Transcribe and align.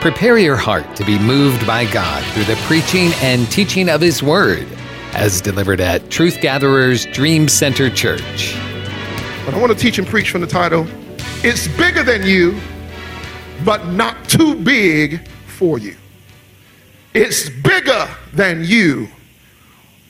Prepare 0.00 0.38
your 0.38 0.54
heart 0.54 0.94
to 0.94 1.04
be 1.04 1.18
moved 1.18 1.66
by 1.66 1.84
God 1.90 2.24
through 2.32 2.44
the 2.44 2.54
preaching 2.66 3.10
and 3.20 3.50
teaching 3.50 3.88
of 3.88 4.00
His 4.00 4.22
Word, 4.22 4.64
as 5.12 5.40
delivered 5.40 5.80
at 5.80 6.08
Truth 6.08 6.40
Gatherers 6.40 7.04
Dream 7.06 7.48
Center 7.48 7.90
Church. 7.90 8.54
But 9.44 9.54
I 9.54 9.58
want 9.58 9.72
to 9.72 9.78
teach 9.78 9.98
and 9.98 10.06
preach 10.06 10.30
from 10.30 10.40
the 10.40 10.46
title 10.46 10.86
It's 11.42 11.66
Bigger 11.76 12.04
Than 12.04 12.22
You, 12.22 12.60
but 13.64 13.86
Not 13.88 14.28
Too 14.28 14.54
Big 14.54 15.26
for 15.46 15.78
You. 15.78 15.96
It's 17.12 17.48
bigger 17.48 18.08
than 18.32 18.64
you, 18.64 19.08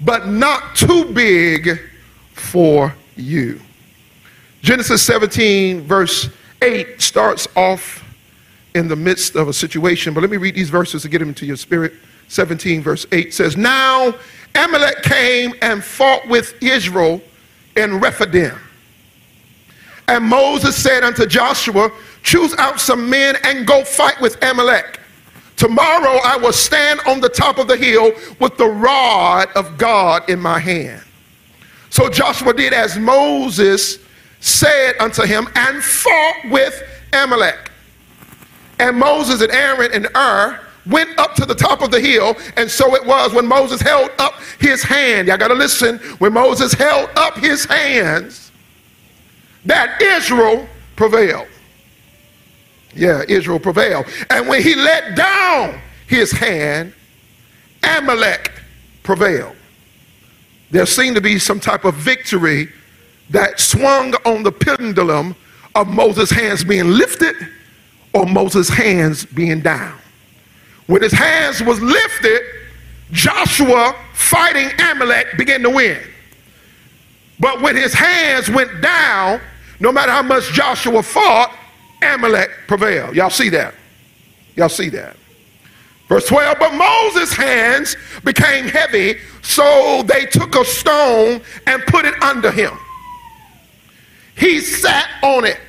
but 0.02 0.26
not 0.26 0.76
too 0.76 1.06
big 1.14 1.80
for 2.34 2.94
you. 3.16 3.58
Genesis 4.60 5.02
17, 5.02 5.80
verse 5.80 6.28
8, 6.60 7.00
starts 7.00 7.48
off 7.56 8.04
in 8.74 8.88
the 8.88 8.96
midst 8.96 9.34
of 9.34 9.48
a 9.48 9.52
situation. 9.52 10.14
But 10.14 10.20
let 10.20 10.30
me 10.30 10.36
read 10.36 10.54
these 10.54 10.70
verses 10.70 11.02
to 11.02 11.08
get 11.08 11.18
them 11.18 11.28
into 11.28 11.46
your 11.46 11.56
spirit. 11.56 11.94
17, 12.28 12.82
verse 12.82 13.06
8 13.10 13.32
says, 13.32 13.56
Now 13.56 14.14
Amalek 14.54 15.02
came 15.02 15.54
and 15.62 15.82
fought 15.82 16.26
with 16.28 16.54
Israel 16.62 17.22
in 17.76 18.00
Rephidim. 18.00 18.58
And 20.08 20.24
Moses 20.24 20.76
said 20.76 21.04
unto 21.04 21.26
Joshua, 21.26 21.90
Choose 22.22 22.54
out 22.58 22.80
some 22.80 23.08
men 23.08 23.36
and 23.44 23.66
go 23.66 23.84
fight 23.84 24.20
with 24.20 24.42
Amalek. 24.42 25.00
Tomorrow 25.56 26.20
I 26.24 26.36
will 26.36 26.52
stand 26.52 27.00
on 27.06 27.20
the 27.20 27.28
top 27.28 27.58
of 27.58 27.68
the 27.68 27.76
hill 27.76 28.12
with 28.38 28.56
the 28.56 28.66
rod 28.66 29.48
of 29.54 29.76
God 29.76 30.28
in 30.28 30.40
my 30.40 30.58
hand. 30.58 31.02
So 31.90 32.08
Joshua 32.08 32.54
did 32.54 32.72
as 32.72 32.98
Moses 32.98 33.98
said 34.40 34.94
unto 35.00 35.24
him 35.24 35.48
and 35.54 35.82
fought 35.82 36.36
with 36.50 36.82
Amalek. 37.12 37.67
And 38.78 38.96
Moses 38.96 39.40
and 39.40 39.50
Aaron 39.50 39.92
and 39.92 40.08
Hur 40.14 40.60
went 40.86 41.18
up 41.18 41.34
to 41.34 41.44
the 41.44 41.54
top 41.54 41.82
of 41.82 41.90
the 41.90 42.00
hill, 42.00 42.36
and 42.56 42.70
so 42.70 42.94
it 42.94 43.04
was 43.04 43.32
when 43.34 43.46
Moses 43.46 43.80
held 43.80 44.10
up 44.18 44.34
his 44.58 44.82
hand. 44.82 45.28
Y'all 45.28 45.36
got 45.36 45.48
to 45.48 45.54
listen. 45.54 45.98
When 46.18 46.32
Moses 46.32 46.72
held 46.72 47.10
up 47.16 47.36
his 47.36 47.64
hands, 47.64 48.50
that 49.64 50.00
Israel 50.00 50.66
prevailed. 50.96 51.48
Yeah, 52.94 53.22
Israel 53.28 53.58
prevailed. 53.58 54.06
And 54.30 54.48
when 54.48 54.62
he 54.62 54.74
let 54.74 55.14
down 55.14 55.80
his 56.06 56.32
hand, 56.32 56.94
Amalek 57.82 58.50
prevailed. 59.02 59.56
There 60.70 60.86
seemed 60.86 61.16
to 61.16 61.22
be 61.22 61.38
some 61.38 61.60
type 61.60 61.84
of 61.84 61.94
victory 61.94 62.68
that 63.30 63.60
swung 63.60 64.14
on 64.24 64.42
the 64.42 64.52
pendulum 64.52 65.36
of 65.74 65.86
Moses' 65.86 66.30
hands 66.30 66.64
being 66.64 66.88
lifted 66.88 67.34
or 68.12 68.26
Moses' 68.26 68.68
hands 68.68 69.24
being 69.24 69.60
down. 69.60 69.98
When 70.86 71.02
his 71.02 71.12
hands 71.12 71.62
was 71.62 71.80
lifted, 71.80 72.40
Joshua 73.12 73.94
fighting 74.14 74.70
Amalek 74.80 75.36
began 75.36 75.62
to 75.62 75.70
win. 75.70 76.00
But 77.40 77.60
when 77.60 77.76
his 77.76 77.92
hands 77.92 78.50
went 78.50 78.80
down, 78.80 79.40
no 79.80 79.92
matter 79.92 80.10
how 80.10 80.22
much 80.22 80.44
Joshua 80.52 81.02
fought, 81.02 81.54
Amalek 82.02 82.50
prevailed. 82.66 83.14
Y'all 83.14 83.30
see 83.30 83.48
that? 83.50 83.74
Y'all 84.56 84.68
see 84.68 84.88
that? 84.90 85.16
Verse 86.08 86.26
12, 86.26 86.58
but 86.58 86.72
Moses' 86.72 87.34
hands 87.34 87.96
became 88.24 88.66
heavy, 88.66 89.18
so 89.42 90.02
they 90.04 90.24
took 90.24 90.54
a 90.56 90.64
stone 90.64 91.42
and 91.66 91.82
put 91.86 92.06
it 92.06 92.20
under 92.22 92.50
him. 92.50 92.72
He 94.36 94.60
sat 94.60 95.08
on 95.22 95.44
it 95.44 95.60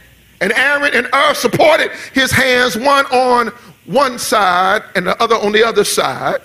and 0.42 0.52
Aaron 0.54 0.94
and 0.94 1.08
Hur 1.14 1.34
supported 1.34 1.92
his 2.14 2.32
hands, 2.32 2.78
one 2.78 3.06
on 3.08 3.50
one 3.86 4.20
side 4.20 4.84
and 4.96 5.08
the 5.08 5.22
other 5.22 5.36
on 5.36 5.52
the 5.52 5.64
other 5.64 5.84
side. 5.84 6.42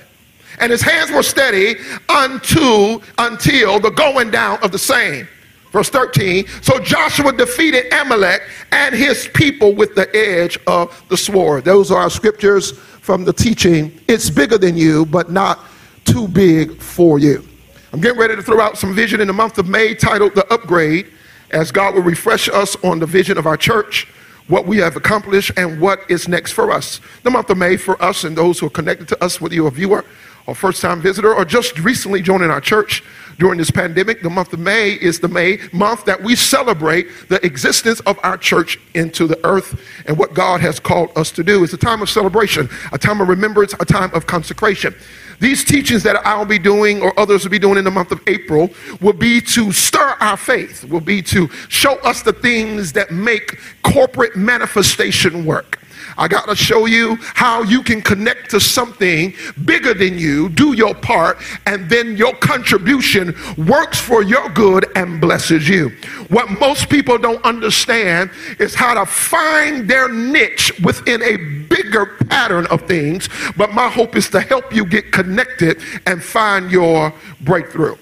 And 0.59 0.71
his 0.71 0.83
hands 0.83 1.11
were 1.11 1.23
steady 1.23 1.77
unto 2.09 3.01
until 3.19 3.81
the 3.81 3.91
going 3.91 4.31
down 4.31 4.63
of 4.63 4.73
the 4.73 4.79
same. 4.79 5.29
Verse 5.73 5.89
13. 5.89 6.47
So 6.63 6.79
Joshua 6.79 7.33
defeated 7.33 7.93
Amalek 7.93 8.43
and 8.71 8.95
his 8.95 9.29
people 9.35 9.75
with 9.75 9.97
the 9.97 10.09
edge 10.15 10.57
of 10.69 11.03
the 11.09 11.17
sword. 11.17 11.65
Those 11.65 11.91
are 11.91 12.03
our 12.03 12.11
scriptures 12.11 12.73
from 12.79 13.25
the 13.25 13.33
teaching. 13.33 14.01
It's 14.07 14.31
bigger 14.31 14.57
than 14.57 14.77
you, 14.77 15.05
but 15.07 15.33
not 15.33 15.59
too 16.05 16.29
big 16.29 16.81
for 16.81 17.19
you. 17.19 17.45
I'm 17.93 18.01
getting 18.01 18.19
ready 18.19 18.37
to 18.37 18.43
throw 18.43 18.61
out 18.61 18.79
some 18.79 18.95
vision 18.95 19.21
in 19.21 19.27
the 19.27 19.33
month 19.33 19.59
of 19.59 19.69
May 19.69 19.95
titled 19.95 20.35
The 20.37 20.47
Upgrade 20.53 21.09
as 21.55 21.71
God 21.71 21.95
will 21.95 22.03
refresh 22.03 22.49
us 22.49 22.77
on 22.85 22.99
the 22.99 23.07
vision 23.07 23.39
of 23.39 23.47
our 23.47 23.57
church, 23.57 24.07
what 24.49 24.67
we 24.67 24.79
have 24.79 24.97
accomplished, 24.97 25.53
and 25.57 25.81
what 25.81 26.01
is 26.11 26.29
next 26.29 26.53
for 26.53 26.71
us. 26.71 27.01
The 27.23 27.31
month 27.31 27.49
of 27.49 27.57
May 27.57 27.77
for 27.77 28.01
us 28.03 28.25
and 28.25 28.37
those 28.37 28.59
who 28.59 28.67
are 28.67 28.71
connected 28.71 29.09
to 29.09 29.25
us, 29.25 29.41
whether 29.41 29.55
you're 29.55 29.69
a 29.69 29.71
viewer 29.71 30.05
or 30.47 30.55
first 30.55 30.83
time 30.83 31.01
visitor 31.01 31.35
or 31.35 31.45
just 31.45 31.79
recently 31.79 32.21
joining 32.21 32.51
our 32.51 32.61
church 32.61 33.03
during 33.39 33.59
this 33.59 33.71
pandemic, 33.71 34.23
the 34.23 34.31
month 34.31 34.53
of 34.53 34.61
May 34.61 34.93
is 34.93 35.21
the 35.21 35.29
May 35.29 35.59
month 35.73 36.05
that 36.05 36.23
we 36.23 36.37
celebrate 36.37 37.07
the 37.29 37.45
existence 37.45 38.01
of 38.01 38.19
our 38.23 38.37
church 38.37 38.79
into 38.95 39.27
the 39.27 39.45
earth 39.45 39.81
and 40.07 40.19
what 40.19 40.35
God 40.35 40.61
has 40.61 40.79
called 40.79 41.11
us 41.17 41.31
to 41.33 41.43
do. 41.43 41.65
It's 41.65 41.73
a 41.73 41.79
time 41.79 42.03
of 42.03 42.11
celebration, 42.11 42.69
a 42.93 42.99
time 42.99 43.21
of 43.21 43.29
remembrance, 43.29 43.75
a 43.81 43.85
time 43.85 44.13
of 44.15 44.27
consecration. 44.27 44.95
These 45.41 45.65
teachings 45.65 46.03
that 46.05 46.17
I'll 46.27 46.45
be 46.45 46.59
doing 46.59 47.03
or 47.03 47.19
others 47.19 47.45
will 47.45 47.51
be 47.51 47.59
doing 47.59 47.77
in 47.77 47.85
the 47.85 47.91
month 47.91 48.13
of 48.13 48.21
April 48.27 48.71
will 49.01 49.13
be 49.13 49.41
to 49.41 49.73
stir 49.73 50.17
our 50.21 50.37
faith, 50.37 50.85
will 50.85 51.01
be 51.01 51.23
to 51.23 51.49
show 51.69 51.95
us 51.97 52.23
the 52.23 52.33
things 52.33 52.93
that 52.93 53.11
make 53.11 53.59
corporate 53.83 54.37
manifestation 54.37 55.45
work. 55.45 55.81
I 56.17 56.29
got 56.29 56.47
to 56.49 56.57
show 56.57 56.87
you 56.87 57.17
how 57.21 57.63
you 57.63 57.83
can 57.83 58.01
connect 58.01 58.51
to 58.51 58.61
something 58.61 59.35
bigger 59.65 59.95
than 59.95 60.19
you, 60.19 60.49
do 60.51 60.75
your 60.75 60.95
part, 60.95 61.39
and 61.67 61.89
then 61.89 62.17
your 62.17 62.35
contribution 62.35 63.35
works 63.57 63.99
for 63.99 64.23
your 64.23 64.49
good 64.51 64.87
and 64.97 65.21
blesses 65.21 65.69
you. 65.69 65.91
What 66.29 66.51
most 66.51 66.89
people 66.89 67.19
don't 67.19 67.45
understand 67.45 68.31
is 68.59 68.75
how 68.75 68.95
to 68.95 69.07
find 69.07 69.89
their 69.89 70.09
niche 70.09 70.73
within 70.81 71.23
a 71.23 71.37
bigger 71.69 72.07
pattern 72.29 72.67
of 72.67 72.83
things. 72.83 73.29
But 73.57 73.73
my 73.73 73.89
hope 73.89 74.17
is 74.17 74.29
to 74.31 74.41
help 74.41 74.75
you 74.75 74.85
get 74.85 75.13
connected 75.13 75.81
and 76.07 76.23
find 76.23 76.71
your 76.71 77.13
breakthrough. 77.41 77.97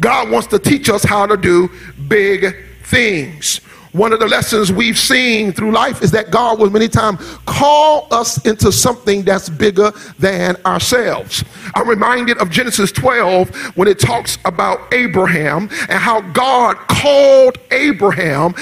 God 0.00 0.30
wants 0.30 0.46
to 0.48 0.58
teach 0.58 0.88
us 0.88 1.02
how 1.02 1.26
to 1.26 1.36
do 1.36 1.70
big 2.08 2.54
things. 2.84 3.60
One 3.94 4.12
of 4.12 4.18
the 4.18 4.26
lessons 4.26 4.72
we've 4.72 4.98
seen 4.98 5.52
through 5.52 5.70
life 5.70 6.02
is 6.02 6.10
that 6.10 6.32
God 6.32 6.58
will 6.58 6.68
many 6.68 6.88
times 6.88 7.20
call 7.46 8.08
us 8.10 8.44
into 8.44 8.72
something 8.72 9.22
that's 9.22 9.48
bigger 9.48 9.92
than 10.18 10.56
ourselves. 10.66 11.44
I'm 11.76 11.88
reminded 11.88 12.38
of 12.38 12.50
Genesis 12.50 12.90
12 12.90 13.76
when 13.76 13.86
it 13.86 14.00
talks 14.00 14.36
about 14.44 14.92
Abraham 14.92 15.68
and 15.88 16.00
how 16.00 16.22
God 16.32 16.76
called 16.88 17.58
Abraham 17.70 18.54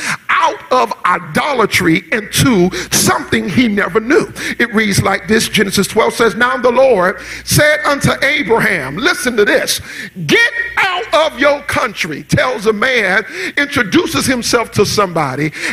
out 0.43 0.73
of 0.73 0.93
idolatry 1.05 2.03
into 2.11 2.71
something 2.91 3.49
he 3.49 3.69
never 3.69 4.01
knew. 4.01 4.33
It 4.59 4.75
reads 4.75 5.03
like 5.03 5.29
this 5.29 5.49
Genesis 5.49 5.87
12 5.87 6.13
says, 6.15 6.35
Now 6.35 6.57
the 6.57 6.73
Lord 6.73 7.21
said 7.45 7.81
unto 7.85 8.11
Abraham, 8.25 8.97
Listen 8.97 9.37
to 9.37 9.45
this, 9.45 9.81
get 10.27 10.53
out 10.77 11.33
of 11.33 11.39
your 11.39 11.63
country, 11.63 12.25
tells 12.25 12.67
a 12.67 12.73
man, 12.73 13.25
introduces 13.57 14.27
himself 14.27 14.73
to 14.73 14.85
somebody, 14.85 15.22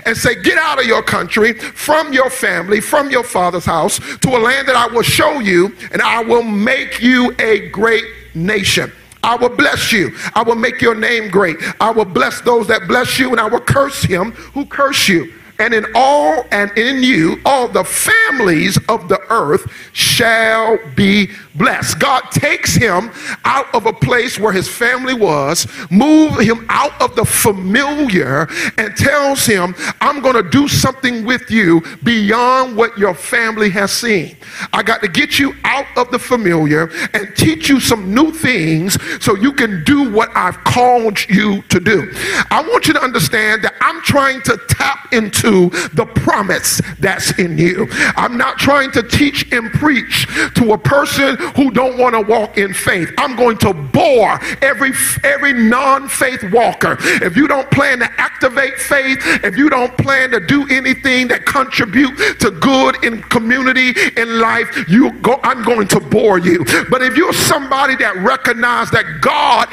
and 0.06 0.16
say, 0.16 0.42
Get 0.42 0.58
out 0.58 0.80
of 0.80 0.86
your 0.86 1.04
country, 1.04 1.54
from 1.54 2.14
your 2.14 2.30
family, 2.30 2.80
from 2.82 3.10
your 3.10 3.24
father's 3.24 3.66
house, 3.66 4.00
to 4.20 4.30
a 4.30 4.40
land 4.40 4.68
that 4.68 4.76
I 4.76 4.88
will 4.88 5.04
show 5.04 5.40
you, 5.40 5.76
and 5.92 6.02
I 6.02 6.24
will 6.24 6.44
make 6.44 7.02
you 7.02 7.36
a 7.40 7.70
great 7.70 8.06
nation. 8.36 8.92
I 9.22 9.36
will 9.36 9.50
bless 9.50 9.92
you. 9.92 10.16
I 10.34 10.44
will 10.44 10.56
make 10.56 10.82
your 10.82 10.96
name 10.96 11.30
great. 11.30 11.58
I 11.82 11.92
will 11.92 12.06
bless 12.06 12.42
those 12.42 12.68
that 12.68 12.88
bless 12.88 13.20
you, 13.20 13.32
and 13.32 13.40
I 13.40 13.48
will 13.48 13.60
curse 13.60 14.02
him 14.02 14.32
who 14.32 14.66
curse 14.66 15.10
you 15.10 15.34
and 15.60 15.74
in 15.74 15.86
all 15.94 16.46
and 16.52 16.76
in 16.78 17.04
you 17.04 17.40
all 17.46 17.68
the 17.68 17.84
families 17.84 18.78
of 18.88 19.08
the 19.08 19.20
earth 19.30 19.72
shall 19.94 20.80
be 20.96 21.30
blessed. 21.56 22.00
God 22.00 22.22
takes 22.32 22.74
him 22.74 23.12
out 23.44 23.74
of 23.76 23.86
a 23.86 23.94
place 23.94 24.40
where 24.40 24.54
his 24.54 24.68
family 24.68 25.14
was, 25.14 25.68
move 25.92 26.40
him 26.40 26.66
out 26.70 27.00
of 27.02 27.16
the 27.16 27.26
familiar 27.26 28.48
and 28.78 28.96
tells 28.96 29.46
him, 29.46 29.76
I'm 30.00 30.22
going 30.22 30.42
to 30.42 30.50
do 30.50 30.68
something 30.68 31.26
with 31.26 31.52
you 31.52 31.82
beyond 32.04 32.78
what 32.78 32.98
your 32.98 33.14
family 33.14 33.70
has 33.72 33.92
seen. 33.92 34.38
I 34.72 34.82
got 34.82 35.02
to 35.02 35.08
get 35.08 35.38
you 35.38 35.54
out 35.66 35.86
of 35.98 36.10
the 36.12 36.20
familiar 36.20 36.90
and 37.14 37.36
teach 37.36 37.68
you 37.68 37.80
some 37.80 38.14
new 38.14 38.32
things 38.32 38.98
so 39.22 39.36
you 39.36 39.52
can 39.52 39.84
do 39.84 40.12
what 40.12 40.30
I've 40.36 40.64
called 40.64 41.28
you 41.30 41.62
to 41.64 41.80
do. 41.80 42.12
I 42.50 42.66
want 42.68 42.88
you 42.88 42.94
to 42.94 43.02
understand 43.02 43.64
that 43.64 43.74
I'm 43.82 44.02
trying 44.02 44.42
to 44.44 44.58
tap 44.70 45.14
into 45.14 45.49
the 45.50 46.06
promise 46.16 46.82
that's 47.00 47.38
in 47.40 47.58
you. 47.58 47.88
I'm 48.16 48.38
not 48.38 48.58
trying 48.58 48.92
to 48.92 49.04
teach 49.04 49.52
and 49.52 49.72
preach 49.72 50.28
to 50.56 50.74
a 50.74 50.78
person 50.78 51.38
who 51.56 51.72
don't 51.72 51.98
want 51.98 52.16
to 52.16 52.22
walk 52.22 52.58
in 52.58 52.74
faith. 52.74 53.12
I'm 53.18 53.36
going 53.36 53.58
to 53.60 53.74
bore 53.74 54.40
every 54.62 54.92
every 55.24 55.54
non-faith 55.54 56.52
walker. 56.52 56.98
If 57.00 57.36
you 57.36 57.48
don't 57.48 57.70
plan 57.72 58.00
to 58.00 58.10
activate 58.20 58.76
faith, 58.78 59.20
if 59.44 59.58
you 59.58 59.70
don't 59.70 59.96
plan 59.98 60.32
to 60.32 60.40
do 60.40 60.68
anything 60.70 61.28
that 61.30 61.46
contribute 61.46 62.16
to 62.40 62.52
good 62.52 63.04
in 63.04 63.22
community 63.24 63.94
in 64.18 64.40
life, 64.40 64.86
you 64.88 65.12
go 65.22 65.40
I'm 65.44 65.64
going 65.64 65.88
to 65.90 66.00
bore 66.00 66.40
you. 66.40 66.66
But 66.90 67.02
if 67.02 67.18
you're 67.18 67.34
somebody 67.34 67.96
that 67.98 68.16
recognize 68.18 68.92
that 68.92 69.22
God 69.22 69.68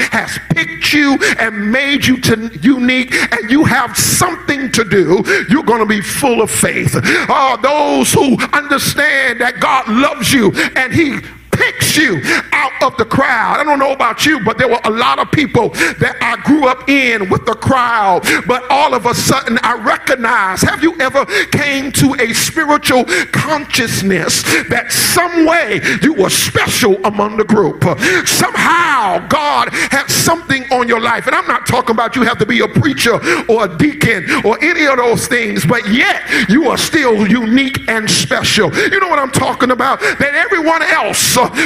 you 0.96 1.18
and 1.38 1.70
made 1.70 2.04
you 2.04 2.20
to 2.22 2.50
unique 2.60 3.12
and 3.14 3.50
you 3.50 3.64
have 3.64 3.96
something 3.96 4.72
to 4.72 4.84
do, 4.84 5.22
you're 5.48 5.62
going 5.62 5.80
to 5.80 5.86
be 5.86 6.00
full 6.00 6.42
of 6.42 6.50
faith. 6.50 6.96
Uh, 6.96 7.56
those 7.58 8.12
who 8.12 8.36
understand 8.52 9.40
that 9.40 9.60
God 9.60 9.88
loves 9.88 10.32
you 10.32 10.52
and 10.74 10.92
he 10.92 11.20
picks 11.56 11.96
you 11.96 12.20
out 12.52 12.72
of 12.82 12.96
the 12.96 13.04
crowd. 13.04 13.58
I 13.60 13.64
don't 13.64 13.78
know 13.78 13.92
about 13.92 14.26
you, 14.26 14.44
but 14.44 14.58
there 14.58 14.68
were 14.68 14.80
a 14.84 14.90
lot 14.90 15.18
of 15.18 15.30
people 15.30 15.70
that 15.70 16.16
I 16.20 16.36
grew 16.42 16.68
up 16.68 16.88
in 16.88 17.28
with 17.30 17.46
the 17.46 17.54
crowd. 17.54 18.22
But 18.46 18.64
all 18.70 18.94
of 18.94 19.06
a 19.06 19.14
sudden 19.14 19.58
I 19.62 19.74
recognize, 19.74 20.62
have 20.62 20.82
you 20.82 20.94
ever 21.00 21.24
came 21.50 21.90
to 21.92 22.14
a 22.20 22.32
spiritual 22.32 23.04
consciousness 23.32 24.42
that 24.68 24.92
some 24.92 25.46
way 25.46 25.80
you 26.02 26.14
were 26.14 26.30
special 26.30 26.96
among 27.04 27.36
the 27.36 27.44
group? 27.44 27.82
Somehow 28.26 29.26
God 29.28 29.68
had 29.72 30.06
something 30.08 30.64
on 30.72 30.88
your 30.88 31.00
life. 31.00 31.26
And 31.26 31.34
I'm 31.34 31.46
not 31.46 31.66
talking 31.66 31.94
about 31.94 32.16
you 32.16 32.22
have 32.22 32.38
to 32.38 32.46
be 32.46 32.60
a 32.60 32.68
preacher 32.68 33.14
or 33.48 33.64
a 33.64 33.78
deacon 33.78 34.26
or 34.44 34.62
any 34.62 34.86
of 34.86 34.96
those 34.96 35.26
things, 35.26 35.64
but 35.64 35.88
yet 35.90 36.22
you 36.48 36.68
are 36.68 36.78
still 36.78 37.26
unique 37.26 37.88
and 37.88 38.10
special. 38.10 38.72
You 38.74 39.00
know 39.00 39.08
what 39.08 39.18
I'm 39.18 39.30
talking 39.30 39.70
about? 39.70 40.00
That 40.00 40.34
everyone 40.34 40.82
else 40.82 41.18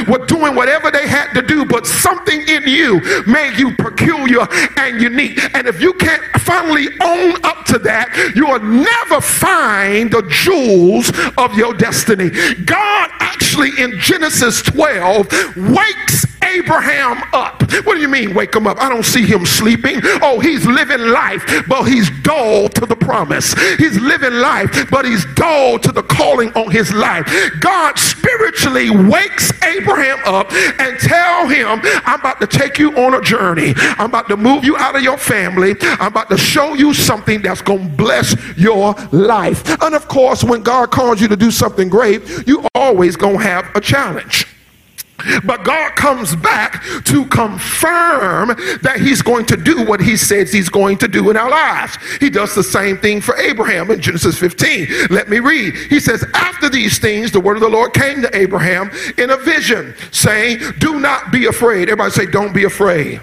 were 0.09 0.25
doing 0.27 0.55
whatever 0.55 0.91
they 0.91 1.07
had 1.07 1.33
to 1.35 1.43
do, 1.43 1.65
but 1.65 1.87
something 1.87 2.41
in 2.49 2.65
you 2.65 3.01
made 3.27 3.55
you 3.59 3.75
peculiar 3.77 4.47
and 4.77 5.01
unique. 5.01 5.39
And 5.55 5.67
if 5.67 5.81
you 5.81 5.93
can't 5.95 6.23
finally 6.41 6.89
own 7.03 7.45
up 7.45 7.65
to 7.67 7.79
that, 7.81 8.33
you 8.35 8.47
will 8.47 8.61
never 8.61 9.21
find 9.21 10.11
the 10.11 10.23
jewels 10.29 11.11
of 11.37 11.55
your 11.57 11.75
destiny. 11.75 12.31
God 12.65 13.11
actually 13.21 13.71
in 13.79 13.99
Genesis 13.99 14.63
12 14.63 15.29
wakes 15.57 16.27
Abraham 16.43 17.23
up. 17.33 17.63
What 17.85 17.95
do 17.95 18.01
you 18.01 18.09
mean, 18.09 18.35
wake 18.35 18.55
him 18.55 18.67
up? 18.67 18.81
I 18.81 18.89
don't 18.89 19.05
see 19.05 19.25
him 19.25 19.47
sleeping. 19.47 20.01
Oh, 20.23 20.41
he's 20.41 20.67
living 20.67 21.01
life, 21.01 21.45
but 21.69 21.85
he's 21.85 22.11
dull 22.23 22.69
to 22.71 22.87
the 22.87 22.97
promise. 22.97 23.55
He's 23.79 23.99
living 24.01 24.35
life, 24.35 24.89
but 24.91 25.05
he's 25.05 25.25
dull 25.35 25.79
to 25.79 25.93
the 25.93 26.03
calling 26.03 26.51
on 26.55 26.71
his 26.71 26.93
life. 26.93 27.27
God 27.61 27.99
spiritually 27.99 28.91
wakes 28.91 29.53
Abraham 29.77 30.19
up 30.25 30.53
and 30.53 30.99
tell 30.99 31.49
him, 31.49 31.81
I'm 32.05 32.21
about 32.21 32.41
to 32.41 32.47
take 32.47 32.79
you 32.79 32.97
on 32.97 33.15
a 33.15 33.21
journey. 33.21 33.75
I'm 33.77 34.11
about 34.11 34.29
to 34.29 34.37
move 34.37 34.65
you 34.65 34.77
out 34.77 34.97
of 34.97 35.03
your 35.03 35.19
family. 35.19 35.75
I'm 35.83 36.09
about 36.09 36.29
to 36.31 36.39
show 36.39 36.75
you 36.75 36.95
something 36.95 37.43
that's 37.43 37.63
going 37.63 37.91
to 37.91 37.97
bless 37.97 38.35
your 38.57 38.95
life. 39.13 39.81
And 39.83 39.95
of 39.95 40.09
course, 40.09 40.45
when 40.45 40.63
God 40.63 40.91
calls 40.91 41.21
you 41.21 41.29
to 41.29 41.37
do 41.37 41.51
something 41.51 41.89
great, 41.89 42.47
you 42.47 42.67
always 42.75 43.17
going 43.17 43.39
to 43.39 43.45
have 43.45 43.71
a 43.75 43.81
challenge. 43.81 44.47
But 45.45 45.65
God 45.65 45.97
comes 45.97 46.37
back 46.37 46.83
to 47.05 47.27
confirm 47.27 48.49
that 48.83 48.99
he's 49.01 49.23
going 49.23 49.47
to 49.47 49.57
do 49.57 49.85
what 49.85 50.01
he 50.01 50.17
says 50.17 50.53
he's 50.53 50.69
going 50.69 50.99
to 50.99 51.09
do 51.09 51.31
in 51.31 51.37
our 51.37 51.51
lives. 51.51 51.97
He 52.19 52.31
does 52.31 52.55
the 52.55 52.63
same 52.63 52.99
thing 52.99 53.21
for 53.21 53.37
Abraham 53.37 53.91
in 53.91 54.01
Genesis 54.01 54.39
15. 54.39 55.09
Let 55.11 55.29
me 55.29 55.39
read. 55.39 55.75
He 55.75 56.01
says, 56.01 56.25
After 56.35 56.69
these 56.69 56.99
things, 56.99 57.33
the 57.33 57.41
word 57.41 57.57
of 57.57 57.63
the 57.63 57.69
Lord 57.69 57.93
came 57.93 58.23
to 58.23 58.37
Abraham 58.37 58.91
in 59.19 59.31
a 59.31 59.37
vision, 59.37 59.95
saying, 60.11 60.61
Do 60.79 61.01
not 61.01 61.33
be 61.33 61.47
afraid. 61.47 61.89
Everybody 61.89 62.11
say, 62.11 62.27
Don't 62.27 62.55
be 62.55 62.65
afraid. 62.65 63.21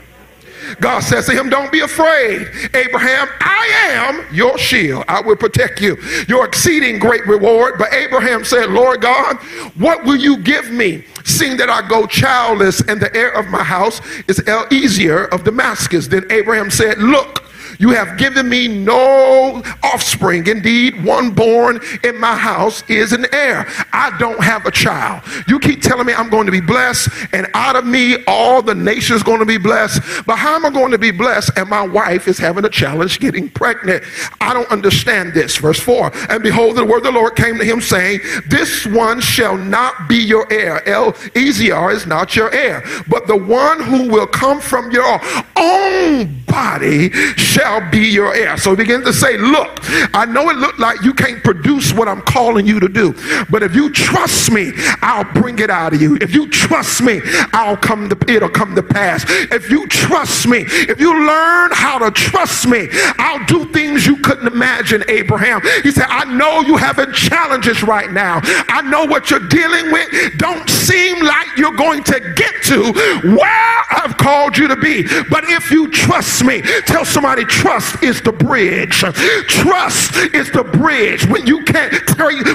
God 0.79 1.01
says 1.01 1.25
to 1.27 1.33
him, 1.33 1.49
Don't 1.49 1.71
be 1.71 1.81
afraid, 1.81 2.47
Abraham. 2.73 3.27
I 3.39 3.67
am 3.89 4.25
your 4.33 4.57
shield. 4.57 5.05
I 5.07 5.21
will 5.21 5.35
protect 5.35 5.81
you. 5.81 5.97
Your 6.27 6.45
exceeding 6.45 6.99
great 6.99 7.25
reward. 7.25 7.75
But 7.77 7.93
Abraham 7.93 8.43
said, 8.43 8.69
Lord 8.69 9.01
God, 9.01 9.37
what 9.75 10.03
will 10.03 10.15
you 10.15 10.37
give 10.37 10.71
me, 10.71 11.03
seeing 11.23 11.57
that 11.57 11.69
I 11.69 11.87
go 11.87 12.05
childless, 12.05 12.81
and 12.81 13.01
the 13.01 13.15
heir 13.15 13.31
of 13.31 13.47
my 13.47 13.63
house 13.63 14.01
is 14.27 14.39
Eliezer 14.47 15.25
of 15.25 15.43
Damascus? 15.43 16.07
Then 16.07 16.25
Abraham 16.29 16.69
said, 16.69 16.97
Look, 16.97 17.43
you 17.79 17.89
have 17.89 18.17
given 18.17 18.49
me 18.49 18.67
no 18.67 19.61
offspring. 19.83 20.47
Indeed, 20.47 21.03
one 21.03 21.31
born 21.31 21.79
in 22.03 22.19
my 22.19 22.35
house 22.35 22.83
is 22.89 23.13
an 23.13 23.25
heir. 23.33 23.67
I 23.93 24.15
don't 24.17 24.41
have 24.41 24.65
a 24.65 24.71
child. 24.71 25.23
You 25.47 25.59
keep 25.59 25.81
telling 25.81 26.05
me 26.05 26.13
I'm 26.13 26.29
going 26.29 26.45
to 26.45 26.51
be 26.51 26.61
blessed, 26.61 27.09
and 27.33 27.47
out 27.53 27.75
of 27.75 27.85
me, 27.85 28.23
all 28.25 28.61
the 28.61 28.75
nations 28.75 29.23
going 29.23 29.39
to 29.39 29.45
be 29.45 29.57
blessed. 29.57 30.25
But 30.25 30.37
how 30.37 30.55
am 30.55 30.65
I 30.65 30.69
going 30.69 30.91
to 30.91 30.97
be 30.97 31.11
blessed? 31.11 31.51
And 31.57 31.69
my 31.69 31.85
wife 31.85 32.27
is 32.27 32.37
having 32.37 32.65
a 32.65 32.69
challenge 32.69 33.19
getting 33.19 33.49
pregnant. 33.49 34.03
I 34.41 34.53
don't 34.53 34.69
understand 34.71 35.33
this. 35.33 35.57
Verse 35.57 35.79
4 35.79 36.11
And 36.29 36.41
behold, 36.43 36.75
the 36.75 36.85
word 36.85 36.97
of 36.97 37.03
the 37.03 37.11
Lord 37.11 37.35
came 37.35 37.57
to 37.57 37.65
him, 37.65 37.81
saying, 37.81 38.21
This 38.47 38.85
one 38.85 39.21
shall 39.21 39.57
not 39.57 40.07
be 40.07 40.17
your 40.17 40.51
heir. 40.51 40.81
Eliezer 40.87 41.91
is 41.91 42.05
not 42.05 42.35
your 42.35 42.51
heir, 42.53 42.83
but 43.07 43.27
the 43.27 43.37
one 43.37 43.81
who 43.81 44.09
will 44.09 44.27
come 44.27 44.59
from 44.59 44.91
your 44.91 45.19
own 45.55 46.43
body 46.45 47.11
shall 47.35 47.66
shall 47.67 47.91
be 47.91 48.07
your 48.07 48.33
heir. 48.33 48.57
So 48.57 48.71
he 48.71 48.77
begins 48.77 49.03
to 49.05 49.13
say, 49.13 49.37
Look, 49.37 49.79
I 50.13 50.25
know 50.25 50.49
it 50.49 50.57
looked 50.57 50.79
like 50.79 51.01
you 51.01 51.13
can't 51.13 51.43
produce 51.43 51.93
what 51.93 52.07
I'm 52.07 52.21
calling 52.21 52.65
you 52.65 52.79
to 52.79 52.87
do, 52.87 53.13
but 53.49 53.61
if 53.63 53.75
you 53.75 53.91
trust 53.91 54.51
me, 54.51 54.71
I'll 55.01 55.31
bring 55.33 55.59
it 55.59 55.69
out 55.69 55.93
of 55.93 56.01
you. 56.01 56.17
If 56.21 56.33
you 56.33 56.49
trust 56.49 57.01
me, 57.01 57.21
I'll 57.53 57.77
come 57.77 58.09
to 58.09 58.17
it'll 58.31 58.49
come 58.49 58.75
to 58.75 58.83
pass. 58.83 59.25
If 59.27 59.69
you 59.69 59.87
trust 59.87 60.47
me, 60.47 60.65
if 60.67 60.99
you 60.99 61.13
learn 61.27 61.71
how 61.73 61.99
to 61.99 62.11
trust 62.11 62.67
me, 62.67 62.87
I'll 63.17 63.45
do 63.45 63.65
things 63.71 64.05
you 64.05 64.17
couldn't 64.17 64.47
imagine, 64.47 65.03
Abraham. 65.09 65.61
He 65.83 65.91
said, 65.91 66.07
I 66.09 66.23
know 66.25 66.61
you 66.61 66.77
having 66.77 67.11
challenges 67.11 67.83
right 67.83 68.11
now. 68.11 68.39
I 68.43 68.81
know 68.81 69.05
what 69.05 69.29
you're 69.29 69.47
dealing 69.47 69.91
with 69.91 70.37
don't 70.37 70.69
seem 70.69 71.23
like 71.23 71.47
you're 71.57 71.75
going 71.75 72.03
to 72.03 72.19
get 72.35 72.63
to 72.63 72.93
where 73.35 73.77
I've 73.89 74.17
called 74.17 74.57
you 74.57 74.67
to 74.67 74.75
be. 74.75 75.03
But 75.29 75.43
if 75.45 75.71
you 75.71 75.89
trust 75.91 76.43
me, 76.43 76.61
tell 76.85 77.05
somebody, 77.05 77.45
Trust 77.57 78.03
is 78.03 78.21
the 78.21 78.31
bridge. 78.31 78.99
Trust 79.47 80.15
is 80.33 80.51
the 80.51 80.63
bridge. 80.63 81.25
When 81.25 81.47
you 81.47 81.63
can't 81.63 81.91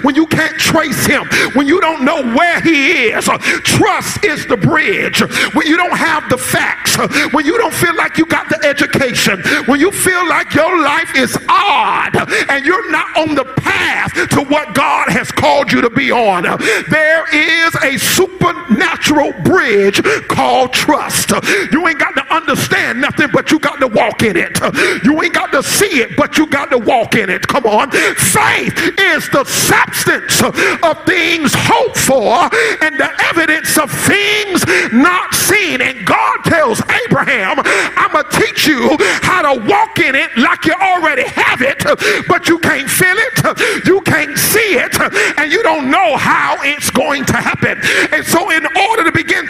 when 0.05 0.15
you 0.15 0.27
can't 0.27 0.57
trace 0.59 1.07
him, 1.07 1.25
when 1.55 1.67
you 1.67 1.81
don't 1.81 2.05
know 2.05 2.23
where 2.35 2.61
he 2.61 3.11
is, 3.11 3.25
trust 3.65 4.25
is 4.25 4.47
the 4.47 4.57
bridge. 4.57 5.21
When 5.55 5.67
you 5.67 5.77
don't 5.77 5.97
have 5.97 6.29
the 6.29 6.39
facts, 6.39 6.97
when 7.33 7.45
you 7.47 7.59
don't 7.59 7.75
feel 7.75 7.97
like 7.97 8.17
you 8.17 8.27
got 8.27 8.49
the 8.49 8.65
education, 8.65 9.43
when 9.67 9.81
you 9.81 9.91
feel 9.91 10.27
like 10.29 10.55
your 10.55 10.81
life 10.83 11.17
is 11.17 11.37
odd 11.49 12.17
and 12.49 12.65
you're 12.65 12.91
not 12.91 13.17
on 13.17 13.35
the 13.35 13.45
path 13.57 14.13
to 14.31 14.43
what 14.43 14.75
God 14.75 15.09
has 15.11 15.33
called 15.33 15.73
you 15.73 15.81
to 15.81 15.91
be 15.91 16.11
on, 16.11 16.45
there 16.45 17.25
is 17.35 17.75
a 17.83 17.99
supernatural 17.99 19.33
bridge 19.43 20.03
called 20.29 20.73
trust. 20.73 21.31
You 21.73 21.87
ain't 21.89 21.99
got 21.99 22.15
to 22.15 22.35
understand 22.35 23.01
nothing, 23.01 23.29
but 23.33 23.51
you 23.51 23.59
got 23.59 23.81
to 23.81 23.89
walk 23.89 24.23
in 24.23 24.37
it. 24.37 24.59
You 25.05 25.23
ain't 25.23 25.35
got 25.35 25.53
to 25.53 25.63
see 25.63 26.01
it, 26.01 26.17
but 26.17 26.39
you 26.39 26.47
got 26.47 26.71
to 26.71 26.79
walk 26.79 27.15
in 27.15 27.31
it. 27.31 27.47
Come 27.47 27.67
on. 27.67 27.91
Faith 27.91 28.77
is 28.99 29.29
the 29.31 29.45
substance 29.45 30.43
of 30.43 31.05
things 31.07 31.53
hoped 31.55 31.99
for 31.99 32.49
and 32.85 32.99
the 32.99 33.11
evidence 33.31 33.79
of 33.79 33.91
things 33.91 34.65
not 34.93 35.35
seen. 35.35 35.81
And 35.81 36.07
God 36.07 36.39
tells 36.45 36.83
Abraham, 37.07 37.61
I'm 37.65 38.13
going 38.13 38.25
to 38.25 38.41
teach 38.41 38.67
you 38.67 38.97
how 39.23 39.43
to 39.43 39.61
walk 39.69 39.99
in 39.99 40.15
it 40.15 40.31
like 40.37 40.65
you 40.65 40.75
already 40.75 41.25
have 41.25 41.63
it, 41.63 41.83
but 42.29 42.49
you 42.49 42.59
can't 42.59 42.89
feel 42.89 43.17
it, 43.17 43.87
you 43.87 44.01
can't 44.03 44.37
see 44.39 44.77
it, 44.77 44.95
and 45.39 45.53
you 45.53 45.63
don't 45.63 45.91
know 45.91 46.17
how 46.17 46.57
it's 46.63 46.91
going 46.91 47.25
to 47.27 47.37
happen. 47.37 47.81
And 48.13 48.25
so, 48.25 48.51
in 48.51 48.67
order 48.89 49.05
to 49.05 49.13
begin 49.13 49.42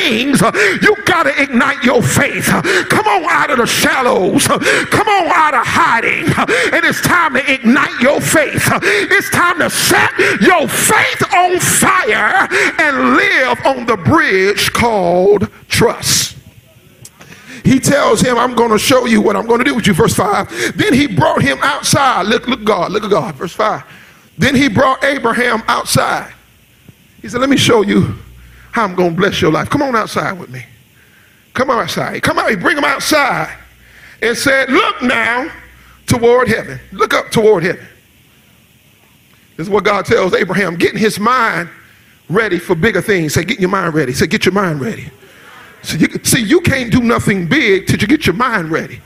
things, 0.00 0.40
you 0.82 0.96
got 1.04 1.24
to 1.24 1.42
ignite 1.42 1.82
your 1.84 2.02
faith. 2.02 2.46
Come 2.46 3.06
on 3.06 3.24
out 3.24 3.50
of 3.50 3.58
the 3.58 3.66
shallows. 3.66 4.46
Come 4.46 5.08
on 5.08 5.26
out 5.28 5.54
of 5.54 5.66
hiding. 5.66 6.26
And 6.74 6.84
it's 6.84 7.00
time 7.02 7.34
to 7.34 7.52
ignite 7.52 8.00
your 8.00 8.20
faith. 8.20 8.68
It's 8.82 9.30
time 9.30 9.58
to 9.58 9.70
set 9.70 10.16
your 10.40 10.68
faith 10.68 11.22
on 11.34 11.58
fire 11.60 12.48
and 12.78 13.16
live 13.16 13.58
on 13.66 13.86
the 13.86 13.96
bridge 13.96 14.72
called 14.72 15.48
trust. 15.68 16.36
He 17.64 17.78
tells 17.78 18.22
him, 18.22 18.38
I'm 18.38 18.54
going 18.54 18.70
to 18.70 18.78
show 18.78 19.04
you 19.04 19.20
what 19.20 19.36
I'm 19.36 19.46
going 19.46 19.58
to 19.58 19.64
do 19.64 19.74
with 19.74 19.86
you. 19.86 19.92
Verse 19.92 20.14
5. 20.14 20.76
Then 20.76 20.94
he 20.94 21.06
brought 21.06 21.42
him 21.42 21.58
outside. 21.60 22.26
Look, 22.26 22.48
look, 22.48 22.64
God, 22.64 22.90
look 22.90 23.04
at 23.04 23.10
God. 23.10 23.34
Verse 23.34 23.52
5. 23.52 23.82
Then 24.38 24.54
he 24.54 24.68
brought 24.68 25.04
Abraham 25.04 25.62
outside. 25.68 26.32
He 27.20 27.28
said, 27.28 27.40
Let 27.40 27.50
me 27.50 27.58
show 27.58 27.82
you 27.82 28.14
how 28.72 28.84
I'm 28.84 28.94
going 28.94 29.10
to 29.10 29.16
bless 29.16 29.40
your 29.40 29.52
life. 29.52 29.68
Come 29.70 29.82
on 29.82 29.96
outside 29.96 30.38
with 30.38 30.50
me. 30.50 30.64
Come 31.54 31.70
outside. 31.70 32.22
Come 32.22 32.38
out. 32.38 32.58
Bring 32.60 32.76
him 32.76 32.84
outside 32.84 33.56
and 34.22 34.36
said, 34.36 34.70
Look 34.70 35.02
now 35.02 35.50
toward 36.06 36.48
heaven. 36.48 36.80
Look 36.92 37.14
up 37.14 37.30
toward 37.30 37.64
heaven. 37.64 37.86
This 39.56 39.66
is 39.66 39.70
what 39.70 39.84
God 39.84 40.06
tells 40.06 40.32
Abraham 40.32 40.76
getting 40.76 40.98
his 40.98 41.20
mind 41.20 41.68
ready 42.30 42.58
for 42.58 42.74
bigger 42.74 43.02
things. 43.02 43.34
Say, 43.34 43.44
get 43.44 43.60
your 43.60 43.68
mind 43.68 43.94
ready. 43.94 44.12
Say, 44.12 44.26
get 44.26 44.46
your 44.46 44.54
mind 44.54 44.80
ready. 44.80 45.10
So 45.82 45.96
you, 45.96 46.08
see, 46.22 46.42
you 46.42 46.60
can't 46.60 46.90
do 46.90 47.00
nothing 47.00 47.46
big 47.46 47.86
till 47.86 47.98
you 47.98 48.06
get 48.06 48.26
your 48.26 48.36
mind 48.36 48.70
ready. 48.70 49.00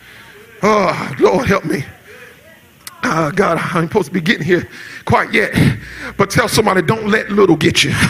Oh, 0.63 1.15
Lord, 1.19 1.47
help 1.47 1.65
me. 1.65 1.85
Uh, 3.03 3.31
God, 3.31 3.59
I'm 3.59 3.87
supposed 3.89 4.07
to 4.07 4.13
be 4.13 4.21
getting 4.21 4.45
here 4.45 4.69
quite 5.05 5.33
yet. 5.33 5.53
But 6.17 6.31
tell 6.31 6.49
somebody, 6.49 6.83
don't 6.83 7.09
let 7.09 7.31
little 7.31 7.57
get 7.57 7.85
you. 7.85 7.93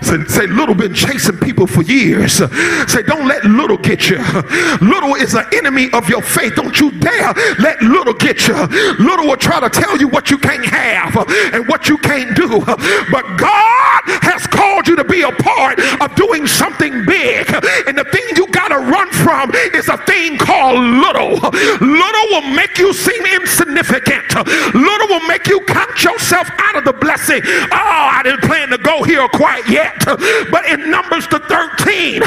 Say, 0.00 0.24
say, 0.26 0.46
little 0.46 0.74
been 0.74 0.94
chasing 0.94 1.36
people 1.38 1.66
for 1.66 1.82
years. 1.82 2.34
Say, 2.34 3.02
don't 3.02 3.26
let 3.26 3.44
little 3.44 3.76
get 3.76 4.08
you. 4.08 4.18
Little 4.80 5.14
is 5.16 5.34
an 5.34 5.44
enemy 5.54 5.88
of 5.92 6.08
your 6.08 6.22
faith. 6.22 6.54
Don't 6.54 6.78
you 6.80 6.90
dare 6.92 7.32
let 7.58 7.82
little 7.82 8.14
get 8.14 8.46
you. 8.46 8.54
Little 8.98 9.26
will 9.26 9.36
try 9.36 9.60
to 9.60 9.68
tell 9.68 9.98
you 9.98 10.08
what 10.08 10.30
you 10.30 10.38
can't 10.38 10.64
have 10.64 11.16
and 11.52 11.66
what 11.68 11.88
you 11.88 11.98
can't 11.98 12.34
do. 12.36 12.60
But 12.60 13.24
God 13.36 14.02
has 14.22 14.46
called 14.46 14.86
you 14.88 14.96
to 14.96 15.04
be 15.04 15.22
a 15.22 15.32
part 15.32 15.78
of 16.00 16.14
doing 16.14 16.46
something 16.46 17.04
big. 17.04 17.48
And 17.86 17.98
the 17.98 18.04
thing 18.04 18.24
you 18.36 18.46
got 18.48 18.68
to 18.68 18.78
run 18.78 19.10
from 19.10 19.50
is 19.74 19.88
a 19.88 19.98
thing 19.98 20.38
called 20.38 20.78
little. 20.78 21.34
Little 21.80 22.26
will 22.30 22.54
make 22.54 22.78
you 22.78 22.92
seem 22.92 23.24
insignificant. 23.26 24.24
Little 24.74 25.08
will 25.08 25.26
make 25.26 25.46
you 25.48 25.60
count 25.66 26.02
yourself 26.02 26.48
out 26.58 26.76
of 26.76 26.84
the 26.84 26.92
blessing. 26.92 27.42
Oh, 27.44 28.10
I 28.12 28.22
didn't 28.22 28.42
to 28.70 28.78
go 28.78 29.02
here 29.02 29.26
quite 29.28 29.68
yet. 29.68 29.96
But 30.50 30.66
in 30.66 30.90
Numbers 30.90 31.26
the 31.28 31.40
13, 31.40 32.20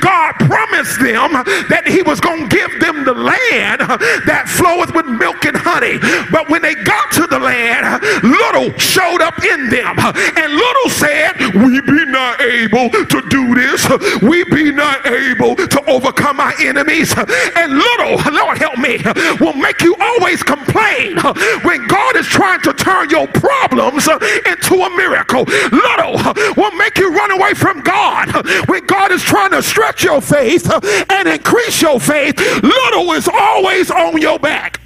God 0.00 0.32
promised 0.44 1.00
them 1.00 1.32
that 1.68 1.86
he 1.86 2.02
was 2.02 2.20
going 2.20 2.48
to 2.48 2.56
give 2.56 2.80
them 2.80 3.04
the 3.04 3.14
land 3.14 3.80
that 4.26 4.48
floweth 4.48 4.94
with 4.94 5.06
milk 5.06 5.44
and 5.44 5.56
honey. 5.56 5.98
But 6.30 6.48
when 6.48 6.62
they 6.62 6.74
got 6.74 7.12
to 7.12 7.26
the 7.26 7.38
land, 7.38 8.02
little 8.22 8.76
showed 8.78 9.20
up 9.20 9.42
in 9.44 9.68
them. 9.70 9.98
And 9.98 10.54
little 10.54 10.90
said, 10.90 11.32
we 11.54 11.80
be 11.80 12.04
not 12.06 12.40
able 12.40 12.90
to 12.90 13.18
do 13.28 13.54
this. 13.54 13.86
We 14.22 14.44
be 14.44 14.70
not 14.70 15.06
able 15.06 15.56
to 15.56 15.80
overcome 15.90 16.40
our 16.40 16.54
enemies. 16.60 17.14
And 17.16 17.78
little, 17.78 18.18
Lord 18.32 18.58
help 18.58 18.78
me, 18.78 18.98
will 19.40 19.54
make 19.54 19.80
you 19.82 19.94
always 20.00 20.42
complain 20.42 21.16
when 21.62 21.86
God 21.86 22.16
is 22.16 22.26
trying 22.26 22.60
to 22.62 22.72
turn 22.72 23.10
your 23.10 23.26
problems 23.28 24.08
into 24.46 24.74
a 24.82 24.90
miracle. 24.96 25.44
Little 25.44 25.87
will 26.56 26.72
make 26.72 26.98
you 26.98 27.12
run 27.12 27.30
away 27.30 27.54
from 27.54 27.80
God. 27.80 28.46
When 28.68 28.86
God 28.86 29.12
is 29.12 29.22
trying 29.22 29.50
to 29.52 29.62
stretch 29.62 30.04
your 30.04 30.20
faith 30.20 30.70
and 31.10 31.28
increase 31.28 31.80
your 31.82 32.00
faith, 32.00 32.38
little 32.62 33.12
is 33.12 33.28
always 33.28 33.90
on 33.90 34.20
your 34.20 34.38
back. 34.38 34.80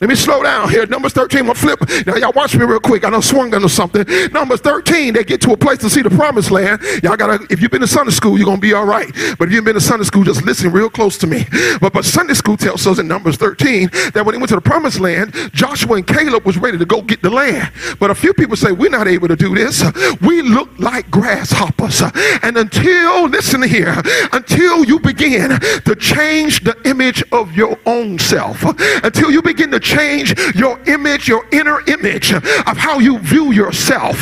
Let 0.00 0.08
me 0.08 0.16
slow 0.16 0.42
down 0.42 0.70
here. 0.70 0.86
Numbers 0.86 1.12
13, 1.12 1.46
I'm 1.46 1.54
flip. 1.54 1.78
Now, 2.06 2.16
y'all 2.16 2.32
watch 2.34 2.56
me 2.56 2.64
real 2.64 2.80
quick. 2.80 3.04
I 3.04 3.10
know 3.10 3.20
swung 3.20 3.52
into 3.52 3.68
something. 3.68 4.06
Numbers 4.32 4.60
13, 4.60 5.12
they 5.12 5.24
get 5.24 5.42
to 5.42 5.52
a 5.52 5.58
place 5.58 5.76
to 5.80 5.90
see 5.90 6.00
the 6.00 6.08
promised 6.08 6.50
land. 6.50 6.80
Y'all 7.02 7.18
gotta, 7.18 7.46
if 7.50 7.60
you've 7.60 7.70
been 7.70 7.82
to 7.82 7.86
Sunday 7.86 8.10
school, 8.12 8.38
you're 8.38 8.46
gonna 8.46 8.58
be 8.58 8.72
all 8.72 8.86
right. 8.86 9.12
But 9.38 9.48
if 9.48 9.52
you've 9.52 9.64
been 9.64 9.74
to 9.74 9.80
Sunday 9.80 10.04
school, 10.04 10.24
just 10.24 10.42
listen 10.42 10.72
real 10.72 10.88
close 10.88 11.18
to 11.18 11.26
me. 11.26 11.44
But 11.82 11.92
but 11.92 12.06
Sunday 12.06 12.32
school 12.32 12.56
tells 12.56 12.86
us 12.86 12.98
in 12.98 13.08
Numbers 13.08 13.36
13 13.36 13.90
that 14.14 14.24
when 14.24 14.34
they 14.34 14.38
went 14.38 14.48
to 14.48 14.54
the 14.54 14.62
promised 14.62 15.00
land, 15.00 15.34
Joshua 15.52 15.96
and 15.96 16.06
Caleb 16.06 16.46
was 16.46 16.56
ready 16.56 16.78
to 16.78 16.86
go 16.86 17.02
get 17.02 17.20
the 17.20 17.28
land. 17.28 17.70
But 17.98 18.10
a 18.10 18.14
few 18.14 18.32
people 18.32 18.56
say, 18.56 18.72
We're 18.72 18.88
not 18.88 19.06
able 19.06 19.28
to 19.28 19.36
do 19.36 19.54
this. 19.54 19.84
We 20.22 20.40
look 20.40 20.70
like 20.78 21.10
grasshoppers. 21.10 22.00
And 22.42 22.56
until, 22.56 23.28
listen 23.28 23.62
here, 23.62 24.00
until 24.32 24.82
you 24.86 24.98
begin 24.98 25.60
to 25.60 25.94
change 25.94 26.64
the 26.64 26.74
image 26.86 27.22
of 27.32 27.54
your 27.54 27.78
own 27.84 28.18
self, 28.18 28.64
until 29.04 29.30
you 29.30 29.42
begin 29.42 29.70
to 29.72 29.89
change 29.90 30.38
your 30.54 30.78
image, 30.86 31.28
your 31.28 31.44
inner 31.50 31.80
image 31.88 32.32
of 32.32 32.76
how 32.76 32.98
you 32.98 33.18
view 33.18 33.52
yourself. 33.52 34.20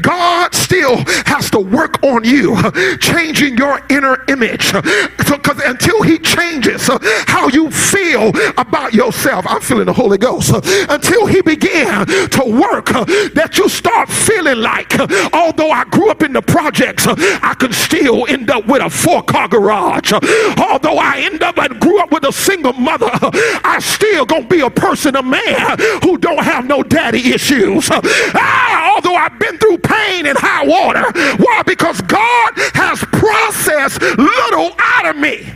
God 0.00 0.54
still 0.54 0.96
has 1.26 1.50
to 1.50 1.60
work 1.60 2.02
on 2.02 2.24
you, 2.24 2.56
changing 2.98 3.56
your 3.56 3.80
inner 3.90 4.24
image. 4.28 4.64
So, 4.70 5.36
because 5.36 5.60
until 5.64 6.02
He 6.02 6.18
changes 6.18 6.88
how 7.26 7.48
you 7.48 7.70
feel 7.70 8.32
about 8.56 8.94
yourself, 8.94 9.44
I'm 9.48 9.60
feeling 9.60 9.86
the 9.86 9.92
Holy 9.92 10.18
Ghost. 10.18 10.52
Until 10.88 11.26
He 11.26 11.42
began 11.42 12.06
to 12.06 12.44
work, 12.46 12.86
that 13.34 13.58
you 13.58 13.68
start 13.68 14.08
feeling 14.08 14.58
like, 14.58 14.98
although 15.32 15.70
I 15.70 15.84
grew 15.84 16.10
up 16.10 16.22
in 16.22 16.32
the 16.32 16.42
projects, 16.42 17.06
I 17.06 17.54
can 17.58 17.72
still 17.72 18.26
end 18.28 18.50
up 18.50 18.66
with 18.66 18.82
a 18.82 18.90
four 18.90 19.22
car 19.22 19.48
garage. 19.48 20.12
Although 20.12 20.98
I 20.98 21.20
end 21.24 21.42
up 21.42 21.58
and 21.58 21.78
grew 21.80 22.00
up 22.00 22.10
with 22.10 22.24
a 22.24 22.32
single 22.32 22.72
mother, 22.72 23.10
I 23.12 23.78
still 23.80 24.24
gonna 24.24 24.46
be 24.46 24.60
a 24.60 24.70
person 24.70 25.09
a 25.16 25.22
man 25.22 25.78
who 26.02 26.18
don't 26.18 26.42
have 26.42 26.66
no 26.66 26.82
daddy 26.82 27.32
issues. 27.32 27.88
Ah, 27.92 28.94
although 28.94 29.14
I've 29.14 29.38
been 29.38 29.58
through 29.58 29.78
pain 29.78 30.26
and 30.26 30.36
high 30.38 30.66
water. 30.66 31.04
Why? 31.42 31.62
Because 31.66 32.00
God 32.02 32.52
has 32.74 33.00
processed 33.12 34.00
little 34.18 34.72
out 34.78 35.06
of 35.06 35.16
me. 35.16 35.46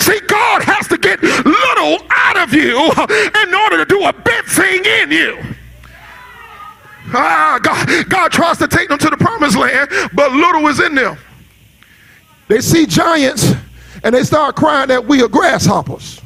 See, 0.00 0.20
God 0.26 0.62
has 0.62 0.88
to 0.88 0.96
get 0.96 1.22
little 1.22 1.98
out 2.10 2.38
of 2.38 2.54
you 2.54 2.90
in 3.42 3.54
order 3.54 3.76
to 3.76 3.84
do 3.84 4.02
a 4.04 4.12
big 4.12 4.44
thing 4.46 4.84
in 4.84 5.10
you. 5.10 5.38
Ah, 7.12 7.58
God, 7.62 8.08
God 8.08 8.32
tries 8.32 8.58
to 8.58 8.68
take 8.68 8.88
them 8.88 8.98
to 8.98 9.10
the 9.10 9.16
promised 9.16 9.56
land, 9.56 9.90
but 10.14 10.32
little 10.32 10.66
is 10.68 10.80
in 10.80 10.94
them. 10.94 11.18
They 12.48 12.60
see 12.60 12.86
giants 12.86 13.52
and 14.02 14.14
they 14.14 14.24
start 14.24 14.56
crying 14.56 14.88
that 14.88 15.04
we 15.04 15.22
are 15.22 15.28
grasshoppers. 15.28 16.20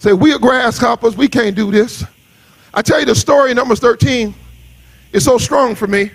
Say, 0.00 0.14
we 0.14 0.32
are 0.32 0.38
grasshoppers. 0.38 1.14
We 1.14 1.28
can't 1.28 1.54
do 1.54 1.70
this. 1.70 2.02
I 2.72 2.80
tell 2.80 3.00
you 3.00 3.04
the 3.04 3.14
story 3.14 3.50
in 3.50 3.56
Numbers 3.56 3.80
13 3.80 4.34
is 5.12 5.26
so 5.26 5.36
strong 5.36 5.74
for 5.74 5.86
me 5.86 6.10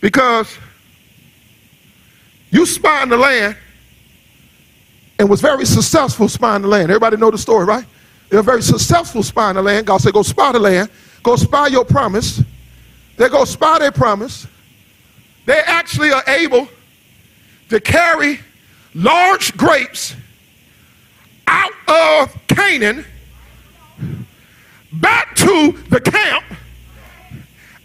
because 0.00 0.56
you 2.50 2.64
spying 2.64 3.10
the 3.10 3.18
land 3.18 3.54
and 5.18 5.28
was 5.28 5.42
very 5.42 5.66
successful 5.66 6.26
spying 6.26 6.62
the 6.62 6.68
land. 6.68 6.84
Everybody 6.84 7.18
know 7.18 7.30
the 7.30 7.36
story, 7.36 7.66
right? 7.66 7.84
They're 8.30 8.42
very 8.42 8.62
successful 8.62 9.22
spying 9.22 9.56
the 9.56 9.62
land. 9.62 9.86
God 9.86 9.98
said, 9.98 10.14
go 10.14 10.22
spy 10.22 10.52
the 10.52 10.58
land. 10.58 10.88
Go 11.22 11.36
spy 11.36 11.66
your 11.66 11.84
promise. 11.84 12.42
They 13.18 13.28
go 13.28 13.44
spy 13.44 13.78
their 13.78 13.92
promise. 13.92 14.46
They 15.44 15.60
actually 15.66 16.12
are 16.12 16.24
able 16.26 16.66
to 17.68 17.78
carry 17.78 18.40
large 18.94 19.54
grapes 19.58 20.14
out 21.46 21.72
of 21.88 22.46
Canaan 22.48 23.04
back 24.92 25.34
to 25.36 25.72
the 25.90 26.00
camp 26.00 26.44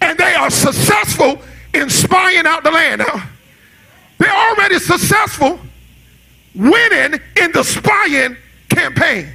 and 0.01 0.17
they 0.17 0.33
are 0.33 0.49
successful 0.49 1.41
in 1.73 1.89
spying 1.89 2.45
out 2.45 2.63
the 2.63 2.71
land. 2.71 2.99
Now, 2.99 3.29
they're 4.17 4.31
already 4.31 4.79
successful 4.79 5.59
winning 6.53 7.19
in 7.37 7.51
the 7.51 7.63
spying 7.63 8.35
campaign. 8.69 9.29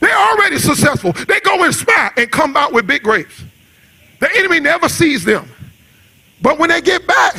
They're 0.00 0.16
already 0.16 0.58
successful. 0.58 1.12
They 1.12 1.40
go 1.40 1.64
and 1.64 1.74
spy 1.74 2.10
and 2.16 2.30
come 2.30 2.56
out 2.56 2.72
with 2.72 2.86
big 2.86 3.02
grapes. 3.02 3.42
The 4.20 4.28
enemy 4.36 4.60
never 4.60 4.88
sees 4.88 5.24
them. 5.24 5.48
But 6.42 6.58
when 6.58 6.68
they 6.68 6.80
get 6.80 7.06
back, 7.06 7.36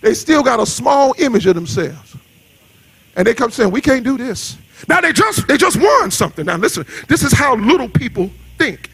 they 0.00 0.14
still 0.14 0.42
got 0.42 0.60
a 0.60 0.66
small 0.66 1.14
image 1.18 1.46
of 1.46 1.54
themselves. 1.54 2.16
And 3.16 3.26
they 3.26 3.34
come 3.34 3.50
saying, 3.50 3.70
We 3.70 3.80
can't 3.80 4.04
do 4.04 4.18
this. 4.18 4.56
Now 4.88 5.00
they 5.00 5.12
just 5.12 5.46
they 5.48 5.56
just 5.56 5.80
won 5.80 6.10
something. 6.10 6.46
Now 6.46 6.56
listen, 6.56 6.86
this 7.08 7.22
is 7.22 7.32
how 7.32 7.56
little 7.56 7.88
people 7.88 8.30
think. 8.58 8.90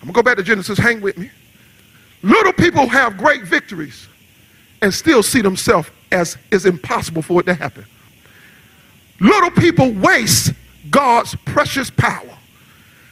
I'm 0.00 0.08
gonna 0.08 0.12
go 0.12 0.22
back 0.22 0.36
to 0.36 0.42
Genesis, 0.42 0.78
hang 0.78 1.00
with 1.00 1.18
me. 1.18 1.30
Little 2.22 2.52
people 2.52 2.86
have 2.88 3.16
great 3.16 3.44
victories 3.44 4.08
and 4.82 4.92
still 4.92 5.22
see 5.22 5.42
themselves 5.42 5.90
as 6.12 6.36
is 6.50 6.66
impossible 6.66 7.22
for 7.22 7.40
it 7.40 7.46
to 7.46 7.54
happen. 7.54 7.84
Little 9.20 9.50
people 9.50 9.92
waste 9.92 10.52
God's 10.90 11.34
precious 11.44 11.90
power. 11.90 12.36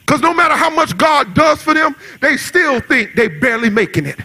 Because 0.01 0.21
no 0.21 0.35
matter 0.35 0.55
how 0.55 0.69
much 0.69 0.97
God 0.99 1.35
does 1.35 1.63
for 1.63 1.73
them, 1.73 1.97
they 2.21 2.37
still 2.37 2.81
think 2.81 3.15
they're 3.15 3.41
barely 3.41 3.71
making 3.71 4.07
it. 4.07 4.21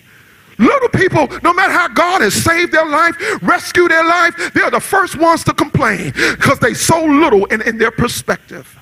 Little 0.60 0.90
people, 0.90 1.28
no 1.42 1.54
matter 1.54 1.72
how 1.72 1.88
God 1.88 2.22
has 2.22 2.34
saved 2.34 2.74
their 2.74 2.86
life, 2.86 3.16
rescued 3.42 3.92
their 3.92 4.06
life, 4.06 4.52
they're 4.54 4.70
the 4.70 4.80
first 4.80 5.18
ones 5.18 5.44
to 5.46 5.54
complain 5.54 6.12
because 6.12 6.60
they 6.60 6.74
so 6.74 7.04
little 7.04 7.46
in, 7.46 7.62
in 7.62 7.78
their 7.78 7.92
perspective. 7.92 8.78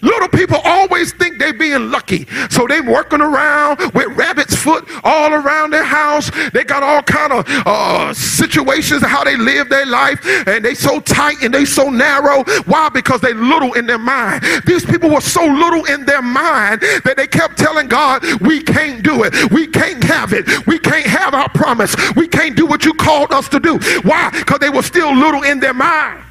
Little 0.00 0.28
people 0.28 0.58
always 0.64 1.12
think 1.12 1.38
they're 1.38 1.52
being 1.52 1.90
lucky. 1.90 2.26
So 2.50 2.66
they're 2.66 2.82
working 2.82 3.20
around 3.20 3.78
with 3.94 4.16
rabbit's 4.16 4.56
foot 4.56 4.88
all 5.04 5.32
around 5.32 5.70
their 5.70 5.84
house. 5.84 6.30
They 6.52 6.64
got 6.64 6.82
all 6.82 7.02
kind 7.02 7.32
of 7.32 7.44
uh, 7.66 8.14
situations 8.14 9.04
how 9.04 9.24
they 9.24 9.36
live 9.36 9.68
their 9.68 9.86
life. 9.86 10.20
And 10.46 10.64
they 10.64 10.74
so 10.74 11.00
tight 11.00 11.42
and 11.42 11.52
they 11.52 11.64
so 11.64 11.90
narrow. 11.90 12.44
Why? 12.64 12.88
Because 12.88 13.20
they 13.20 13.34
little 13.34 13.74
in 13.74 13.86
their 13.86 13.98
mind. 13.98 14.44
These 14.66 14.84
people 14.84 15.10
were 15.10 15.20
so 15.20 15.44
little 15.44 15.84
in 15.84 16.04
their 16.04 16.22
mind 16.22 16.80
that 17.04 17.14
they 17.16 17.26
kept 17.26 17.58
telling 17.58 17.88
God, 17.88 18.24
we 18.40 18.62
can't 18.62 19.02
do 19.02 19.24
it. 19.24 19.52
We 19.52 19.66
can't 19.66 20.02
have 20.04 20.32
it. 20.32 20.66
We 20.66 20.78
can't 20.78 21.06
have 21.06 21.34
our 21.34 21.48
promise. 21.50 21.94
We 22.14 22.28
can't 22.28 22.56
do 22.56 22.66
what 22.66 22.84
you 22.84 22.94
called 22.94 23.32
us 23.32 23.48
to 23.50 23.60
do. 23.60 23.78
Why? 24.02 24.30
Because 24.30 24.58
they 24.58 24.70
were 24.70 24.82
still 24.82 25.14
little 25.14 25.42
in 25.42 25.60
their 25.60 25.74
mind. 25.74 26.24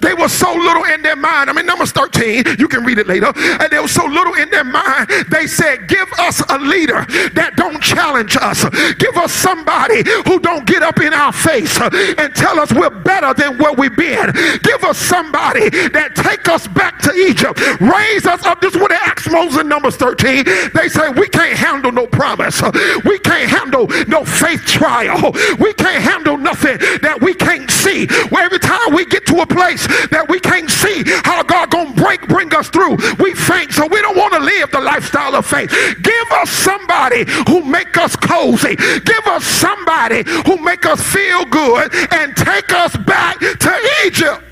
They 0.00 0.14
were 0.14 0.28
so 0.28 0.52
little 0.52 0.84
in 0.84 1.02
their 1.02 1.16
mind. 1.16 1.50
I 1.50 1.52
mean, 1.52 1.66
Numbers 1.66 1.92
13, 1.92 2.44
you 2.58 2.68
can 2.68 2.84
read 2.84 2.98
it 2.98 3.06
later. 3.06 3.32
And 3.34 3.70
they 3.70 3.78
were 3.78 3.88
so 3.88 4.04
little 4.04 4.34
in 4.34 4.50
their 4.50 4.64
mind, 4.64 5.08
they 5.30 5.46
said, 5.46 5.88
Give 5.88 6.10
us 6.18 6.42
a 6.48 6.58
leader 6.58 7.04
that 7.34 7.54
don't 7.56 7.82
challenge 7.82 8.36
us. 8.36 8.64
Give 8.98 9.16
us 9.16 9.32
somebody 9.32 10.02
who 10.26 10.38
don't 10.38 10.66
get 10.66 10.82
up 10.82 11.00
in 11.00 11.12
our 11.12 11.32
face 11.32 11.80
and 11.80 12.34
tell 12.34 12.60
us 12.60 12.72
we're 12.72 12.90
better 12.90 13.34
than 13.34 13.58
where 13.58 13.72
we've 13.72 13.96
been. 13.96 14.32
Give 14.62 14.84
us 14.84 14.98
somebody 14.98 15.70
that 15.90 16.14
take 16.14 16.48
us 16.48 16.68
back 16.68 16.98
to 17.00 17.12
Egypt. 17.12 17.58
Raise 17.80 18.26
us 18.26 18.44
up. 18.44 18.60
This 18.60 18.74
is 18.74 18.80
what 18.80 18.90
they 18.90 18.96
asked 18.96 19.30
Moses 19.30 19.60
in 19.60 19.68
Numbers 19.68 19.96
13. 19.96 20.44
They 20.74 20.88
say, 20.88 21.10
We 21.10 21.28
can't 21.28 21.56
handle 21.56 21.92
no 21.92 22.06
promise. 22.06 22.62
We 23.04 23.18
can't 23.18 23.50
handle 23.50 23.86
no 24.08 24.24
faith 24.24 24.64
trial. 24.66 25.32
We 25.58 25.72
can't 25.74 26.02
handle 26.02 26.36
nothing 26.36 26.78
that 27.02 27.18
we 27.20 27.34
can't 27.34 27.70
see. 27.70 28.06
Where 28.30 28.44
every 28.44 28.58
time 28.58 28.94
we 28.94 29.04
get 29.06 29.26
to 29.26 29.40
a 29.40 29.46
place 29.46 29.63
place 29.64 29.86
that 30.08 30.26
we 30.28 30.38
can't 30.40 30.70
see 30.70 31.02
how 31.24 31.42
God 31.42 31.70
gonna 31.70 31.92
break, 31.94 32.26
bring 32.28 32.54
us 32.54 32.68
through. 32.68 32.96
We 33.18 33.34
faint, 33.34 33.72
so 33.72 33.86
we 33.86 34.00
don't 34.02 34.16
want 34.16 34.34
to 34.34 34.40
live 34.40 34.70
the 34.70 34.80
lifestyle 34.80 35.34
of 35.34 35.46
faith. 35.46 35.70
Give 36.02 36.28
us 36.32 36.50
somebody 36.50 37.24
who 37.48 37.64
make 37.64 37.96
us 37.96 38.14
cozy. 38.16 38.76
Give 38.76 39.26
us 39.26 39.44
somebody 39.44 40.22
who 40.46 40.56
make 40.58 40.84
us 40.84 41.00
feel 41.00 41.44
good 41.46 41.94
and 42.12 42.36
take 42.36 42.72
us 42.72 42.96
back 42.96 43.38
to 43.38 43.72
Egypt. 44.06 44.42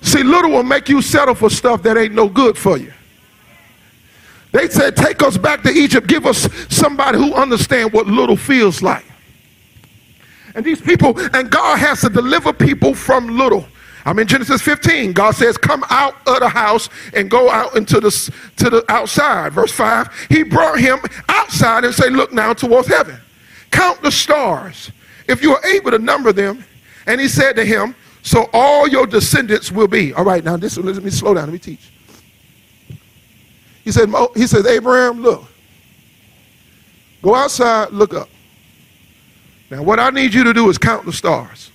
See, 0.00 0.24
little 0.24 0.50
will 0.50 0.64
make 0.64 0.88
you 0.88 1.00
settle 1.00 1.34
for 1.34 1.48
stuff 1.48 1.82
that 1.84 1.96
ain't 1.96 2.14
no 2.14 2.28
good 2.28 2.58
for 2.58 2.76
you. 2.76 2.92
They 4.50 4.68
said, 4.68 4.96
take 4.96 5.22
us 5.22 5.38
back 5.38 5.62
to 5.62 5.70
Egypt. 5.70 6.06
Give 6.08 6.26
us 6.26 6.48
somebody 6.68 7.16
who 7.16 7.32
understand 7.32 7.92
what 7.92 8.06
little 8.06 8.36
feels 8.36 8.82
like. 8.82 9.04
And 10.54 10.64
these 10.64 10.80
people, 10.80 11.18
and 11.34 11.50
God 11.50 11.78
has 11.78 12.00
to 12.02 12.08
deliver 12.08 12.52
people 12.52 12.94
from 12.94 13.36
little. 13.38 13.66
I'm 14.04 14.18
in 14.18 14.26
Genesis 14.26 14.60
15. 14.62 15.12
God 15.12 15.34
says, 15.34 15.56
Come 15.56 15.84
out 15.88 16.14
of 16.26 16.40
the 16.40 16.48
house 16.48 16.88
and 17.14 17.30
go 17.30 17.50
out 17.50 17.76
into 17.76 18.00
the, 18.00 18.10
to 18.56 18.70
the 18.70 18.84
outside. 18.88 19.52
Verse 19.52 19.72
5. 19.72 20.26
He 20.28 20.42
brought 20.42 20.80
him 20.80 20.98
outside 21.28 21.84
and 21.84 21.94
say, 21.94 22.10
Look 22.10 22.32
now 22.32 22.52
towards 22.52 22.88
heaven. 22.88 23.18
Count 23.70 24.02
the 24.02 24.10
stars, 24.10 24.90
if 25.28 25.42
you 25.42 25.52
are 25.52 25.64
able 25.66 25.92
to 25.92 25.98
number 25.98 26.32
them. 26.32 26.64
And 27.06 27.20
he 27.20 27.28
said 27.28 27.54
to 27.56 27.64
him, 27.64 27.94
So 28.22 28.48
all 28.52 28.88
your 28.88 29.06
descendants 29.06 29.70
will 29.70 29.88
be. 29.88 30.12
All 30.12 30.24
right, 30.24 30.44
now 30.44 30.56
this 30.56 30.76
let 30.76 31.02
me 31.02 31.10
slow 31.10 31.34
down, 31.34 31.44
let 31.44 31.52
me 31.52 31.58
teach. 31.58 31.90
He 33.84 33.90
said, 33.90 34.08
he 34.34 34.46
says, 34.46 34.66
Abraham, 34.66 35.22
look. 35.22 35.44
Go 37.22 37.34
outside, 37.34 37.90
look 37.90 38.14
up. 38.14 38.28
Now, 39.72 39.82
what 39.82 39.98
I 39.98 40.10
need 40.10 40.34
you 40.34 40.44
to 40.44 40.52
do 40.52 40.68
is 40.68 40.76
count 40.76 41.06
the 41.06 41.14
stars. 41.14 41.70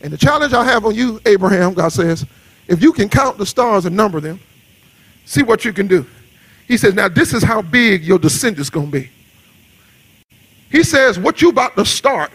And 0.00 0.12
the 0.12 0.16
challenge 0.16 0.52
I 0.52 0.62
have 0.62 0.86
on 0.86 0.94
you, 0.94 1.20
Abraham, 1.26 1.74
God 1.74 1.88
says, 1.88 2.24
if 2.68 2.80
you 2.80 2.92
can 2.92 3.08
count 3.08 3.38
the 3.38 3.44
stars 3.44 3.86
and 3.86 3.96
number 3.96 4.20
them, 4.20 4.38
see 5.24 5.42
what 5.42 5.64
you 5.64 5.72
can 5.72 5.88
do. 5.88 6.06
He 6.68 6.76
says, 6.76 6.94
now 6.94 7.08
this 7.08 7.34
is 7.34 7.42
how 7.42 7.60
big 7.60 8.04
your 8.04 8.20
descendants 8.20 8.70
going 8.70 8.86
to 8.86 9.00
be. 9.00 9.10
He 10.70 10.84
says, 10.84 11.18
what 11.18 11.42
you 11.42 11.48
about 11.48 11.74
to 11.74 11.84
start 11.84 12.30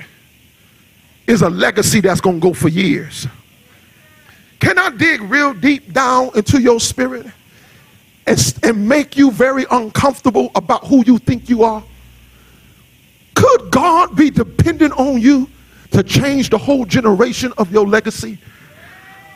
is 1.26 1.42
a 1.42 1.50
legacy 1.50 2.02
that's 2.02 2.20
going 2.20 2.42
to 2.42 2.48
go 2.50 2.54
for 2.54 2.68
years. 2.68 3.26
Can 4.60 4.78
I 4.78 4.90
dig 4.90 5.22
real 5.22 5.54
deep 5.54 5.94
down 5.94 6.32
into 6.36 6.62
your 6.62 6.82
spirit 6.82 7.26
and, 8.28 8.60
and 8.64 8.86
make 8.86 9.16
you 9.16 9.32
very 9.32 9.66
uncomfortable 9.72 10.52
about 10.56 10.86
who 10.88 11.06
you 11.06 11.20
think 11.20 11.48
you 11.48 11.64
are? 11.64 11.82
Could 13.36 13.72
God 13.72 14.16
be 14.16 14.30
dependent 14.30 14.94
on 14.94 15.20
you 15.20 15.50
to 15.92 16.04
change 16.04 16.50
the 16.50 16.58
whole 16.58 16.86
generation 16.86 17.54
of 17.58 17.72
your 17.72 17.88
legacy? 17.88 18.40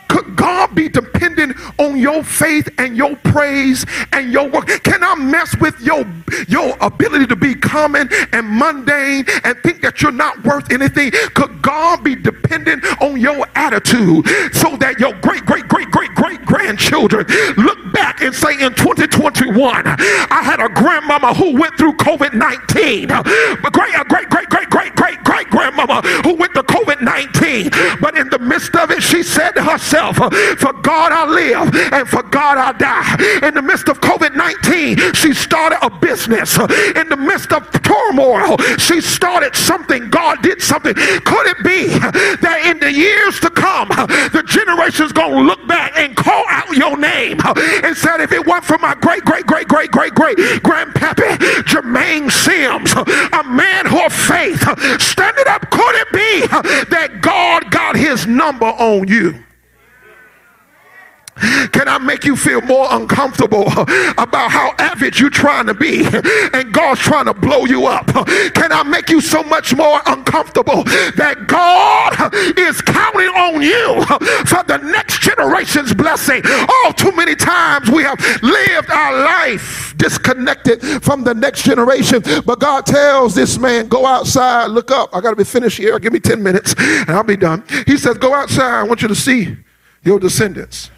Could 0.08 0.36
God 0.36 0.74
be 0.74 0.88
dependent 0.88 1.56
on 1.78 1.98
your 1.98 2.24
faith 2.24 2.68
and 2.78 2.96
your 2.96 3.14
praise 3.16 3.84
and 4.12 4.32
your 4.32 4.48
work? 4.48 4.66
Can 4.82 5.04
I 5.04 5.14
mess 5.16 5.54
with 5.60 5.78
your, 5.80 6.06
your 6.48 6.76
ability 6.80 7.26
to 7.26 7.36
be 7.36 7.54
common 7.54 8.08
and 8.32 8.48
mundane 8.48 9.26
and 9.44 9.58
think 9.62 9.82
that 9.82 10.00
you're 10.00 10.10
not 10.10 10.42
worth 10.44 10.72
anything? 10.72 11.10
Could 11.34 11.60
God 11.60 12.02
be 12.02 12.16
dependent 12.16 12.84
on 13.02 13.20
your 13.20 13.46
attitude 13.54 14.26
so 14.54 14.76
that 14.78 14.96
your 14.98 15.12
great, 15.20 15.44
great, 15.44 15.68
great, 15.68 15.87
grandchildren. 16.48 17.26
Look 17.56 17.92
back 17.92 18.22
and 18.22 18.34
say, 18.34 18.54
in 18.54 18.74
2021, 18.74 19.84
I 19.86 20.42
had 20.42 20.60
a 20.60 20.68
grandmama 20.68 21.34
who 21.34 21.54
went 21.60 21.76
through 21.76 21.92
COVID 21.94 22.34
19, 22.34 23.08
but 23.62 23.72
great, 23.72 23.92
great, 24.08 24.28
great, 24.30 24.48
great, 24.48 24.70
great, 24.70 24.94
great, 24.96 25.22
grandmama 25.50 26.02
who 26.24 26.34
went 26.34 26.54
to 26.54 26.62
COVID 26.62 27.00
19, 27.02 27.70
but 28.00 28.16
in 28.16 28.28
the 28.30 28.38
midst 28.38 28.74
of 28.74 28.90
it, 28.90 29.02
she 29.02 29.22
said 29.22 29.52
to 29.52 29.62
herself, 29.62 30.16
For 30.16 30.72
God 30.72 31.12
I 31.12 31.26
live 31.26 31.74
and 31.92 32.08
for 32.08 32.22
God 32.22 32.58
I 32.58 32.72
die. 32.72 33.46
In 33.46 33.54
the 33.54 33.62
midst 33.62 33.88
of 33.88 34.00
COVID 34.00 34.34
19, 34.34 35.14
she 35.14 35.32
started 35.34 35.78
a 35.82 35.90
business. 35.90 36.58
In 36.58 37.08
the 37.08 37.16
midst 37.16 37.52
of 37.52 37.70
turmoil, 37.82 38.58
she 38.78 39.00
started 39.00 39.54
something. 39.54 40.10
God 40.10 40.42
did 40.42 40.62
something. 40.62 40.94
Could 40.94 41.46
it 41.46 41.62
be 41.64 41.88
that 41.88 42.62
in 42.66 42.78
the 42.80 42.92
years 42.92 43.40
to 43.40 43.50
come, 43.50 43.88
the 43.88 44.42
generation's 44.46 45.12
to 45.12 45.40
look 45.40 45.66
back 45.66 45.92
and 45.96 46.16
call 46.16 46.44
out 46.48 46.70
your 46.76 46.96
name 46.96 47.38
and 47.84 47.96
said, 47.96 48.20
If 48.20 48.32
it 48.32 48.46
weren't 48.46 48.64
for 48.64 48.78
my 48.78 48.94
great, 48.94 49.24
great, 49.24 49.46
great, 49.46 49.68
great, 49.68 49.90
great, 49.90 50.14
great 50.14 50.38
grandpappy, 50.38 51.38
Jermaine 51.64 52.30
Sims, 52.30 52.92
a 52.92 53.42
man 53.44 53.86
who 53.86 54.04
of 54.04 54.12
faith, 54.12 54.60
stand 55.00 55.37
it 55.38 55.46
up. 55.46 55.70
Could 55.70 55.94
it 55.94 56.12
be 56.12 56.46
that 56.90 57.20
God 57.20 57.70
got 57.70 57.96
his 57.96 58.26
number 58.26 58.66
on 58.66 59.08
you? 59.08 59.44
Can 61.72 61.88
I 61.88 61.98
make 61.98 62.24
you 62.24 62.36
feel 62.36 62.60
more 62.62 62.86
uncomfortable 62.90 63.66
about 64.18 64.50
how 64.50 64.74
average 64.78 65.20
you're 65.20 65.30
trying 65.30 65.66
to 65.66 65.74
be 65.74 66.04
and 66.52 66.72
God's 66.72 67.00
trying 67.00 67.26
to 67.26 67.34
blow 67.34 67.64
you 67.64 67.86
up? 67.86 68.06
Can 68.54 68.72
I 68.72 68.82
make 68.82 69.08
you 69.10 69.20
so 69.20 69.42
much 69.42 69.74
more 69.74 70.00
uncomfortable 70.06 70.84
that 71.16 71.46
God 71.46 72.34
is 72.58 72.80
counting 72.82 73.28
on 73.28 73.62
you 73.62 74.04
for 74.46 74.62
the 74.64 74.78
next 74.78 75.20
generation's 75.20 75.94
blessing? 75.94 76.42
All 76.84 76.92
too 76.92 77.12
many 77.12 77.34
times 77.34 77.90
we 77.90 78.02
have 78.02 78.18
lived 78.42 78.90
our 78.90 79.12
life 79.24 79.94
disconnected 79.96 80.82
from 81.02 81.24
the 81.24 81.34
next 81.34 81.62
generation. 81.62 82.22
But 82.44 82.60
God 82.60 82.86
tells 82.86 83.34
this 83.34 83.58
man, 83.58 83.88
go 83.88 84.06
outside, 84.06 84.66
look 84.66 84.90
up. 84.90 85.14
I 85.14 85.20
got 85.20 85.30
to 85.30 85.36
be 85.36 85.44
finished 85.44 85.78
here. 85.78 85.98
Give 85.98 86.12
me 86.12 86.20
10 86.20 86.42
minutes 86.42 86.74
and 86.78 87.10
I'll 87.10 87.24
be 87.24 87.36
done. 87.36 87.64
He 87.86 87.96
says, 87.96 88.16
go 88.18 88.34
outside. 88.34 88.80
I 88.80 88.82
want 88.84 89.02
you 89.02 89.08
to 89.08 89.14
see 89.14 89.56
your 90.02 90.18
descendants. 90.18 90.90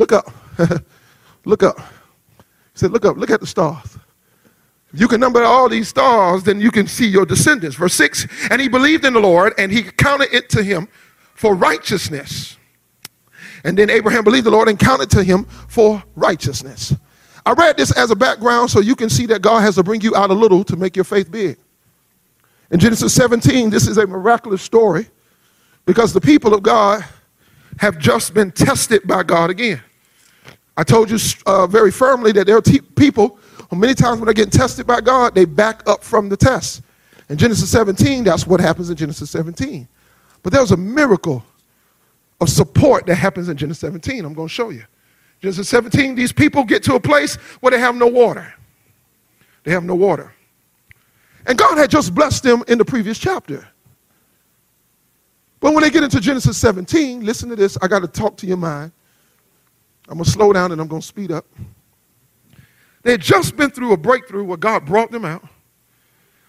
Look 0.00 0.12
up. 0.12 0.32
look 1.44 1.62
up. 1.62 1.78
He 1.78 1.84
said, 2.72 2.90
Look 2.90 3.04
up. 3.04 3.18
Look 3.18 3.28
at 3.28 3.40
the 3.40 3.46
stars. 3.46 3.98
If 4.94 4.98
you 4.98 5.06
can 5.08 5.20
number 5.20 5.44
all 5.44 5.68
these 5.68 5.88
stars, 5.88 6.42
then 6.42 6.58
you 6.58 6.70
can 6.70 6.86
see 6.86 7.06
your 7.06 7.26
descendants. 7.26 7.76
Verse 7.76 7.92
6 7.94 8.26
And 8.50 8.62
he 8.62 8.68
believed 8.68 9.04
in 9.04 9.12
the 9.12 9.20
Lord, 9.20 9.52
and 9.58 9.70
he 9.70 9.82
counted 9.82 10.34
it 10.34 10.48
to 10.50 10.62
him 10.62 10.88
for 11.34 11.54
righteousness. 11.54 12.56
And 13.62 13.76
then 13.76 13.90
Abraham 13.90 14.24
believed 14.24 14.46
the 14.46 14.50
Lord 14.50 14.68
and 14.68 14.78
counted 14.78 15.10
to 15.10 15.22
him 15.22 15.44
for 15.44 16.02
righteousness. 16.16 16.94
I 17.44 17.52
read 17.52 17.76
this 17.76 17.94
as 17.94 18.10
a 18.10 18.16
background 18.16 18.70
so 18.70 18.80
you 18.80 18.96
can 18.96 19.10
see 19.10 19.26
that 19.26 19.42
God 19.42 19.60
has 19.60 19.74
to 19.74 19.82
bring 19.82 20.00
you 20.00 20.16
out 20.16 20.30
a 20.30 20.34
little 20.34 20.64
to 20.64 20.76
make 20.76 20.96
your 20.96 21.04
faith 21.04 21.30
big. 21.30 21.58
In 22.70 22.80
Genesis 22.80 23.12
17, 23.12 23.68
this 23.68 23.86
is 23.86 23.98
a 23.98 24.06
miraculous 24.06 24.62
story 24.62 25.08
because 25.84 26.14
the 26.14 26.22
people 26.22 26.54
of 26.54 26.62
God 26.62 27.04
have 27.80 27.98
just 27.98 28.32
been 28.32 28.50
tested 28.50 29.06
by 29.06 29.22
God 29.24 29.50
again. 29.50 29.82
I 30.80 30.82
told 30.82 31.10
you 31.10 31.18
uh, 31.44 31.66
very 31.66 31.90
firmly 31.90 32.32
that 32.32 32.46
there 32.46 32.56
are 32.56 32.62
people 32.62 33.38
who 33.68 33.76
many 33.76 33.92
times 33.92 34.18
when 34.18 34.24
they're 34.24 34.32
getting 34.32 34.58
tested 34.58 34.86
by 34.86 35.02
God, 35.02 35.34
they 35.34 35.44
back 35.44 35.86
up 35.86 36.02
from 36.02 36.30
the 36.30 36.38
test. 36.38 36.80
In 37.28 37.36
Genesis 37.36 37.70
17, 37.70 38.24
that's 38.24 38.46
what 38.46 38.60
happens 38.60 38.88
in 38.88 38.96
Genesis 38.96 39.28
17. 39.28 39.86
But 40.42 40.54
there's 40.54 40.70
a 40.70 40.78
miracle 40.78 41.44
of 42.40 42.48
support 42.48 43.04
that 43.04 43.16
happens 43.16 43.50
in 43.50 43.58
Genesis 43.58 43.82
17. 43.82 44.24
I'm 44.24 44.32
going 44.32 44.48
to 44.48 44.54
show 44.54 44.70
you. 44.70 44.82
Genesis 45.42 45.68
17, 45.68 46.14
these 46.14 46.32
people 46.32 46.64
get 46.64 46.82
to 46.84 46.94
a 46.94 47.00
place 47.00 47.34
where 47.60 47.72
they 47.72 47.78
have 47.78 47.94
no 47.94 48.06
water. 48.06 48.54
They 49.64 49.72
have 49.72 49.84
no 49.84 49.94
water. 49.94 50.32
And 51.46 51.58
God 51.58 51.76
had 51.76 51.90
just 51.90 52.14
blessed 52.14 52.42
them 52.42 52.64
in 52.68 52.78
the 52.78 52.86
previous 52.86 53.18
chapter. 53.18 53.68
But 55.60 55.74
when 55.74 55.82
they 55.82 55.90
get 55.90 56.04
into 56.04 56.20
Genesis 56.20 56.56
17, 56.56 57.22
listen 57.22 57.50
to 57.50 57.56
this. 57.56 57.76
I 57.82 57.86
got 57.86 57.98
to 57.98 58.08
talk 58.08 58.38
to 58.38 58.46
your 58.46 58.56
mind. 58.56 58.92
I'm 60.10 60.16
going 60.16 60.24
to 60.24 60.30
slow 60.30 60.52
down 60.52 60.72
and 60.72 60.80
I'm 60.80 60.88
going 60.88 61.00
to 61.00 61.06
speed 61.06 61.30
up. 61.30 61.46
They 63.02 63.12
had 63.12 63.20
just 63.20 63.56
been 63.56 63.70
through 63.70 63.92
a 63.92 63.96
breakthrough 63.96 64.42
where 64.42 64.56
God 64.56 64.84
brought 64.84 65.12
them 65.12 65.24
out. 65.24 65.44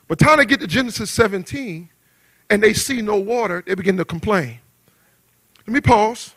But 0.07 0.17
time 0.17 0.39
they 0.39 0.45
get 0.45 0.59
to 0.61 0.67
Genesis 0.67 1.11
17 1.11 1.87
and 2.49 2.63
they 2.63 2.73
see 2.73 3.01
no 3.01 3.17
water, 3.17 3.63
they 3.65 3.75
begin 3.75 3.97
to 3.97 4.03
complain. 4.03 4.59
Let 5.67 5.73
me 5.73 5.79
pause. 5.79 6.33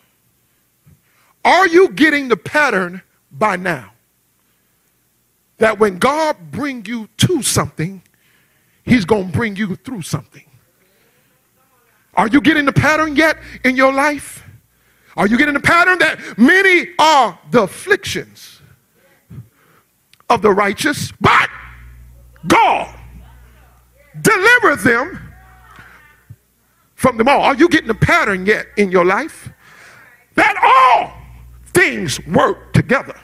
Are 1.45 1.67
you 1.67 1.89
getting 1.89 2.29
the 2.29 2.37
pattern 2.37 3.03
by 3.33 3.57
now? 3.57 3.93
That 5.59 5.79
when 5.79 5.99
God 5.99 6.37
bring 6.53 6.85
you 6.85 7.09
to 7.19 7.43
something, 7.43 8.03
he's 8.85 9.07
going 9.07 9.29
to 9.29 9.33
bring 9.33 9.57
you 9.57 9.77
through 9.77 10.03
something. 10.03 10.45
Are 12.15 12.29
you 12.29 12.41
getting 12.41 12.67
the 12.67 12.73
pattern 12.73 13.17
yet 13.17 13.39
in 13.65 13.77
your 13.77 13.93
life? 13.93 14.44
Are 15.17 15.27
you 15.27 15.39
getting 15.39 15.55
the 15.55 15.61
pattern 15.61 15.99
that 15.99 16.39
many 16.39 16.89
are 16.99 17.39
the 17.51 17.63
afflictions 17.63 18.61
of 20.29 20.43
the 20.43 20.51
righteous, 20.51 21.13
but 21.21 21.49
God 22.47 22.95
deliver 24.21 24.77
them 24.77 25.33
from 26.95 27.17
them 27.19 27.29
all. 27.29 27.43
Are 27.43 27.55
you 27.55 27.69
getting 27.69 27.89
the 27.89 27.95
pattern 27.95 28.47
yet 28.47 28.67
in 28.77 28.91
your 28.91 29.05
life? 29.05 29.51
That 30.35 30.57
all 30.63 31.13
things 31.73 32.25
work 32.27 32.73
together 32.73 33.15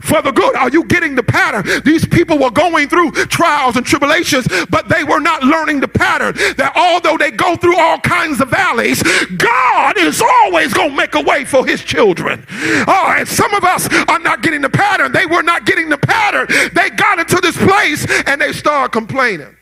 for 0.00 0.22
the 0.22 0.32
good. 0.32 0.56
Are 0.56 0.70
you 0.70 0.84
getting 0.84 1.14
the 1.14 1.22
pattern? 1.22 1.82
These 1.84 2.06
people 2.06 2.38
were 2.38 2.50
going 2.50 2.88
through 2.88 3.12
trials 3.12 3.76
and 3.76 3.86
tribulations, 3.86 4.48
but 4.68 4.88
they 4.88 5.04
were 5.04 5.20
not 5.20 5.42
learning 5.42 5.80
the 5.80 5.88
pattern 5.88 6.34
that 6.56 6.72
although 6.74 7.16
they 7.16 7.30
go 7.30 7.56
through 7.56 7.78
all 7.78 7.98
kinds 8.00 8.40
of 8.40 8.48
valleys, 8.48 9.02
God 9.36 9.98
is 9.98 10.22
always 10.22 10.72
going 10.72 10.90
to 10.90 10.96
make 10.96 11.14
a 11.14 11.20
way 11.20 11.44
for 11.44 11.66
his 11.66 11.82
children. 11.82 12.44
Oh, 12.50 13.14
and 13.16 13.28
some 13.28 13.54
of 13.54 13.64
us 13.64 13.88
are 14.08 14.18
not 14.18 14.42
getting 14.42 14.62
the 14.62 14.70
pattern. 14.70 15.12
They 15.12 15.26
were 15.26 15.42
not 15.42 15.66
getting 15.66 15.88
the 15.88 15.98
pattern. 15.98 16.46
They 16.74 16.90
got 16.90 17.18
into 17.18 17.36
this 17.36 17.56
place 17.56 18.06
and 18.26 18.40
they 18.40 18.52
started 18.52 18.92
complaining. 18.92 19.56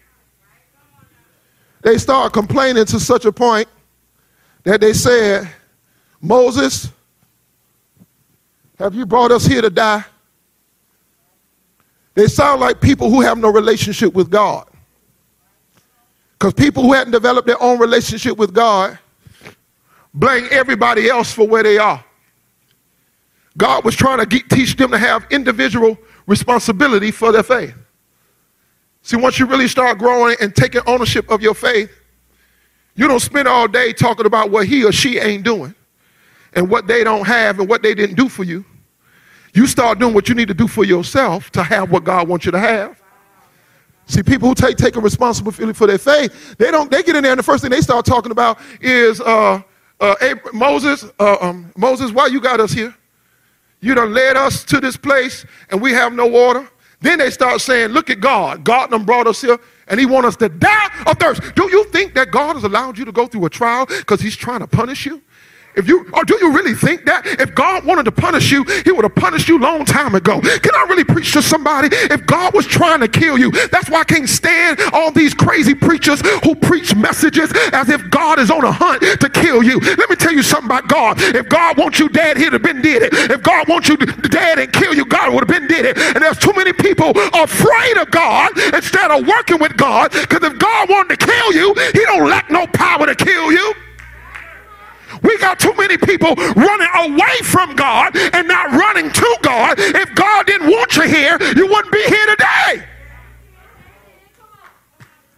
They 1.83 1.99
started 1.99 2.33
complaining 2.33 2.85
to 2.87 3.01
such 3.01 3.25
a 3.25 3.33
point 3.33 3.69
that 4.65 4.81
they 4.81 4.93
said, 4.93 5.49
Moses, 6.21 6.91
have 8.79 8.95
you 8.95 9.07
brought 9.07 9.31
us 9.31 9.47
here 9.47 9.63
to 9.63 9.71
die? 9.71 10.05
They 12.19 12.27
sound 12.27 12.61
like 12.61 12.81
people 12.81 13.11
who 13.11 13.21
have 13.21 13.39
no 13.39 13.49
relationship 13.49 14.13
with 14.13 14.29
God. 14.29 14.67
Because 16.33 16.53
people 16.53 16.83
who 16.83 16.93
hadn't 16.93 17.13
developed 17.13 17.47
their 17.47 17.63
own 17.63 17.79
relationship 17.79 18.37
with 18.37 18.53
God 18.53 18.99
blame 20.13 20.49
everybody 20.51 21.09
else 21.09 21.33
for 21.33 21.47
where 21.47 21.63
they 21.63 21.79
are. 21.79 22.05
God 23.57 23.85
was 23.85 23.95
trying 23.95 24.19
to 24.19 24.27
get, 24.27 24.51
teach 24.51 24.75
them 24.75 24.91
to 24.91 24.99
have 24.99 25.29
individual 25.31 25.97
responsibility 26.27 27.13
for 27.13 27.31
their 27.31 27.45
faith. 27.45 27.77
See, 29.03 29.17
once 29.17 29.39
you 29.39 29.47
really 29.47 29.69
start 29.69 29.99
growing 29.99 30.37
and 30.41 30.53
taking 30.57 30.81
ownership 30.89 31.31
of 31.31 31.41
your 31.41 31.55
faith, 31.55 32.01
you 32.97 33.07
don't 33.07 33.21
spend 33.21 33.47
all 33.47 33.69
day 33.69 33.93
talking 33.93 34.27
about 34.27 34.51
what 34.51 34.67
he 34.67 34.85
or 34.85 34.91
she 34.91 35.21
ain't 35.21 35.45
doing 35.45 35.73
and 36.55 36.69
what 36.69 36.89
they 36.89 37.05
don't 37.05 37.29
have 37.29 37.61
and 37.61 37.69
what 37.69 37.81
they 37.83 37.95
didn't 37.95 38.17
do 38.17 38.29
for 38.29 38.43
you. 38.43 38.65
You 39.59 39.67
start 39.67 39.99
doing 39.99 40.15
what 40.15 40.29
you 40.29 40.37
need 40.37 40.47
to 40.47 40.55
do 40.55 40.69
for 40.69 40.85
yourself 40.85 41.51
to 41.51 41.65
have 41.65 41.91
what 41.91 42.05
God 42.05 42.29
wants 42.29 42.47
you 42.47 42.53
to 42.53 42.61
have. 42.61 43.03
See, 44.07 44.23
people 44.23 44.49
who 44.49 44.55
take 44.55 44.95
a 44.95 45.01
responsibility 45.01 45.73
for 45.73 45.89
their 45.89 45.99
faith, 45.99 46.55
they 46.59 46.71
don't. 46.71 46.89
They 46.89 47.03
get 47.03 47.17
in 47.17 47.25
there, 47.25 47.33
and 47.33 47.41
the 47.41 47.43
first 47.43 47.63
thing 47.63 47.73
they 47.73 47.81
start 47.81 48.07
talking 48.07 48.31
about 48.31 48.61
is 48.81 49.21
uh, 49.21 49.61
uh, 49.99 50.15
Abraham, 50.21 50.57
Moses. 50.57 51.07
Uh, 51.19 51.39
um, 51.41 51.73
Moses, 51.77 52.13
why 52.13 52.29
you 52.29 52.41
got 52.41 52.61
us 52.61 52.71
here? 52.71 52.95
You 53.81 53.97
done 53.97 54.15
led 54.15 54.37
us 54.37 54.63
to 54.63 54.79
this 54.79 54.97
place, 54.97 55.45
and 55.71 55.83
we 55.83 55.91
have 55.91 56.13
no 56.13 56.29
water. 56.29 56.71
Then 57.01 57.19
they 57.19 57.31
start 57.31 57.61
saying, 57.61 57.89
"Look 57.89 58.11
at 58.11 58.21
God. 58.21 58.63
God 58.63 58.91
done 58.91 59.05
brought 59.05 59.27
us 59.27 59.41
here, 59.41 59.59
and 59.89 59.99
He 59.99 60.07
want 60.07 60.25
us 60.25 60.37
to 60.37 60.49
die 60.49 60.89
of 61.05 61.19
thirst." 61.19 61.43
Do 61.57 61.65
you 61.65 61.83
think 61.87 62.15
that 62.15 62.31
God 62.31 62.55
has 62.55 62.63
allowed 62.63 62.97
you 62.97 63.05
to 63.05 63.13
go 63.13 63.27
through 63.27 63.45
a 63.47 63.51
trial 63.51 63.87
because 63.87 64.21
He's 64.21 64.37
trying 64.37 64.61
to 64.61 64.69
punish 64.69 65.05
you? 65.05 65.21
If 65.79 65.87
you, 65.87 66.05
or 66.13 66.25
do 66.25 66.37
you 66.41 66.53
really 66.53 66.75
think 66.75 67.05
that 67.05 67.25
if 67.41 67.55
God 67.55 67.85
wanted 67.85 68.03
to 68.07 68.13
punish 68.13 68.51
you, 68.51 68.65
he 68.85 68.91
would 68.91 69.05
have 69.05 69.15
punished 69.15 69.49
you 69.49 69.61
long 69.61 69.85
time 69.85 70.17
ago? 70.17 70.41
Can 70.41 70.75
I 70.75 70.87
really 70.89 71.05
preach 71.05 71.33
to 71.35 71.41
somebody? 71.41 71.89
If 71.93 72.27
God 72.27 72.53
was 72.53 72.67
trying 72.67 72.99
to 72.99 73.07
kill 73.07 73.39
you, 73.39 73.53
that's 73.71 73.89
why 73.89 74.01
I 74.01 74.05
can't 74.05 74.29
stand 74.29 74.81
all 74.93 75.13
these 75.13 75.35
crazy 75.35 75.75
preachers 75.75 76.21
who 76.43 76.57
preach 76.57 76.97
messages 76.97 77.53
as 77.73 77.89
if 77.91 78.11
God 78.11 78.41
is 78.41 78.51
on 78.51 78.65
a 78.65 78.73
hunt 78.73 79.03
to 79.21 79.29
kill 79.29 79.63
you. 79.63 79.79
Let 79.79 80.11
me 80.11 80.17
tell 80.17 80.33
you 80.33 80.43
something 80.43 80.67
about 80.67 80.89
God. 80.89 81.19
If 81.21 81.49
God 81.49 81.79
wants 81.79 82.01
you 82.01 82.09
dead, 82.09 82.37
he'd 82.37 82.53
have 82.53 82.63
been 82.63 82.83
dead 82.83 83.03
it. 83.03 83.15
If 83.31 83.45
God 83.45 83.69
wants 83.69 83.89
you 83.89 83.97
dead 83.97 84.59
and 84.59 84.73
kill 84.73 84.95
you, 84.95 85.05
God 85.05 85.33
would 85.33 85.49
have 85.49 85.61
been 85.61 85.69
dead 85.69 85.85
it. 85.85 85.97
And 85.97 86.25
there's 86.25 86.39
too 86.39 86.53
many 86.57 86.73
people 86.73 87.11
afraid 87.35 87.99
of 87.99 88.11
God 88.11 88.51
instead 88.75 89.13
of 89.13 89.29
working 89.29 89.61
with 89.61 89.77
God. 89.77 90.11
Because 90.11 90.43
if 90.43 90.59
God 90.59 90.91
wanted 90.91 91.21
to 91.21 91.25
kill 91.25 91.53
you, 91.53 91.73
he 91.93 92.01
don't 92.01 92.29
lack 92.29 92.51
no 92.51 92.67
power 92.67 93.07
to 93.07 93.15
kill 93.15 93.53
you. 93.53 93.75
We 95.23 95.39
got 95.39 95.59
too 95.59 95.75
many 95.77 95.97
people 95.97 96.35
running 96.35 96.89
away 96.95 97.37
from 97.43 97.77
God 97.77 98.17
and 98.17 98.49
not 98.49 98.71
running 98.73 99.11
to 99.11 99.39
God. 99.43 99.75
If 99.79 100.15
God 100.15 100.47
didn't 100.47 100.71
want 100.71 100.97
you 100.97 101.03
here, 101.03 101.39
you 101.57 101.67
wouldn't 101.67 101.93
be 101.93 102.03
here 102.05 102.27
today. 102.27 102.85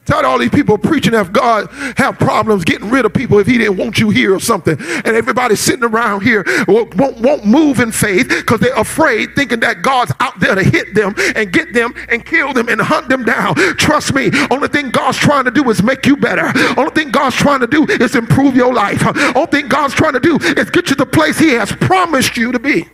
Tell 0.04 0.26
all 0.26 0.38
these 0.38 0.50
people 0.70 0.90
preaching 0.90 1.14
if 1.14 1.32
God 1.32 1.68
have 1.96 2.18
problems 2.18 2.64
getting 2.64 2.90
rid 2.90 3.04
of 3.04 3.12
people 3.12 3.38
if 3.40 3.46
he 3.46 3.58
didn't 3.58 3.76
want 3.76 3.98
you 3.98 4.10
here 4.10 4.34
or 4.34 4.40
something. 4.40 4.76
And 4.78 5.08
everybody 5.08 5.56
sitting 5.56 5.84
around 5.84 6.22
here 6.22 6.44
won't, 6.68 6.94
won't 6.94 7.44
move 7.44 7.80
in 7.80 7.90
faith 7.90 8.28
because 8.28 8.60
they're 8.60 8.74
afraid 8.76 9.34
thinking 9.34 9.60
that 9.60 9.82
God's 9.82 10.12
out 10.20 10.38
there 10.38 10.54
to 10.54 10.62
hit 10.62 10.94
them 10.94 11.14
and 11.34 11.52
get 11.52 11.72
them 11.72 11.92
and 12.08 12.24
kill 12.24 12.52
them 12.52 12.68
and 12.68 12.80
hunt 12.80 13.08
them 13.08 13.24
down. 13.24 13.54
Trust 13.76 14.14
me, 14.14 14.30
only 14.50 14.68
thing 14.68 14.90
God's 14.90 15.18
trying 15.18 15.44
to 15.44 15.50
do 15.50 15.68
is 15.70 15.82
make 15.82 16.06
you 16.06 16.16
better. 16.16 16.52
Only 16.78 16.92
thing 16.92 17.10
God's 17.10 17.36
trying 17.36 17.60
to 17.60 17.66
do 17.66 17.84
is 17.86 18.14
improve 18.14 18.54
your 18.54 18.72
life. 18.72 19.04
Only 19.36 19.50
thing 19.50 19.68
God's 19.68 19.94
trying 19.94 20.12
to 20.12 20.20
do 20.20 20.36
is 20.36 20.70
get 20.70 20.90
you 20.90 20.96
the 20.96 21.06
place 21.06 21.38
he 21.38 21.50
has 21.50 21.72
promised 21.72 22.36
you 22.36 22.52
to 22.52 22.58
be. 22.58 22.86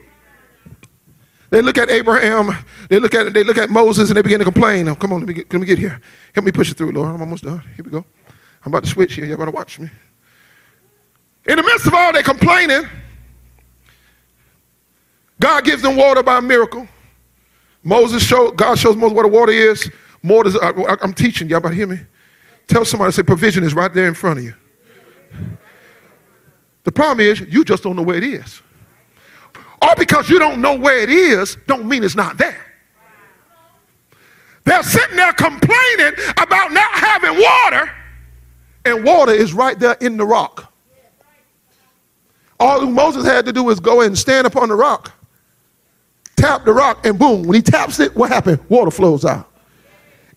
They 1.51 1.63
look 1.63 1.79
at 1.79 1.91
Abraham, 1.91 2.57
they 2.89 2.99
look 2.99 3.15
at 3.15 3.33
they 3.33 3.45
look 3.45 3.59
at 3.59 3.71
Moses, 3.71 4.11
and 4.11 4.17
they 4.17 4.23
begin 4.23 4.41
to 4.41 4.45
complain. 4.45 4.89
Oh, 4.89 4.95
come 4.95 5.13
on, 5.13 5.21
let 5.21 5.29
me 5.29 5.35
get, 5.35 5.53
let 5.53 5.61
me 5.61 5.67
get 5.67 5.79
here. 5.79 6.01
Help 6.35 6.45
me 6.45 6.53
push 6.53 6.71
it 6.71 6.77
through, 6.77 6.93
Lord. 6.93 7.09
I'm 7.09 7.21
almost 7.21 7.45
done. 7.45 7.63
Here 7.77 7.85
we 7.85 7.91
go. 7.91 8.05
I'm 8.65 8.73
about 8.73 8.85
to 8.85 8.91
switch 8.91 9.15
here. 9.15 9.25
Y'all 9.25 9.37
better 9.37 9.53
watch 9.53 9.79
me. 9.79 9.89
In 11.47 11.57
the 11.57 11.63
midst 11.63 11.87
of 11.87 11.95
all 11.95 12.13
their 12.13 12.25
complaining, 12.25 12.89
God 15.41 15.65
gives 15.65 15.83
them 15.83 15.97
water 15.97 16.23
by 16.23 16.41
miracle. 16.41 16.89
Moses 17.85 18.25
show 18.25 18.51
God 18.51 18.77
shows 18.79 18.97
Moses 18.97 19.15
what 19.15 19.23
the 19.23 19.29
water 19.29 19.53
is. 19.53 19.89
More 20.23 20.45
I, 20.61 20.97
I'm 21.03 21.15
teaching 21.15 21.49
y'all, 21.49 21.61
but 21.61 21.73
hear 21.73 21.87
me. 21.87 22.01
Tell 22.67 22.85
somebody, 22.85 23.13
say 23.13 23.23
provision 23.23 23.63
is 23.63 23.75
right 23.75 23.93
there 23.95 24.09
in 24.09 24.15
front 24.15 24.41
of 24.41 24.45
you. 24.45 24.55
The 26.83 26.91
problem 26.91 27.25
is 27.25 27.41
you 27.41 27.65
just 27.65 27.85
don't 27.85 27.95
know 27.95 28.03
where 28.03 28.17
it 28.17 28.25
is. 28.25 28.61
Or 29.87 29.95
because 29.95 30.29
you 30.29 30.39
don't 30.39 30.61
know 30.61 30.75
where 30.75 30.99
it 30.99 31.11
is, 31.11 31.57
don't 31.67 31.87
mean 31.87 32.03
it's 32.03 32.17
not 32.17 32.39
there. 32.39 32.65
They're 34.65 34.83
sitting 34.83 35.17
there 35.17 35.33
complaining 35.33 36.13
about 36.39 36.73
not 36.73 36.91
having 36.93 37.41
water, 37.41 37.93
and 38.85 39.05
water 39.05 39.31
is 39.31 39.53
right 39.53 39.79
there 39.79 39.97
in 40.01 40.17
the 40.17 40.27
rock. 40.27 40.73
All 42.59 42.85
Moses 42.87 43.25
had 43.25 43.45
to 43.47 43.53
do 43.53 43.63
was 43.63 43.79
go 43.79 44.01
and 44.01 44.19
stand 44.19 44.47
upon 44.47 44.71
the 44.71 44.75
rock, 44.75 45.13
tap 46.35 46.65
the 46.65 46.73
rock, 46.73 47.07
and 47.07 47.17
boom, 47.17 47.45
when 47.45 47.55
he 47.55 47.63
taps 47.63 48.01
it, 48.01 48.17
what 48.17 48.31
happened? 48.31 48.59
Water 48.69 48.91
flows 48.91 49.25
out. 49.25 49.53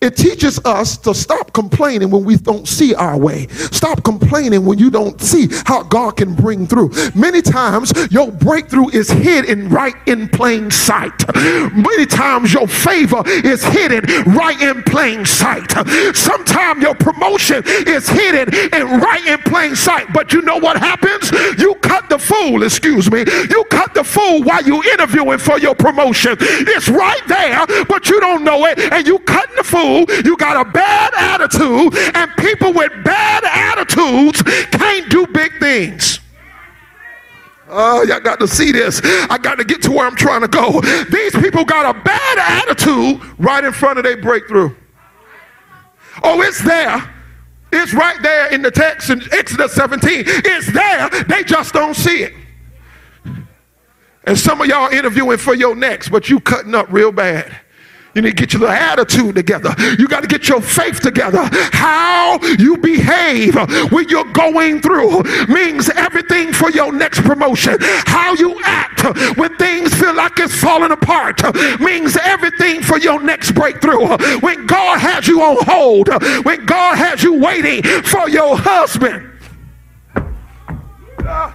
It 0.02 0.16
teaches 0.16 0.58
us 0.64 0.96
to 0.96 1.14
stop 1.14 1.52
complaining 1.52 2.10
when 2.10 2.24
we 2.24 2.38
don't 2.38 2.66
see 2.66 2.94
our 2.94 3.18
way. 3.18 3.48
Stop 3.48 4.02
complaining 4.02 4.64
when 4.64 4.78
you 4.78 4.90
don't 4.90 5.20
see 5.20 5.46
how 5.66 5.82
God 5.82 6.16
can 6.16 6.34
bring 6.34 6.66
through. 6.66 6.90
Many 7.14 7.42
times 7.42 7.92
your 8.10 8.32
breakthrough 8.32 8.88
is 8.88 9.10
hidden 9.10 9.68
right 9.68 9.94
in 10.06 10.30
plain 10.30 10.70
sight. 10.70 11.12
Many 11.36 12.06
times 12.06 12.54
your 12.54 12.66
favor 12.66 13.22
is 13.26 13.62
hidden 13.62 14.32
right 14.32 14.58
in 14.62 14.82
plain 14.84 15.26
sight. 15.26 15.70
Sometimes 16.16 16.80
your 16.82 16.94
promotion 16.94 17.62
is 17.66 18.08
hidden 18.08 18.48
and 18.72 19.02
right 19.02 19.26
in 19.26 19.38
plain 19.40 19.76
sight. 19.76 20.06
But 20.14 20.32
you 20.32 20.40
know 20.40 20.56
what 20.56 20.78
happens? 20.78 21.30
You 21.60 21.74
cut 21.74 22.08
the 22.08 22.18
fool, 22.18 22.62
excuse 22.62 23.10
me. 23.10 23.18
You 23.50 23.64
cut 23.64 23.92
the 23.92 24.04
fool 24.04 24.44
while 24.44 24.64
you 24.64 24.82
interviewing 24.94 25.40
for 25.40 25.58
your 25.58 25.74
promotion. 25.74 26.38
It's 26.40 26.88
right 26.88 27.20
there, 27.28 27.66
but 27.84 28.08
you 28.08 28.18
don't 28.18 28.44
know 28.44 28.64
it, 28.64 28.78
and 28.78 29.06
you 29.06 29.18
cutting 29.18 29.56
the 29.56 29.64
fool 29.64 29.89
you 30.24 30.36
got 30.36 30.66
a 30.66 30.70
bad 30.70 31.12
attitude, 31.14 31.96
and 32.14 32.30
people 32.36 32.72
with 32.72 32.92
bad 33.04 33.44
attitudes 33.44 34.42
can't 34.70 35.10
do 35.10 35.26
big 35.26 35.58
things. 35.58 36.20
Oh, 37.72 38.02
y'all 38.02 38.20
got 38.20 38.40
to 38.40 38.48
see 38.48 38.72
this. 38.72 39.00
I 39.04 39.38
got 39.38 39.58
to 39.58 39.64
get 39.64 39.80
to 39.82 39.92
where 39.92 40.06
I'm 40.06 40.16
trying 40.16 40.40
to 40.40 40.48
go. 40.48 40.80
These 41.10 41.36
people 41.36 41.64
got 41.64 41.94
a 41.94 42.00
bad 42.02 42.38
attitude 42.38 43.20
right 43.38 43.62
in 43.62 43.72
front 43.72 43.98
of 43.98 44.04
their 44.04 44.20
breakthrough. 44.20 44.74
Oh, 46.22 46.42
it's 46.42 46.62
there. 46.62 47.14
It's 47.72 47.94
right 47.94 48.20
there 48.22 48.52
in 48.52 48.62
the 48.62 48.70
text 48.70 49.10
in 49.10 49.22
Exodus 49.32 49.72
17. 49.74 50.24
It's 50.26 50.72
there. 50.72 51.08
They 51.24 51.44
just 51.44 51.72
don't 51.72 51.94
see 51.94 52.24
it. 52.24 52.34
And 54.24 54.38
some 54.38 54.60
of 54.60 54.66
y'all 54.66 54.92
interviewing 54.92 55.38
for 55.38 55.54
your 55.54 55.74
next, 55.76 56.08
but 56.08 56.28
you 56.28 56.40
cutting 56.40 56.74
up 56.74 56.90
real 56.90 57.12
bad. 57.12 57.56
You 58.14 58.22
need 58.22 58.36
to 58.36 58.36
get 58.36 58.52
your 58.52 58.60
little 58.60 58.74
attitude 58.74 59.34
together. 59.34 59.74
You 59.98 60.08
got 60.08 60.22
to 60.22 60.26
get 60.26 60.48
your 60.48 60.60
faith 60.60 61.00
together. 61.00 61.48
How 61.72 62.38
you 62.58 62.76
behave 62.76 63.54
when 63.92 64.08
you're 64.08 64.32
going 64.32 64.80
through 64.80 65.22
means 65.48 65.88
everything 65.90 66.52
for 66.52 66.70
your 66.70 66.92
next 66.92 67.20
promotion. 67.22 67.76
How 67.80 68.34
you 68.34 68.60
act 68.64 69.04
when 69.36 69.56
things 69.56 69.94
feel 69.94 70.14
like 70.14 70.38
it's 70.38 70.54
falling 70.54 70.90
apart 70.90 71.42
means 71.80 72.16
everything 72.16 72.82
for 72.82 72.98
your 72.98 73.22
next 73.22 73.52
breakthrough. 73.52 74.16
When 74.38 74.66
God 74.66 74.98
has 74.98 75.28
you 75.28 75.42
on 75.42 75.56
hold, 75.60 76.08
when 76.44 76.66
God 76.66 76.96
has 76.96 77.22
you 77.22 77.34
waiting 77.34 77.82
for 78.02 78.28
your 78.28 78.56
husband. 78.56 79.30
Uh, 81.24 81.52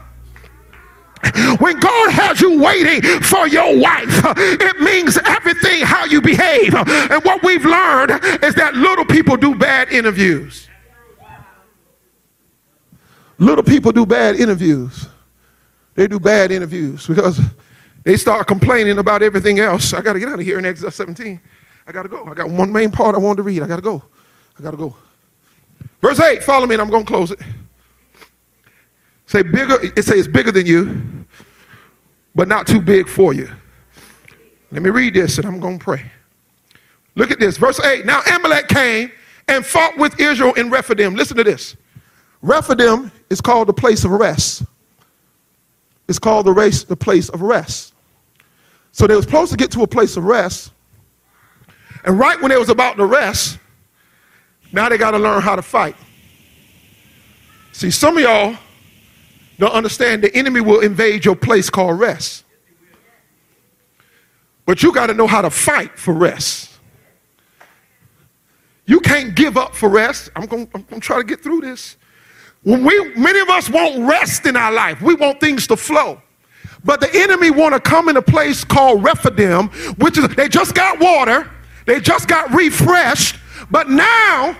when 1.59 1.79
God 1.79 2.11
has 2.11 2.41
you 2.41 2.59
waiting 2.61 3.01
for 3.21 3.47
your 3.47 3.79
wife, 3.79 4.23
it 4.37 4.79
means 4.81 5.17
everything 5.25 5.81
how 5.81 6.05
you 6.05 6.21
behave. 6.21 6.73
And 6.75 7.23
what 7.23 7.43
we've 7.43 7.65
learned 7.65 8.11
is 8.43 8.55
that 8.55 8.75
little 8.75 9.05
people 9.05 9.37
do 9.37 9.55
bad 9.55 9.91
interviews. 9.91 10.69
Little 13.37 13.63
people 13.63 13.91
do 13.91 14.05
bad 14.05 14.35
interviews. 14.35 15.07
They 15.95 16.07
do 16.07 16.19
bad 16.19 16.51
interviews 16.51 17.07
because 17.07 17.39
they 18.03 18.17
start 18.17 18.47
complaining 18.47 18.97
about 18.97 19.21
everything 19.23 19.59
else. 19.59 19.93
I 19.93 20.01
got 20.01 20.13
to 20.13 20.19
get 20.19 20.29
out 20.29 20.39
of 20.39 20.45
here 20.45 20.59
in 20.59 20.65
Exodus 20.65 20.95
17. 20.95 21.39
I 21.87 21.91
got 21.91 22.03
to 22.03 22.09
go. 22.09 22.25
I 22.25 22.33
got 22.33 22.49
one 22.49 22.71
main 22.71 22.91
part 22.91 23.15
I 23.15 23.17
wanted 23.17 23.37
to 23.37 23.43
read. 23.43 23.61
I 23.61 23.67
got 23.67 23.77
to 23.77 23.81
go. 23.81 24.03
I 24.57 24.63
got 24.63 24.71
to 24.71 24.77
go. 24.77 24.95
Verse 26.01 26.19
8, 26.19 26.43
follow 26.43 26.67
me 26.67 26.75
and 26.75 26.81
I'm 26.81 26.89
going 26.89 27.05
to 27.05 27.11
close 27.11 27.31
it. 27.31 27.39
Say 29.27 29.41
bigger, 29.41 29.77
it 29.81 30.03
says 30.03 30.27
bigger 30.27 30.51
than 30.51 30.65
you, 30.65 31.25
but 32.35 32.47
not 32.47 32.67
too 32.67 32.81
big 32.81 33.07
for 33.07 33.33
you. 33.33 33.49
Let 34.71 34.81
me 34.81 34.89
read 34.89 35.13
this 35.13 35.37
and 35.37 35.47
I'm 35.47 35.59
going 35.59 35.79
to 35.79 35.83
pray. 35.83 36.11
Look 37.15 37.31
at 37.31 37.39
this. 37.39 37.57
Verse 37.57 37.79
8. 37.79 38.05
Now 38.05 38.21
Amalek 38.33 38.67
came 38.67 39.11
and 39.47 39.65
fought 39.65 39.97
with 39.97 40.19
Israel 40.19 40.53
in 40.53 40.69
Rephidim. 40.69 41.15
Listen 41.15 41.37
to 41.37 41.43
this. 41.43 41.75
Rephidim 42.41 43.11
is 43.29 43.41
called 43.41 43.67
the 43.67 43.73
place 43.73 44.03
of 44.03 44.11
rest. 44.11 44.63
It's 46.07 46.19
called 46.19 46.45
the 46.45 46.53
race, 46.53 46.83
the 46.83 46.95
place 46.95 47.29
of 47.29 47.41
rest. 47.41 47.93
So 48.91 49.07
they 49.07 49.15
were 49.15 49.21
supposed 49.21 49.51
to 49.51 49.57
get 49.57 49.71
to 49.71 49.81
a 49.81 49.87
place 49.87 50.17
of 50.17 50.23
rest. 50.25 50.71
And 52.03 52.19
right 52.19 52.39
when 52.39 52.49
they 52.49 52.57
was 52.57 52.69
about 52.69 52.97
to 52.97 53.05
rest, 53.05 53.57
now 54.71 54.89
they 54.89 54.97
got 54.97 55.11
to 55.11 55.17
learn 55.17 55.41
how 55.41 55.55
to 55.55 55.61
fight. 55.61 55.95
See, 57.71 57.89
some 57.91 58.17
of 58.17 58.23
y'all 58.23 58.57
don't 59.57 59.73
understand 59.73 60.23
the 60.23 60.35
enemy 60.35 60.61
will 60.61 60.81
invade 60.81 61.25
your 61.25 61.35
place 61.35 61.69
called 61.69 61.99
rest. 61.99 62.43
But 64.65 64.81
you 64.83 64.93
got 64.93 65.07
to 65.07 65.13
know 65.13 65.27
how 65.27 65.41
to 65.41 65.49
fight 65.49 65.97
for 65.97 66.13
rest. 66.13 66.71
You 68.85 68.99
can't 68.99 69.35
give 69.35 69.57
up 69.57 69.75
for 69.75 69.89
rest. 69.89 70.29
I'm 70.35 70.45
going 70.45 70.67
to 70.67 70.99
try 70.99 71.17
to 71.17 71.23
get 71.23 71.41
through 71.41 71.61
this. 71.61 71.97
When 72.63 72.83
we, 72.83 73.13
many 73.15 73.39
of 73.39 73.49
us 73.49 73.69
want 73.69 74.07
rest 74.07 74.45
in 74.45 74.55
our 74.55 74.71
life. 74.71 75.01
We 75.01 75.15
want 75.15 75.39
things 75.39 75.67
to 75.67 75.77
flow. 75.77 76.21
But 76.83 76.99
the 76.99 77.09
enemy 77.13 77.49
want 77.49 77.73
to 77.73 77.79
come 77.79 78.09
in 78.09 78.17
a 78.17 78.21
place 78.21 78.63
called 78.63 79.03
Rephidim, 79.03 79.69
which 79.97 80.17
is 80.17 80.27
they 80.35 80.47
just 80.47 80.75
got 80.75 80.99
water, 80.99 81.49
they 81.85 81.99
just 81.99 82.27
got 82.27 82.51
refreshed, 82.53 83.37
but 83.71 83.89
now 83.89 84.55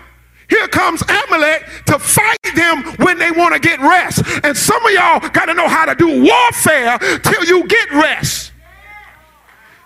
here 0.50 0.68
comes 0.68 1.02
Amalek 1.02 1.66
to 1.88 2.00
fight 2.00 2.38
them 2.56 2.84
when 2.98 3.18
they 3.18 3.32
want 3.32 3.54
to 3.54 3.60
get 3.60 3.80
rest. 3.80 4.24
And 4.44 4.56
some 4.56 4.84
of 4.86 4.92
y'all 4.92 5.20
got 5.30 5.46
to 5.46 5.54
know 5.54 5.68
how 5.68 5.86
to 5.86 5.96
do 5.96 6.24
warfare 6.24 6.98
till 7.00 7.44
you 7.46 7.68
get 7.68 7.92
rest. 7.92 8.52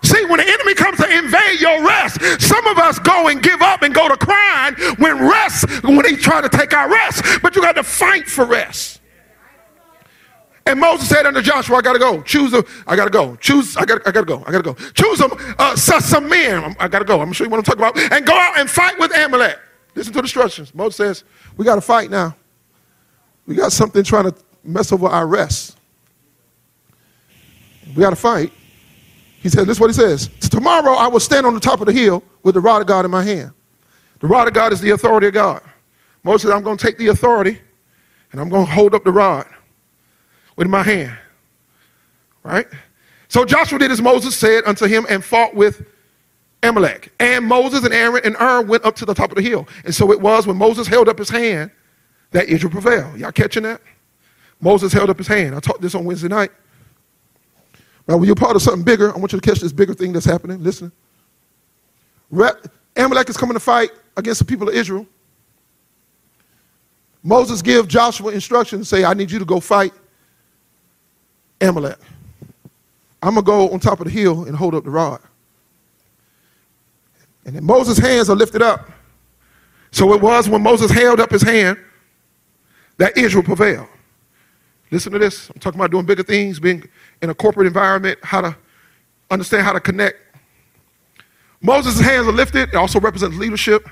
See, 0.02 0.24
when 0.26 0.38
the 0.38 0.48
enemy 0.48 0.74
comes 0.74 0.98
to 0.98 1.08
invade 1.10 1.60
your 1.60 1.86
rest, 1.86 2.20
some 2.40 2.66
of 2.66 2.78
us 2.78 2.98
go 2.98 3.28
and 3.28 3.42
give 3.42 3.60
up 3.60 3.82
and 3.82 3.94
go 3.94 4.08
to 4.08 4.16
crying 4.16 4.74
when 4.96 5.28
rest, 5.28 5.84
when 5.84 6.04
he 6.06 6.16
try 6.16 6.40
to 6.40 6.48
take 6.48 6.74
our 6.74 6.90
rest. 6.90 7.22
But 7.42 7.54
you 7.54 7.62
got 7.62 7.76
to 7.76 7.82
fight 7.82 8.26
for 8.26 8.44
rest. 8.44 9.00
And 10.66 10.78
Moses 10.78 11.08
said 11.08 11.26
unto 11.26 11.42
Joshua, 11.42 11.78
I 11.78 11.80
gotta 11.80 11.98
go. 11.98 12.22
Choose 12.22 12.52
them. 12.52 12.62
I 12.86 12.94
gotta 12.94 13.10
go. 13.10 13.34
Choose. 13.36 13.76
I 13.76 13.84
gotta. 13.84 14.06
I 14.06 14.12
gotta 14.12 14.26
go. 14.26 14.44
I 14.46 14.52
gotta 14.52 14.62
go. 14.62 14.74
Choose 14.74 15.18
them. 15.18 15.30
Uh, 15.58 15.74
some 15.74 16.28
men. 16.28 16.76
I 16.78 16.86
gotta 16.86 17.04
go. 17.04 17.20
I'm 17.20 17.32
sure 17.32 17.46
you 17.46 17.50
want 17.50 17.64
to 17.64 17.68
talk 17.68 17.78
about. 17.78 17.98
And 18.12 18.24
go 18.24 18.34
out 18.34 18.58
and 18.58 18.70
fight 18.70 18.98
with 18.98 19.10
Amalek. 19.16 19.58
Listen 19.94 20.12
to 20.12 20.18
the 20.18 20.24
instructions. 20.24 20.74
Moses 20.74 20.96
says, 20.96 21.24
We 21.56 21.64
got 21.64 21.76
to 21.76 21.80
fight 21.80 22.10
now. 22.10 22.36
We 23.46 23.54
got 23.54 23.72
something 23.72 24.02
trying 24.04 24.30
to 24.30 24.34
mess 24.62 24.92
over 24.92 25.06
our 25.06 25.26
rest. 25.26 25.78
We 27.88 28.02
got 28.02 28.10
to 28.10 28.16
fight. 28.16 28.52
He 29.42 29.48
said, 29.48 29.66
This 29.66 29.76
is 29.76 29.80
what 29.80 29.90
he 29.90 29.94
says. 29.94 30.28
Tomorrow 30.48 30.92
I 30.92 31.08
will 31.08 31.20
stand 31.20 31.46
on 31.46 31.54
the 31.54 31.60
top 31.60 31.80
of 31.80 31.86
the 31.86 31.92
hill 31.92 32.22
with 32.42 32.54
the 32.54 32.60
rod 32.60 32.80
of 32.80 32.86
God 32.86 33.04
in 33.04 33.10
my 33.10 33.22
hand. 33.22 33.52
The 34.20 34.26
rod 34.26 34.46
of 34.46 34.54
God 34.54 34.72
is 34.72 34.80
the 34.80 34.90
authority 34.90 35.28
of 35.28 35.34
God. 35.34 35.62
Moses 36.22 36.42
said, 36.42 36.54
I'm 36.54 36.62
going 36.62 36.76
to 36.76 36.84
take 36.84 36.98
the 36.98 37.08
authority 37.08 37.58
and 38.32 38.40
I'm 38.40 38.48
going 38.48 38.66
to 38.66 38.72
hold 38.72 38.94
up 38.94 39.04
the 39.04 39.12
rod 39.12 39.46
with 40.56 40.68
my 40.68 40.82
hand. 40.82 41.16
Right? 42.42 42.66
So 43.28 43.44
Joshua 43.44 43.78
did 43.78 43.90
as 43.90 44.02
Moses 44.02 44.36
said 44.36 44.64
unto 44.66 44.86
him 44.86 45.06
and 45.08 45.24
fought 45.24 45.54
with 45.54 45.86
Amalek. 46.62 47.12
And 47.18 47.46
Moses 47.46 47.84
and 47.84 47.94
Aaron 47.94 48.22
and 48.24 48.36
Aaron 48.38 48.68
went 48.68 48.84
up 48.84 48.96
to 48.96 49.04
the 49.04 49.14
top 49.14 49.30
of 49.30 49.36
the 49.36 49.42
hill. 49.42 49.66
And 49.84 49.94
so 49.94 50.12
it 50.12 50.20
was 50.20 50.46
when 50.46 50.56
Moses 50.56 50.86
held 50.86 51.08
up 51.08 51.18
his 51.18 51.30
hand 51.30 51.70
that 52.32 52.48
Israel 52.48 52.70
prevailed. 52.70 53.18
Y'all 53.18 53.32
catching 53.32 53.62
that? 53.64 53.80
Moses 54.60 54.92
held 54.92 55.10
up 55.10 55.18
his 55.18 55.26
hand. 55.26 55.54
I 55.54 55.60
taught 55.60 55.80
this 55.80 55.94
on 55.94 56.04
Wednesday 56.04 56.28
night. 56.28 56.50
Now, 58.06 58.16
when 58.16 58.26
you're 58.26 58.34
part 58.34 58.56
of 58.56 58.62
something 58.62 58.82
bigger, 58.82 59.14
I 59.14 59.18
want 59.18 59.32
you 59.32 59.40
to 59.40 59.46
catch 59.46 59.60
this 59.60 59.72
bigger 59.72 59.94
thing 59.94 60.12
that's 60.12 60.26
happening. 60.26 60.62
Listen. 60.62 60.92
Amalek 62.96 63.28
is 63.28 63.36
coming 63.36 63.54
to 63.54 63.60
fight 63.60 63.90
against 64.16 64.40
the 64.40 64.44
people 64.44 64.68
of 64.68 64.74
Israel. 64.74 65.06
Moses 67.22 67.62
gives 67.62 67.86
Joshua 67.86 68.32
instructions, 68.32 68.88
say, 68.88 69.04
I 69.04 69.14
need 69.14 69.30
you 69.30 69.38
to 69.38 69.44
go 69.44 69.60
fight 69.60 69.92
Amalek. 71.60 71.98
I'm 73.22 73.34
going 73.34 73.44
to 73.44 73.46
go 73.46 73.70
on 73.70 73.80
top 73.80 74.00
of 74.00 74.06
the 74.06 74.10
hill 74.10 74.44
and 74.44 74.56
hold 74.56 74.74
up 74.74 74.84
the 74.84 74.90
rod. 74.90 75.20
And 77.44 77.56
then 77.56 77.64
Moses' 77.64 77.98
hands 77.98 78.28
are 78.28 78.36
lifted 78.36 78.62
up. 78.62 78.90
So 79.92 80.12
it 80.12 80.20
was 80.20 80.48
when 80.48 80.62
Moses 80.62 80.90
held 80.90 81.20
up 81.20 81.30
his 81.30 81.42
hand 81.42 81.78
that 82.98 83.16
Israel 83.16 83.42
prevailed. 83.42 83.88
Listen 84.90 85.12
to 85.12 85.18
this. 85.18 85.48
I'm 85.50 85.60
talking 85.60 85.78
about 85.80 85.90
doing 85.90 86.04
bigger 86.04 86.22
things, 86.22 86.58
being 86.58 86.88
in 87.22 87.30
a 87.30 87.34
corporate 87.34 87.66
environment, 87.66 88.18
how 88.22 88.40
to 88.40 88.56
understand 89.30 89.64
how 89.64 89.72
to 89.72 89.80
connect. 89.80 90.18
Moses' 91.60 92.00
hands 92.00 92.26
are 92.26 92.32
lifted. 92.32 92.70
It 92.70 92.74
also 92.74 93.00
represents 93.00 93.36
leadership. 93.36 93.88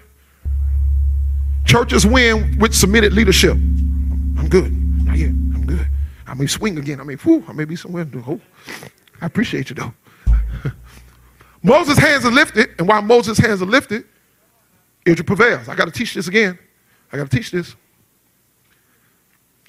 Churches 1.65 2.07
win 2.07 2.59
with 2.59 2.75
submitted 2.75 3.13
leadership. 3.13 3.53
I'm 3.53 4.49
good. 4.49 4.73
Not 5.05 5.19
yet. 5.19 5.29
I'm 5.29 5.67
good. 5.67 5.87
I 6.27 6.35
may 6.35 6.47
swing 6.47 6.79
again. 6.79 7.01
I 7.01 7.05
may, 7.05 7.15
whew, 7.17 7.45
I 7.47 7.53
may 7.53 7.65
be 7.65 7.77
somewhere. 7.77 8.07
Oh, 8.27 8.41
I 9.21 9.27
appreciate 9.27 9.71
you 9.71 9.77
though. 9.77 9.93
Moses' 11.62 11.99
hands 11.99 12.25
are 12.25 12.31
lifted, 12.31 12.71
and 12.79 12.87
while 12.87 13.03
Moses' 13.03 13.38
hands 13.38 13.62
are 13.62 13.66
lifted, 13.66 14.05
Israel 15.05 15.25
prevails. 15.25 15.68
I 15.68 15.75
got 15.75 15.87
to 15.87 15.90
teach 15.90 16.14
this 16.14 16.29
again. 16.29 16.59
I 17.12 17.16
got 17.16 17.31
to 17.31 17.37
teach 17.37 17.51
this. 17.51 17.75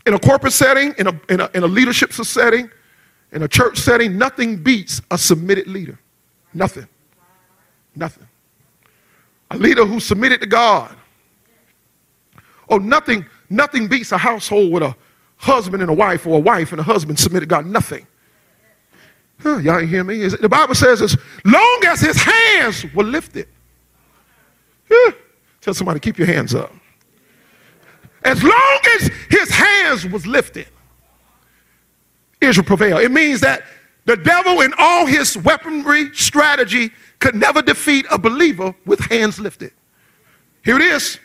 In 0.06 0.14
a 0.14 0.20
corporate 0.20 0.54
setting, 0.54 0.94
in 0.98 1.08
a, 1.08 1.22
in, 1.30 1.40
a, 1.40 1.50
in 1.54 1.64
a 1.64 1.68
leadership 1.68 2.14
setting, 2.14 2.70
in 3.32 3.44
a 3.44 3.48
church 3.48 3.78
setting, 3.78 4.18
nothing 4.18 4.58
beats 4.58 5.02
a 5.12 5.18
submitted 5.18 5.68
leader. 5.68 6.00
Nothing. 6.54 6.88
Nothing. 7.96 8.28
A 9.52 9.58
leader 9.58 9.86
who 9.86 10.00
submitted 10.00 10.42
to 10.42 10.48
God. 10.48 10.96
Oh, 12.70 12.78
nothing, 12.78 13.26
nothing 13.50 13.88
beats 13.88 14.12
a 14.12 14.18
household 14.18 14.72
with 14.72 14.84
a 14.84 14.96
husband 15.38 15.82
and 15.82 15.90
a 15.90 15.94
wife, 15.94 16.28
or 16.28 16.38
a 16.38 16.42
wife 16.42 16.72
and 16.72 16.80
a 16.80 16.84
husband 16.84 17.20
submitted 17.20 17.48
to 17.48 17.50
God. 17.50 17.66
Nothing. 17.66 18.06
Huh, 19.42 19.58
y'all 19.58 19.80
hear 19.80 20.04
me? 20.04 20.28
The 20.28 20.50
Bible 20.50 20.76
says 20.76 21.02
as 21.02 21.18
long 21.46 21.82
as 21.88 22.02
his 22.02 22.18
hands 22.18 22.86
were 22.94 23.04
lifted. 23.04 23.48
Tell 25.62 25.74
somebody, 25.74 26.00
keep 26.00 26.18
your 26.18 26.28
hands 26.28 26.54
up. 26.56 26.74
As 28.24 28.44
long 28.44 28.80
as 28.96 29.10
his 29.30 29.50
hands 29.50 30.06
was 30.06 30.28
lifted, 30.28 30.68
Israel 32.42 32.66
prevailed. 32.66 33.02
It 33.02 33.12
means 33.12 33.42
that 33.42 33.64
the 34.06 34.18
devil 34.18 34.62
in 34.62 34.74
all 34.78 35.06
his 35.06 35.38
weaponry 35.38 36.14
strategy 36.14 36.92
could 37.20 37.36
never 37.36 37.62
defeat 37.62 38.06
a 38.10 38.18
believer 38.18 38.74
with 38.86 39.00
hands 39.02 39.40
lifted. 39.40 39.72
Here 40.64 40.76
it 40.76 40.82
is. 40.82 41.20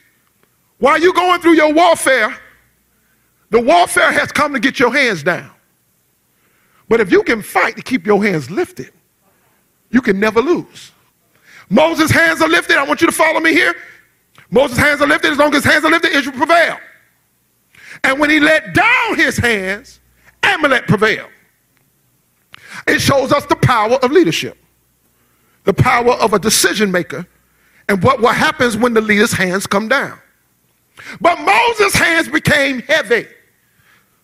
While 0.79 1.00
you're 1.00 1.12
going 1.12 1.40
through 1.40 1.55
your 1.55 1.72
warfare, 1.72 2.37
the 3.50 3.61
warfare 3.61 4.12
has 4.12 4.31
come 4.31 4.53
to 4.53 4.61
get 4.61 4.79
your 4.79 4.92
hands 4.92 5.22
down. 5.22 5.50
But 6.88 7.01
if 7.01 7.11
you 7.11 7.23
can 7.23 7.42
fight 7.42 7.77
to 7.77 7.83
keep 7.83 8.07
your 8.07 8.23
hands 8.25 8.51
lifted, 8.51 8.92
you 9.90 10.03
can 10.03 10.20
never 10.20 10.40
lose. 10.42 10.92
Moses' 11.70 12.11
hands 12.11 12.42
are 12.42 12.49
lifted. 12.49 12.77
I 12.77 12.85
want 12.85 13.01
you 13.01 13.07
to 13.07 13.12
follow 13.12 13.40
me 13.40 13.53
here. 13.53 13.75
Moses' 14.51 14.79
hands 14.79 15.01
are 15.01 15.07
lifted. 15.07 15.33
As 15.33 15.38
long 15.38 15.55
as 15.55 15.64
his 15.64 15.73
hands 15.73 15.85
are 15.85 15.90
lifted, 15.90 16.12
Israel 16.12 16.37
prevailed. 16.37 16.81
And 18.05 18.20
when 18.20 18.31
he 18.31 18.40
let 18.40 18.75
down 18.75 19.16
his 19.16 19.37
hands, 19.37 20.01
Amalek 20.42 20.87
prevailed. 20.87 21.31
It 22.87 23.01
shows 23.01 23.33
us 23.33 23.47
the 23.47 23.57
power 23.57 23.94
of 23.94 24.12
leadership. 24.12 24.59
the 25.64 25.75
power 25.75 26.12
of 26.14 26.33
a 26.33 26.38
decision 26.38 26.92
maker, 26.92 27.27
and 27.88 28.03
what, 28.03 28.20
what 28.20 28.37
happens 28.37 28.77
when 28.77 28.94
the 28.94 29.01
leader's 29.01 29.33
hands 29.33 29.66
come 29.66 29.88
down. 29.88 30.18
But 31.20 31.40
Moses' 31.40 31.94
hands 31.94 32.29
became 32.29 32.81
heavy. 32.83 33.27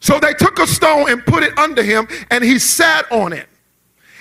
So 0.00 0.18
they 0.18 0.32
took 0.32 0.58
a 0.58 0.66
stone 0.66 1.10
and 1.10 1.24
put 1.24 1.42
it 1.42 1.56
under 1.58 1.82
him, 1.82 2.08
and 2.30 2.42
he 2.42 2.58
sat 2.58 3.10
on 3.12 3.32
it. 3.32 3.46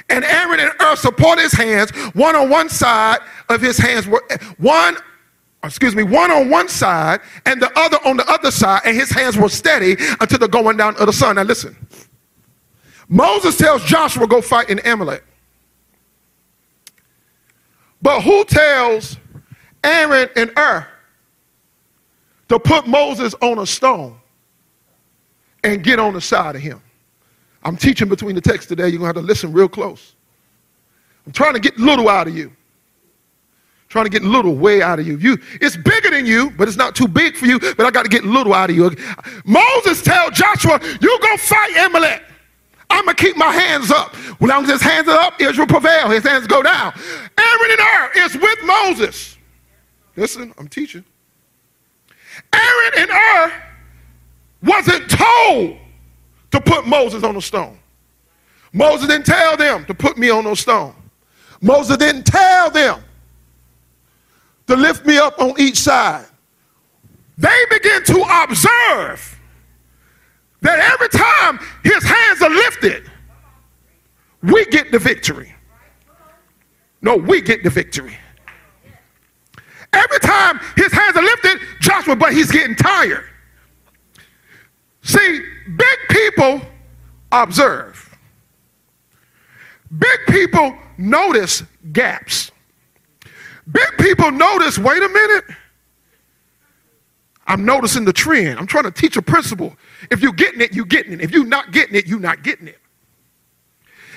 And 0.09 0.25
Aaron 0.25 0.59
and 0.59 0.71
Hur 0.79 0.95
supported 0.95 1.43
his 1.43 1.53
hands, 1.53 1.91
one 2.13 2.35
on 2.35 2.49
one 2.49 2.69
side 2.69 3.19
of 3.47 3.61
his 3.61 3.77
hands 3.77 4.07
were 4.07 4.23
one, 4.57 4.97
excuse 5.63 5.95
me, 5.95 6.03
one 6.03 6.31
on 6.31 6.49
one 6.49 6.67
side 6.67 7.21
and 7.45 7.61
the 7.61 7.71
other 7.77 7.97
on 8.05 8.17
the 8.17 8.29
other 8.29 8.51
side, 8.51 8.81
and 8.85 8.95
his 8.95 9.09
hands 9.09 9.37
were 9.37 9.49
steady 9.49 9.95
until 10.19 10.39
the 10.39 10.47
going 10.47 10.77
down 10.77 10.95
of 10.97 11.05
the 11.05 11.13
sun. 11.13 11.35
Now 11.35 11.43
listen. 11.43 11.75
Moses 13.07 13.57
tells 13.57 13.83
Joshua, 13.85 14.27
go 14.27 14.41
fight 14.41 14.69
in 14.69 14.79
Amalek. 14.85 15.23
But 18.01 18.21
who 18.21 18.45
tells 18.45 19.17
Aaron 19.83 20.29
and 20.35 20.51
Hur 20.55 20.87
to 22.49 22.59
put 22.59 22.87
Moses 22.87 23.33
on 23.41 23.59
a 23.59 23.65
stone 23.65 24.18
and 25.63 25.83
get 25.83 25.99
on 25.99 26.13
the 26.13 26.21
side 26.21 26.55
of 26.55 26.61
him? 26.61 26.81
I'm 27.63 27.75
teaching 27.75 28.07
between 28.07 28.35
the 28.35 28.41
texts 28.41 28.67
today. 28.67 28.87
You're 28.87 28.99
going 28.99 29.13
to 29.13 29.19
have 29.19 29.23
to 29.23 29.27
listen 29.27 29.51
real 29.51 29.67
close. 29.69 30.15
I'm 31.25 31.31
trying 31.31 31.53
to 31.53 31.59
get 31.59 31.77
little 31.77 32.09
out 32.09 32.27
of 32.27 32.35
you. 32.35 32.51
Trying 33.89 34.05
to 34.05 34.11
get 34.11 34.23
little 34.23 34.55
way 34.55 34.81
out 34.83 34.99
of 34.99 35.07
you. 35.07 35.17
You, 35.17 35.37
it's 35.59 35.75
bigger 35.75 36.11
than 36.11 36.25
you, 36.25 36.51
but 36.51 36.67
it's 36.67 36.77
not 36.77 36.95
too 36.95 37.07
big 37.07 37.35
for 37.35 37.47
you. 37.47 37.59
But 37.59 37.81
I 37.81 37.91
got 37.91 38.03
to 38.03 38.09
get 38.09 38.23
little 38.23 38.53
out 38.53 38.69
of 38.69 38.75
you. 38.75 38.95
Moses 39.45 40.03
tell 40.03 40.29
Joshua, 40.29 40.79
"You 41.01 41.19
go 41.21 41.37
fight 41.37 41.75
Amalek. 41.85 42.23
I'm 42.91 43.05
gonna 43.05 43.15
keep 43.15 43.35
my 43.35 43.51
hands 43.51 43.91
up. 43.91 44.15
As 44.15 44.41
long 44.41 44.63
as 44.63 44.69
his 44.69 44.81
hands 44.81 45.07
are 45.07 45.19
up, 45.19 45.41
Israel 45.41 45.67
prevail. 45.67 46.09
His 46.09 46.23
hands 46.23 46.47
go 46.47 46.61
down. 46.61 46.93
Aaron 47.37 47.71
and 47.71 47.79
Hur 47.79 48.11
is 48.25 48.35
with 48.35 48.59
Moses. 48.63 49.37
Listen, 50.15 50.53
I'm 50.57 50.67
teaching. 50.67 51.05
Aaron 52.53 52.91
and 52.97 53.09
Hur 53.09 53.53
wasn't 54.61 55.09
told 55.09 55.77
to 56.51 56.61
put 56.61 56.87
Moses 56.87 57.23
on 57.23 57.35
a 57.35 57.41
stone. 57.41 57.77
Moses 58.73 59.07
didn't 59.07 59.25
tell 59.25 59.57
them 59.57 59.85
to 59.85 59.93
put 59.93 60.17
me 60.17 60.29
on 60.29 60.43
no 60.43 60.53
stone. 60.53 60.95
Moses 61.61 61.97
didn't 61.97 62.25
tell 62.25 62.69
them 62.69 63.03
to 64.67 64.75
lift 64.75 65.05
me 65.05 65.17
up 65.17 65.39
on 65.39 65.59
each 65.59 65.77
side. 65.77 66.25
They 67.37 67.65
begin 67.69 68.03
to 68.03 68.43
observe 68.43 69.39
that 70.61 70.79
every 70.79 71.09
time 71.09 71.59
his 71.83 72.03
hands 72.03 72.41
are 72.41 72.49
lifted, 72.49 73.09
we 74.43 74.65
get 74.65 74.91
the 74.91 74.99
victory. 74.99 75.53
No, 77.01 77.15
we 77.15 77.41
get 77.41 77.63
the 77.63 77.69
victory. 77.69 78.17
Every 79.91 80.19
time 80.19 80.59
his 80.75 80.91
hands 80.91 81.15
are 81.15 81.23
lifted, 81.23 81.59
Joshua, 81.79 82.15
but 82.15 82.33
he's 82.33 82.51
getting 82.51 82.75
tired. 82.75 83.28
See, 85.09 85.41
big 85.75 85.97
people 86.11 86.61
observe. 87.31 88.15
Big 89.97 90.19
people 90.27 90.77
notice 90.99 91.63
gaps. 91.91 92.51
Big 93.71 93.87
people 93.97 94.29
notice, 94.29 94.77
wait 94.77 95.01
a 95.01 95.09
minute. 95.09 95.45
I'm 97.47 97.65
noticing 97.65 98.05
the 98.05 98.13
trend. 98.13 98.59
I'm 98.59 98.67
trying 98.67 98.83
to 98.83 98.91
teach 98.91 99.17
a 99.17 99.21
principle. 99.23 99.75
If 100.11 100.21
you're 100.21 100.31
getting 100.31 100.61
it, 100.61 100.75
you're 100.75 100.85
getting 100.85 101.13
it. 101.13 101.21
If 101.21 101.31
you're 101.31 101.43
not 101.43 101.71
getting 101.71 101.95
it, 101.95 102.05
you're 102.05 102.19
not 102.19 102.43
getting 102.43 102.67
it. 102.67 102.77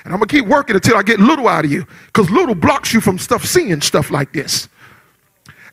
And 0.04 0.12
I'm 0.12 0.18
going 0.18 0.28
to 0.28 0.36
keep 0.36 0.44
working 0.44 0.76
until 0.76 0.98
I 0.98 1.02
get 1.02 1.18
little 1.18 1.48
out 1.48 1.64
of 1.64 1.72
you 1.72 1.86
because 2.08 2.28
little 2.28 2.54
blocks 2.54 2.92
you 2.92 3.00
from 3.00 3.16
stuff, 3.16 3.46
seeing 3.46 3.80
stuff 3.80 4.10
like 4.10 4.34
this. 4.34 4.68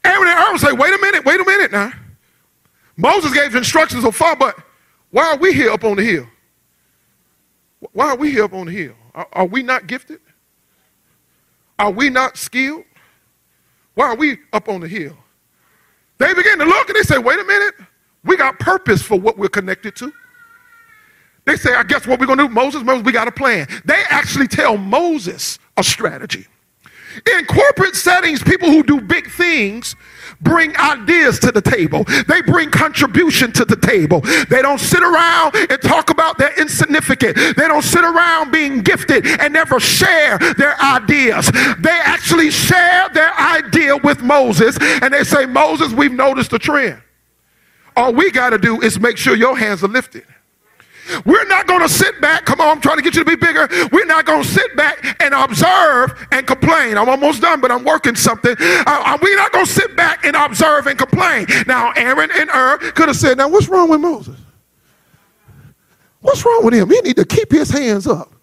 Aaron 0.05 0.29
and 0.29 0.39
Aaron 0.39 0.59
say, 0.59 0.71
wait 0.71 0.93
a 0.93 1.01
minute, 1.01 1.25
wait 1.25 1.41
a 1.41 1.45
minute 1.45 1.73
now. 1.73 1.91
Moses 2.95 3.33
gave 3.33 3.53
instructions 3.53 4.03
so 4.03 4.11
far, 4.11 4.37
but 4.37 4.55
why 5.11 5.31
are 5.33 5.37
we 5.37 5.53
here 5.53 5.71
up 5.71 5.83
on 5.83 5.97
the 5.97 6.03
hill? 6.03 6.27
Why 7.93 8.09
are 8.09 8.17
we 8.17 8.31
here 8.31 8.43
up 8.43 8.53
on 8.53 8.67
the 8.67 8.71
hill? 8.71 8.93
Are, 9.15 9.27
are 9.33 9.45
we 9.45 9.63
not 9.63 9.87
gifted? 9.87 10.19
Are 11.77 11.91
we 11.91 12.09
not 12.09 12.37
skilled? 12.37 12.83
Why 13.95 14.07
are 14.07 14.15
we 14.15 14.37
up 14.53 14.69
on 14.69 14.81
the 14.81 14.87
hill? 14.87 15.17
They 16.17 16.33
begin 16.33 16.59
to 16.59 16.65
look 16.65 16.89
and 16.89 16.95
they 16.97 17.03
say, 17.03 17.17
wait 17.17 17.39
a 17.39 17.43
minute, 17.43 17.75
we 18.23 18.35
got 18.35 18.59
purpose 18.59 19.01
for 19.01 19.19
what 19.19 19.37
we're 19.37 19.47
connected 19.47 19.95
to. 19.97 20.11
They 21.45 21.55
say, 21.55 21.73
I 21.73 21.83
guess 21.83 22.05
what 22.05 22.19
we're 22.19 22.27
going 22.27 22.37
to 22.37 22.47
do, 22.47 22.53
Moses, 22.53 22.83
Moses, 22.83 23.03
we 23.03 23.11
got 23.11 23.27
a 23.27 23.31
plan. 23.31 23.67
They 23.85 24.03
actually 24.09 24.47
tell 24.47 24.77
Moses 24.77 25.57
a 25.77 25.83
strategy. 25.83 26.45
In 27.25 27.45
corporate 27.45 27.95
settings, 27.95 28.43
people 28.43 28.69
who 28.69 28.83
do 28.83 29.01
big 29.01 29.31
things 29.31 29.95
bring 30.41 30.75
ideas 30.77 31.39
to 31.39 31.51
the 31.51 31.61
table. 31.61 32.05
They 32.27 32.41
bring 32.41 32.71
contribution 32.71 33.51
to 33.53 33.65
the 33.65 33.75
table. 33.75 34.21
They 34.49 34.61
don't 34.61 34.79
sit 34.79 35.03
around 35.03 35.55
and 35.55 35.81
talk 35.81 36.09
about 36.09 36.37
their 36.37 36.57
insignificant. 36.59 37.35
They 37.35 37.67
don't 37.67 37.83
sit 37.83 38.03
around 38.03 38.51
being 38.51 38.81
gifted 38.81 39.25
and 39.25 39.53
never 39.53 39.79
share 39.79 40.37
their 40.57 40.79
ideas. 40.81 41.51
They 41.79 41.99
actually 42.03 42.51
share 42.51 43.09
their 43.09 43.33
idea 43.37 43.97
with 43.97 44.21
Moses 44.21 44.77
and 44.79 45.13
they 45.13 45.23
say, 45.23 45.45
Moses, 45.45 45.93
we've 45.93 46.13
noticed 46.13 46.51
the 46.51 46.59
trend. 46.59 47.01
All 47.95 48.13
we 48.13 48.31
got 48.31 48.51
to 48.51 48.57
do 48.57 48.81
is 48.81 48.99
make 48.99 49.17
sure 49.17 49.35
your 49.35 49.57
hands 49.57 49.83
are 49.83 49.87
lifted. 49.87 50.23
We're 51.25 51.45
not 51.45 51.67
going 51.67 51.81
to 51.81 51.89
sit 51.89 52.19
back. 52.21 52.45
Come 52.45 52.61
on, 52.61 52.69
I'm 52.69 52.81
trying 52.81 52.97
to 52.97 53.03
get 53.03 53.15
you 53.15 53.23
to 53.23 53.29
be 53.29 53.35
bigger. 53.35 53.67
We're 53.91 54.05
not 54.05 54.25
going 54.25 54.43
to 54.43 54.47
sit 54.47 54.75
back 54.75 55.03
and 55.21 55.33
observe 55.33 56.27
and 56.31 56.45
complain. 56.45 56.97
I'm 56.97 57.09
almost 57.09 57.41
done, 57.41 57.61
but 57.61 57.71
I'm 57.71 57.83
working 57.83 58.15
something. 58.15 58.55
Uh, 58.59 58.83
uh 58.87 59.17
we're 59.21 59.37
not 59.37 59.51
going 59.51 59.65
to 59.65 59.71
sit 59.71 59.95
back 59.95 60.25
and 60.25 60.35
observe 60.35 60.87
and 60.87 60.97
complain. 60.97 61.47
Now, 61.67 61.91
Aaron 61.91 62.29
and 62.33 62.49
Hur 62.49 62.77
could 62.91 63.07
have 63.07 63.17
said, 63.17 63.37
Now, 63.37 63.49
what's 63.49 63.67
wrong 63.67 63.89
with 63.89 64.01
Moses? 64.01 64.39
What's 66.21 66.45
wrong 66.45 66.65
with 66.65 66.73
him? 66.73 66.89
He 66.89 66.99
need 67.01 67.15
to 67.15 67.25
keep 67.25 67.51
his 67.51 67.69
hands 67.69 68.05
up. 68.05 68.33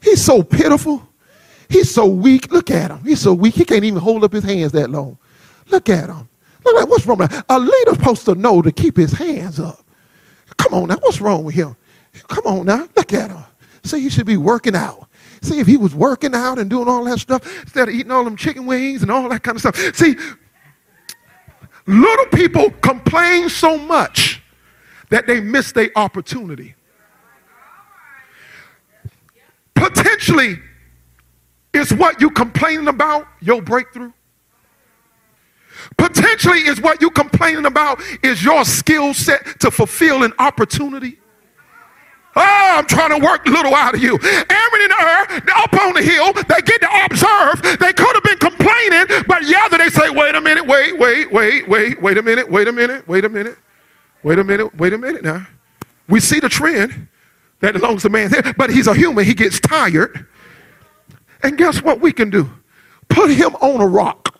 He's 0.00 0.24
so 0.24 0.42
pitiful. 0.42 1.06
He's 1.68 1.92
so 1.92 2.06
weak. 2.06 2.50
Look 2.52 2.70
at 2.70 2.90
him. 2.90 3.04
He's 3.04 3.20
so 3.20 3.34
weak. 3.34 3.54
He 3.54 3.64
can't 3.64 3.84
even 3.84 4.00
hold 4.00 4.24
up 4.24 4.32
his 4.32 4.44
hands 4.44 4.72
that 4.72 4.90
long. 4.90 5.18
Look 5.66 5.88
at 5.88 6.08
him. 6.08 6.28
Look 6.64 6.82
at 6.82 6.88
what's 6.88 7.06
wrong 7.06 7.18
with 7.18 7.32
him? 7.32 7.42
A 7.48 7.58
leader's 7.58 7.96
supposed 7.96 8.24
to 8.26 8.34
know 8.34 8.62
to 8.62 8.72
keep 8.72 8.96
his 8.96 9.12
hands 9.12 9.60
up. 9.60 9.84
Come 10.56 10.74
on 10.74 10.88
now, 10.88 10.96
what's 11.00 11.20
wrong 11.20 11.44
with 11.44 11.54
him? 11.54 11.76
Come 12.28 12.46
on 12.46 12.66
now, 12.66 12.88
look 12.96 13.12
at 13.12 13.30
him. 13.30 13.44
Say 13.84 14.00
he 14.00 14.10
should 14.10 14.26
be 14.26 14.36
working 14.36 14.74
out. 14.74 15.08
See, 15.40 15.60
if 15.60 15.66
he 15.66 15.76
was 15.76 15.94
working 15.94 16.34
out 16.34 16.58
and 16.58 16.68
doing 16.68 16.88
all 16.88 17.04
that 17.04 17.20
stuff 17.20 17.62
instead 17.62 17.88
of 17.88 17.94
eating 17.94 18.10
all 18.10 18.24
them 18.24 18.36
chicken 18.36 18.66
wings 18.66 19.02
and 19.02 19.10
all 19.10 19.28
that 19.28 19.42
kind 19.42 19.56
of 19.56 19.60
stuff. 19.60 19.76
See, 19.94 20.16
little 21.86 22.26
people 22.26 22.70
complain 22.82 23.48
so 23.48 23.78
much 23.78 24.42
that 25.10 25.26
they 25.26 25.40
miss 25.40 25.72
their 25.72 25.90
opportunity. 25.96 26.74
Potentially, 29.74 30.58
is 31.72 31.94
what 31.94 32.20
you 32.20 32.30
complaining 32.30 32.88
about 32.88 33.26
your 33.40 33.62
breakthrough? 33.62 34.12
Potentially, 35.96 36.58
is 36.58 36.80
what 36.80 37.00
you 37.00 37.10
complaining 37.10 37.66
about 37.66 38.00
is 38.22 38.42
your 38.42 38.64
skill 38.64 39.14
set 39.14 39.60
to 39.60 39.70
fulfill 39.70 40.24
an 40.24 40.32
opportunity? 40.38 41.18
Oh, 42.38 42.74
I'm 42.78 42.86
trying 42.86 43.18
to 43.18 43.24
work 43.24 43.46
a 43.46 43.50
little 43.50 43.74
out 43.74 43.94
of 43.94 44.02
you. 44.02 44.18
Aaron 44.22 44.80
and 44.82 44.92
Hur, 44.92 45.42
up 45.56 45.74
on 45.74 45.94
the 45.94 46.02
hill, 46.02 46.32
they 46.32 46.62
get 46.62 46.80
to 46.80 47.04
observe. 47.04 47.78
They 47.80 47.92
could 47.92 48.14
have 48.14 48.22
been 48.22 48.38
complaining, 48.38 49.24
but 49.26 49.44
yeah, 49.44 49.66
they 49.68 49.88
say, 49.88 50.10
wait 50.10 50.36
a 50.36 50.40
minute, 50.40 50.66
wait, 50.66 50.96
wait, 50.98 51.32
wait, 51.32 51.68
wait, 51.68 52.00
wait 52.00 52.18
a 52.18 52.22
minute, 52.22 52.48
wait 52.48 52.68
a 52.68 52.72
minute, 52.72 53.08
wait 53.08 53.24
a 53.24 53.28
minute, 53.28 53.58
wait 54.22 54.38
a 54.38 54.44
minute, 54.44 54.74
wait 54.76 54.92
a 54.92 54.98
minute 54.98 55.24
now. 55.24 55.46
We 56.08 56.20
see 56.20 56.38
the 56.38 56.48
trend 56.48 57.08
that 57.60 57.74
belongs 57.74 58.02
to 58.02 58.08
man, 58.08 58.30
but 58.56 58.70
he's 58.70 58.86
a 58.86 58.94
human. 58.94 59.24
He 59.24 59.34
gets 59.34 59.58
tired. 59.58 60.26
And 61.42 61.58
guess 61.58 61.82
what 61.82 62.00
we 62.00 62.12
can 62.12 62.30
do? 62.30 62.50
Put 63.08 63.30
him 63.30 63.54
on 63.56 63.80
a 63.80 63.86
rock. 63.86 64.38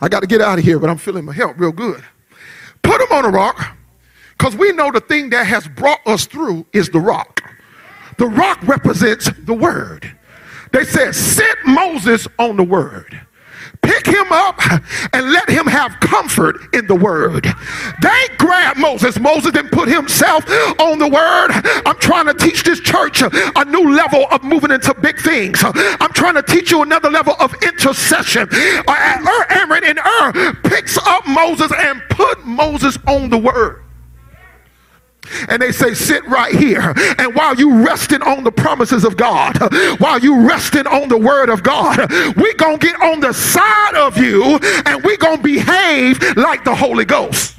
I 0.00 0.08
got 0.08 0.20
to 0.20 0.26
get 0.26 0.40
out 0.40 0.58
of 0.58 0.64
here, 0.64 0.78
but 0.78 0.90
I'm 0.90 0.98
feeling 0.98 1.24
my 1.24 1.32
help 1.32 1.58
real 1.58 1.72
good. 1.72 2.04
Put 2.82 3.00
him 3.00 3.08
on 3.10 3.24
a 3.24 3.30
rock 3.30 3.73
because 4.36 4.56
we 4.56 4.72
know 4.72 4.90
the 4.90 5.00
thing 5.00 5.30
that 5.30 5.46
has 5.46 5.66
brought 5.68 6.06
us 6.06 6.26
through 6.26 6.66
is 6.72 6.90
the 6.90 7.00
rock. 7.00 7.40
The 8.18 8.26
rock 8.26 8.60
represents 8.62 9.30
the 9.38 9.54
word. 9.54 10.16
They 10.72 10.84
said, 10.84 11.14
sit 11.14 11.56
Moses 11.64 12.26
on 12.38 12.56
the 12.56 12.64
word. 12.64 13.20
Pick 13.82 14.06
him 14.06 14.26
up 14.30 14.58
and 15.12 15.30
let 15.30 15.48
him 15.48 15.66
have 15.66 15.98
comfort 16.00 16.56
in 16.74 16.86
the 16.86 16.94
word. 16.94 17.44
They 18.02 18.26
grabbed 18.38 18.78
Moses. 18.78 19.18
Moses 19.20 19.52
didn't 19.52 19.72
put 19.72 19.88
himself 19.88 20.48
on 20.80 20.98
the 20.98 21.08
word. 21.08 21.50
I'm 21.86 21.98
trying 21.98 22.26
to 22.26 22.34
teach 22.34 22.62
this 22.62 22.80
church 22.80 23.22
a 23.22 23.64
new 23.66 23.94
level 23.94 24.26
of 24.30 24.42
moving 24.42 24.70
into 24.70 24.94
big 24.94 25.20
things. 25.20 25.62
I'm 25.62 26.12
trying 26.12 26.34
to 26.34 26.42
teach 26.42 26.70
you 26.70 26.82
another 26.82 27.10
level 27.10 27.34
of 27.38 27.54
intercession. 27.62 28.48
Uh, 28.50 29.44
Aaron 29.50 29.84
and 29.84 29.98
Hur 30.02 30.54
picks 30.64 30.96
up 30.98 31.26
Moses 31.26 31.70
and 31.76 32.02
put 32.08 32.44
Moses 32.46 32.98
on 33.06 33.28
the 33.28 33.38
word. 33.38 33.84
And 35.48 35.60
they 35.60 35.72
say, 35.72 35.94
Sit 35.94 36.24
right 36.26 36.54
here. 36.54 36.92
And 37.18 37.34
while 37.34 37.54
you 37.54 37.84
resting 37.84 38.22
on 38.22 38.44
the 38.44 38.52
promises 38.52 39.04
of 39.04 39.16
God, 39.16 39.58
while 40.00 40.18
you 40.18 40.46
resting 40.46 40.86
on 40.86 41.08
the 41.08 41.18
word 41.18 41.48
of 41.48 41.62
God, 41.62 41.98
we 42.36 42.54
to 42.54 42.78
get 42.78 43.00
on 43.00 43.20
the 43.20 43.32
side 43.32 43.94
of 43.94 44.18
you 44.18 44.58
and 44.86 45.02
we 45.04 45.16
to 45.16 45.42
behave 45.42 46.36
like 46.36 46.64
the 46.64 46.74
Holy 46.74 47.04
Ghost. 47.04 47.54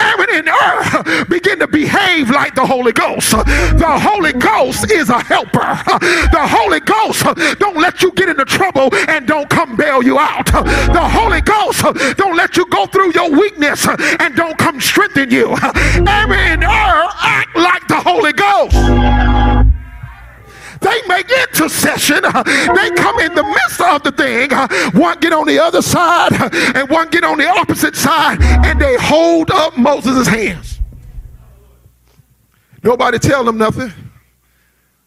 Aaron 0.00 0.28
and 0.32 0.48
Hur 0.48 1.24
begin 1.24 1.58
to 1.58 1.66
behave 1.66 2.30
like 2.30 2.54
the 2.54 2.66
Holy 2.66 2.92
Ghost. 2.92 3.30
The 3.30 3.98
Holy 4.00 4.32
Ghost 4.32 4.90
is 4.90 5.08
a 5.08 5.18
helper. 5.20 5.60
The 6.30 6.46
Holy 6.46 6.80
Ghost 6.80 7.24
don't 7.58 7.76
let 7.76 8.02
you 8.02 8.12
get 8.12 8.28
into 8.28 8.44
trouble 8.44 8.94
and 9.08 9.26
don't 9.26 9.48
come 9.48 9.76
bail 9.76 10.02
you 10.02 10.18
out. 10.18 10.46
The 10.46 11.08
Holy 11.12 11.40
Ghost 11.40 11.82
don't 12.16 12.36
let 12.36 12.56
you 12.56 12.66
go 12.66 12.86
through 12.86 13.12
your 13.14 13.30
weakness 13.30 13.86
and 13.88 14.36
don't 14.36 14.58
come 14.58 14.80
strengthen 14.80 15.30
you. 15.30 15.56
Aaron 15.56 16.38
and 16.38 16.64
Hur 16.64 17.08
act 17.20 17.56
like 17.56 17.88
the 17.88 18.00
Holy 18.00 18.32
Ghost. 18.32 19.59
They 20.80 21.02
make 21.06 21.30
intercession. 21.30 22.22
They 22.22 22.90
come 22.96 23.20
in 23.20 23.34
the 23.34 23.42
midst 23.42 23.80
of 23.80 24.02
the 24.02 24.12
thing. 24.12 24.50
One 25.00 25.18
get 25.20 25.32
on 25.32 25.46
the 25.46 25.58
other 25.58 25.82
side 25.82 26.32
and 26.74 26.88
one 26.88 27.08
get 27.10 27.22
on 27.24 27.38
the 27.38 27.48
opposite 27.48 27.96
side 27.96 28.38
and 28.40 28.80
they 28.80 28.96
hold 28.96 29.50
up 29.50 29.76
Moses' 29.76 30.26
hands. 30.26 30.80
Nobody 32.82 33.18
tell 33.18 33.44
them 33.44 33.58
nothing. 33.58 33.92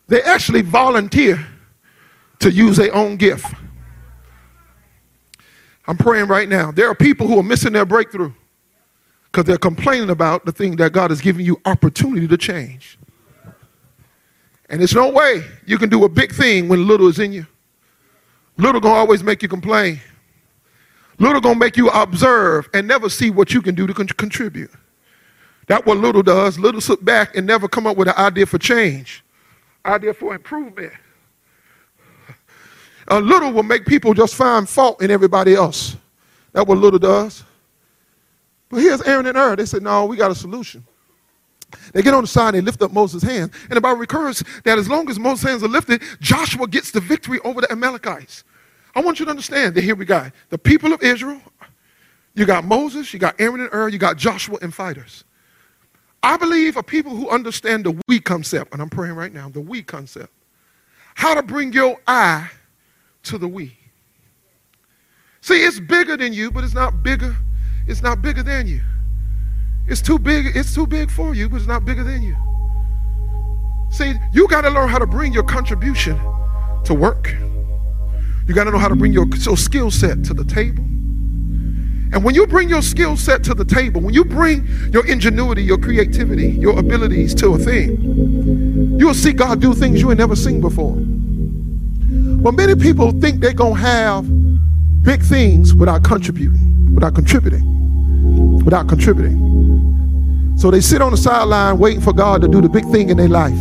They 0.08 0.22
actually 0.22 0.62
volunteer 0.62 1.44
to 2.40 2.52
use 2.52 2.78
their 2.78 2.94
own 2.94 3.16
gift. 3.18 3.46
I'm 5.88 5.98
praying 5.98 6.28
right 6.28 6.48
now. 6.48 6.72
There 6.72 6.88
are 6.88 6.96
people 6.96 7.28
who 7.28 7.40
are 7.40 7.44
missing 7.44 7.74
their 7.74 7.86
breakthrough 7.86 8.32
because 9.26 9.46
they're 9.46 9.58
complaining 9.58 10.12
about 10.12 10.46
the 10.46 10.52
thing 10.52 10.76
that 10.76 10.94
God 10.94 11.10
has 11.10 11.20
given 11.20 11.44
you 11.44 11.60
opportunity 11.66 12.28
to 12.28 12.38
change. 12.38 13.00
And 14.70 14.80
there's 14.80 14.95
no 14.95 15.09
way 15.09 15.43
you 15.66 15.78
can 15.78 15.89
do 15.89 16.03
a 16.05 16.09
big 16.09 16.34
thing 16.34 16.68
when 16.68 16.88
little 16.88 17.07
is 17.07 17.20
in 17.20 17.34
you. 17.34 17.45
Little 18.57 18.82
gonna 18.82 18.95
always 18.95 19.24
make 19.24 19.41
you 19.41 19.49
complain. 19.49 19.99
Little 21.20 21.41
gonna 21.41 21.59
make 21.59 21.78
you 21.78 21.89
observe 21.89 22.70
and 22.74 22.88
never 22.88 23.09
see 23.09 23.30
what 23.30 23.53
you 23.53 23.61
can 23.61 23.76
do 23.76 23.88
to 23.88 23.93
con- 23.93 24.07
contribute. 24.07 24.72
That's 25.68 25.86
what 25.86 25.97
little 25.97 26.24
does. 26.24 26.59
Little 26.59 26.82
sit 26.82 27.03
back 27.03 27.36
and 27.36 27.47
never 27.47 27.68
come 27.68 27.88
up 27.88 27.97
with 27.97 28.07
an 28.07 28.16
idea 28.18 28.45
for 28.45 28.57
change, 28.57 29.24
idea 29.86 30.14
for 30.14 30.36
improvement. 30.36 30.93
A 33.09 33.20
little 33.20 33.51
will 33.51 33.64
make 33.64 33.86
people 33.86 34.14
just 34.14 34.36
find 34.36 34.68
fault 34.68 35.01
in 35.01 35.11
everybody 35.11 35.55
else. 35.55 35.97
That's 36.53 36.68
what 36.68 36.78
little 36.78 36.99
does. 36.99 37.43
But 38.70 38.82
here's 38.82 39.01
Aaron 39.01 39.26
and 39.26 39.38
Hur. 39.38 39.55
They 39.57 39.66
said, 39.66 39.84
no, 39.84 40.05
we 40.05 40.16
got 40.16 40.32
a 40.32 40.36
solution. 40.36 40.86
They 41.94 42.02
get 42.02 42.14
on 42.14 42.24
the 42.24 42.28
side, 42.28 42.56
and 42.56 42.58
they 42.58 42.62
lift 42.62 42.82
up 42.82 42.92
Moses' 42.92 43.24
hand, 43.24 43.52
and 43.70 43.78
the 43.78 43.82
Bible 43.82 44.06
that 44.64 44.78
as 44.78 44.90
long 44.90 45.10
as 45.10 45.20
Moses' 45.20 45.50
hands 45.50 45.64
are 45.64 45.68
lifted, 45.68 46.02
Joshua 46.20 46.68
gets 46.68 46.92
the 46.92 47.00
victory 47.00 47.40
over 47.44 47.62
the 47.62 47.72
Amalekites. 47.72 48.44
I 48.96 49.02
want 49.02 49.20
you 49.20 49.26
to 49.26 49.32
understand 49.32 49.76
that 49.76 49.84
here 49.84 49.96
we 49.96 50.06
got 50.06 50.32
the 50.50 50.58
people 50.58 50.94
of 50.94 51.02
Israel, 51.02 51.42
you 52.36 52.46
got 52.46 52.66
Moses, 52.66 53.14
you 53.14 53.20
got 53.20 53.40
Aaron 53.40 53.62
and 53.62 53.70
Hur, 53.70 53.90
you 53.90 53.98
got 53.98 54.18
Joshua 54.18 54.58
and 54.62 54.74
fighters. 54.74 55.24
I 56.22 56.38
believe 56.38 56.78
a 56.78 56.84
people 56.84 57.16
who 57.16 57.30
understand 57.30 57.86
the 57.86 58.00
we 58.08 58.20
concept, 58.20 58.74
and 58.74 58.82
I'm 58.82 58.90
praying 58.90 59.16
right 59.16 59.34
now, 59.34 59.50
the 59.50 59.62
we 59.62 59.84
concept. 59.84 60.32
How 61.16 61.34
to 61.34 61.44
bring 61.44 61.74
your 61.74 62.00
I 62.08 62.50
to 63.24 63.38
the 63.38 63.48
we. 63.48 63.78
See, 65.42 65.64
it's 65.64 65.80
bigger 65.80 66.16
than 66.16 66.32
you, 66.34 66.50
but 66.50 66.64
it's 66.64 66.74
not 66.74 67.04
bigger, 67.04 67.36
it's 67.88 68.02
not 68.02 68.22
bigger 68.22 68.44
than 68.44 68.68
you. 68.68 68.82
It's 69.88 70.02
too 70.02 70.18
big, 70.18 70.56
it's 70.56 70.74
too 70.74 70.88
big 70.88 71.12
for 71.12 71.36
you, 71.36 71.50
but 71.50 71.58
it's 71.58 71.68
not 71.68 71.86
bigger 71.86 72.04
than 72.04 72.22
you. 72.22 72.36
See, 73.92 74.14
you 74.32 74.48
got 74.48 74.62
to 74.62 74.70
learn 74.70 74.90
how 74.90 74.98
to 74.98 75.06
bring 75.06 75.34
your 75.34 75.44
contribution 75.44 76.20
to 76.86 76.94
work. 76.94 77.36
You 78.48 78.54
got 78.54 78.64
to 78.64 78.72
know 78.72 78.78
how 78.78 78.88
to 78.88 78.96
bring 78.96 79.14
your, 79.14 79.28
your 79.28 79.58
skill 79.58 79.92
set 79.92 80.24
to 80.26 80.34
the 80.34 80.44
table. 80.44 80.84
And 82.14 82.24
when 82.24 82.36
you 82.36 82.46
bring 82.46 82.70
your 82.70 82.82
skill 82.82 83.18
set 83.18 83.44
to 83.46 83.54
the 83.54 83.66
table, 83.66 84.00
when 84.00 84.14
you 84.14 84.24
bring 84.24 84.68
your 84.92 85.06
ingenuity, 85.08 85.64
your 85.64 85.80
creativity, 85.80 86.50
your 86.52 86.78
abilities 86.78 87.34
to 87.36 87.56
a 87.56 87.58
thing, 87.58 89.00
you'll 89.00 89.16
see 89.16 89.34
God 89.34 89.60
do 89.60 89.74
things 89.74 90.00
you 90.00 90.10
ain't 90.12 90.20
never 90.20 90.36
seen 90.36 90.62
before. 90.62 90.96
But 90.96 92.52
many 92.54 92.76
people 92.76 93.12
think 93.20 93.42
they're 93.42 93.54
going 93.54 93.76
to 93.76 93.80
have 93.80 95.04
big 95.04 95.24
things 95.24 95.74
without 95.74 96.04
contributing, 96.04 96.94
without 96.94 97.16
contributing, 97.16 98.64
without 98.64 98.88
contributing. 98.88 99.43
So 100.58 100.72
they 100.72 100.82
sit 100.82 101.01
on 101.01 101.12
the 101.12 101.18
sideline 101.18 101.78
waiting 101.78 102.01
for 102.01 102.14
God 102.14 102.41
to 102.41 102.47
do 102.47 102.62
the 102.62 102.70
big 102.70 102.86
thing 102.86 103.10
in 103.10 103.18
their 103.18 103.28
life. 103.28 103.51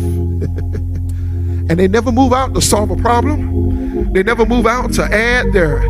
and 1.69 1.79
they 1.79 1.87
never 1.87 2.11
move 2.11 2.33
out 2.33 2.53
to 2.55 2.61
solve 2.61 2.91
a 2.91 2.95
problem. 2.95 4.13
They 4.13 4.23
never 4.23 4.45
move 4.45 4.65
out 4.67 4.93
to 4.93 5.03
add 5.03 5.53
their 5.53 5.83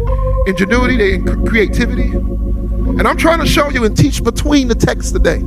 ingenuity, 0.48 1.18
their 1.18 1.36
creativity. 1.46 2.10
And 2.12 3.08
I'm 3.08 3.18
trying 3.18 3.40
to 3.40 3.46
show 3.48 3.70
you 3.70 3.86
and 3.86 3.98
teach 3.98 4.24
between 4.24 4.68
the 4.68 4.76
texts 4.76 5.12
today. 5.12 5.40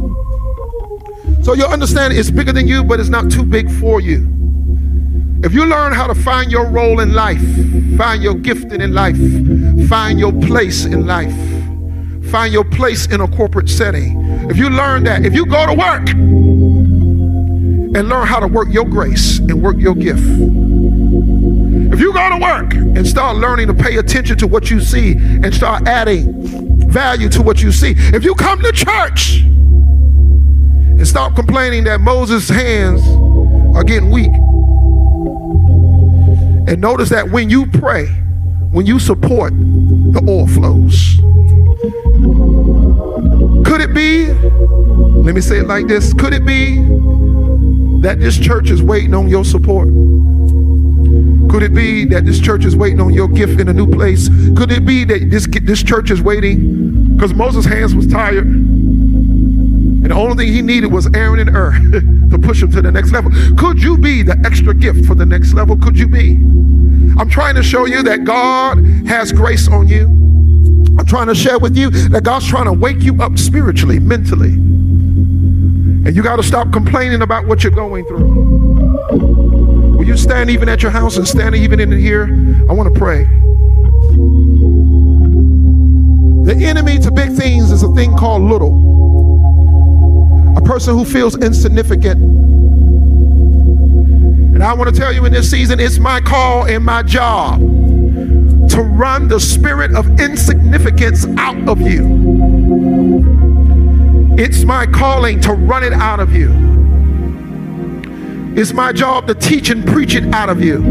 So 1.42 1.52
you'll 1.54 1.68
understand 1.68 2.12
it's 2.12 2.30
bigger 2.30 2.52
than 2.52 2.66
you, 2.66 2.82
but 2.82 2.98
it's 2.98 3.09
not 3.09 3.30
too 3.30 3.44
big 3.44 3.70
for 3.70 4.00
you. 4.00 4.28
If 5.44 5.52
you 5.54 5.64
learn 5.64 5.92
how 5.92 6.09
to 6.09 6.14
find 6.14 6.50
your 6.50 6.66
role 6.66 6.98
in 6.98 7.12
life, 7.12 7.40
find 7.96 8.20
your 8.22 8.34
gifting 8.34 8.80
in 8.80 8.94
life, 8.94 9.16
find 9.88 10.18
your 10.18 10.32
place 10.32 10.86
in 10.86 11.07
life, 11.07 11.32
find 12.32 12.52
your 12.52 12.64
place 12.64 13.07
in 13.07 13.20
a 13.20 13.28
corporate 13.28 13.68
setting. 13.68 14.26
If 14.49 14.59
you 14.59 14.70
learn 14.70 15.05
that, 15.05 15.26
if 15.26 15.34
you 15.34 15.44
go 15.44 15.66
to 15.66 15.74
work 15.74 16.09
and 16.09 18.09
learn 18.09 18.26
how 18.26 18.38
to 18.38 18.47
work 18.47 18.68
your 18.70 18.84
grace 18.84 19.38
and 19.38 19.62
work 19.62 19.76
your 19.78 19.94
gift, 19.94 20.22
if 21.92 22.01
you 22.01 22.12
go 22.12 22.30
to 22.30 22.38
work 22.40 22.74
and 22.74 23.07
start 23.07 23.36
learning 23.38 23.66
to 23.66 23.74
pay 23.74 23.97
attention 23.97 24.38
to 24.38 24.47
what 24.47 24.70
you 24.70 24.80
see 24.80 25.12
and 25.12 25.55
start 25.55 25.88
adding 25.88 26.88
value 26.88 27.28
to 27.30 27.42
what 27.42 27.62
you 27.62 27.72
see, 27.72 27.94
if 27.97 28.24
you 28.24 28.34
come 28.34 28.62
to 28.62 28.72
church 28.72 29.40
and 29.40 31.07
stop 31.07 31.34
complaining 31.34 31.84
that 31.84 32.01
Moses' 32.01 32.49
hands 32.49 33.03
are 33.76 33.84
getting 33.84 34.11
weak, 34.11 34.32
and 36.68 36.80
notice 36.80 37.09
that 37.09 37.30
when 37.30 37.51
you 37.51 37.66
pray, 37.66 38.07
when 38.70 38.86
you 38.86 38.99
support, 38.99 39.53
the 39.55 40.24
oil 40.28 40.47
flows. 40.47 41.18
Be, 43.97 44.26
let 44.26 45.34
me 45.34 45.40
say 45.40 45.61
it 45.61 45.66
like 45.66 45.86
this, 45.86 46.12
could 46.12 46.34
it 46.34 46.44
be 46.44 46.76
that 48.03 48.18
this 48.20 48.38
church 48.38 48.68
is 48.68 48.82
waiting 48.82 49.14
on 49.14 49.26
your 49.26 49.42
support? 49.42 49.88
Could 51.49 51.62
it 51.62 51.72
be 51.72 52.05
that 52.05 52.26
this 52.26 52.38
church 52.38 52.66
is 52.66 52.76
waiting 52.76 53.01
on 53.01 53.14
your 53.14 53.26
gift 53.26 53.59
in 53.59 53.68
a 53.68 53.72
new 53.72 53.86
place? 53.86 54.28
Could 54.55 54.70
it 54.70 54.84
be 54.84 55.05
that 55.05 55.30
this, 55.30 55.47
this 55.62 55.82
church 55.82 56.11
is 56.11 56.20
waiting 56.20 57.14
because 57.14 57.32
Moses' 57.32 57.64
hands 57.64 57.94
was 57.94 58.07
tired? 58.07 58.44
And 58.44 60.11
the 60.11 60.14
only 60.14 60.44
thing 60.44 60.53
he 60.53 60.61
needed 60.61 60.92
was 60.92 61.09
Aaron 61.14 61.40
and 61.40 61.49
Hur 61.49 61.72
to 62.32 62.38
push 62.38 62.62
him 62.62 62.70
to 62.72 62.82
the 62.82 62.92
next 62.92 63.12
level. 63.12 63.32
Could 63.57 63.82
you 63.82 63.97
be 63.97 64.22
the 64.22 64.38
extra 64.44 64.74
gift 64.74 65.07
for 65.07 65.14
the 65.14 65.24
next 65.24 65.55
level? 65.55 65.74
Could 65.74 65.99
you 65.99 66.07
be? 66.07 66.32
I'm 67.18 67.30
trying 67.30 67.55
to 67.55 67.62
show 67.62 67.86
you 67.86 68.03
that 68.03 68.24
God 68.24 68.84
has 69.07 69.32
grace 69.32 69.68
on 69.68 69.88
you. 69.88 70.15
I'm 70.99 71.05
trying 71.05 71.26
to 71.26 71.34
share 71.34 71.59
with 71.59 71.76
you 71.76 71.90
that 71.90 72.24
God's 72.24 72.47
trying 72.49 72.64
to 72.64 72.72
wake 72.72 73.03
you 73.03 73.20
up 73.22 73.38
spiritually, 73.38 73.99
mentally. 73.99 74.53
And 76.07 76.16
you 76.16 76.22
got 76.22 76.36
to 76.36 76.42
stop 76.42 76.72
complaining 76.72 77.20
about 77.22 77.47
what 77.47 77.62
you're 77.62 77.72
going 77.72 78.07
through. 78.07 78.26
Will 79.97 80.07
you 80.07 80.16
stand 80.16 80.51
even 80.51 80.68
at 80.68 80.82
your 80.82 80.90
house 80.90 81.16
and 81.16 81.28
stand 81.28 81.55
even 81.55 81.80
in 81.80 81.92
here? 81.92 82.24
I 82.68 82.72
want 82.72 82.92
to 82.92 82.99
pray. 82.99 83.24
The 86.44 86.64
enemy 86.64 86.99
to 87.01 87.11
big 87.11 87.32
things 87.32 87.72
is 87.72 87.82
a 87.82 87.92
thing 87.94 88.16
called 88.16 88.42
little. 88.42 88.72
A 90.57 90.62
person 90.62 90.94
who 90.94 91.05
feels 91.05 91.36
insignificant. 91.36 92.22
And 94.55 94.62
I 94.62 94.72
want 94.72 94.94
to 94.94 94.99
tell 94.99 95.12
you 95.12 95.26
in 95.26 95.32
this 95.32 95.51
season, 95.51 95.80
it's 95.80 95.99
my 95.99 96.20
call 96.20 96.66
and 96.66 96.84
my 96.84 97.03
job 97.03 97.61
to 98.70 98.82
run 98.82 99.28
the 99.28 99.38
spirit 99.38 99.94
of 99.94 100.20
insignificance 100.20 101.26
out 101.38 101.68
of 101.68 101.80
you. 101.80 103.26
It's 104.38 104.64
my 104.64 104.86
calling 104.86 105.40
to 105.40 105.52
run 105.52 105.82
it 105.82 105.92
out 105.92 106.20
of 106.20 106.34
you. 106.34 106.52
It's 108.56 108.72
my 108.72 108.92
job 108.92 109.26
to 109.28 109.34
teach 109.34 109.70
and 109.70 109.86
preach 109.86 110.14
it 110.14 110.24
out 110.34 110.48
of 110.48 110.62
you. 110.62 110.82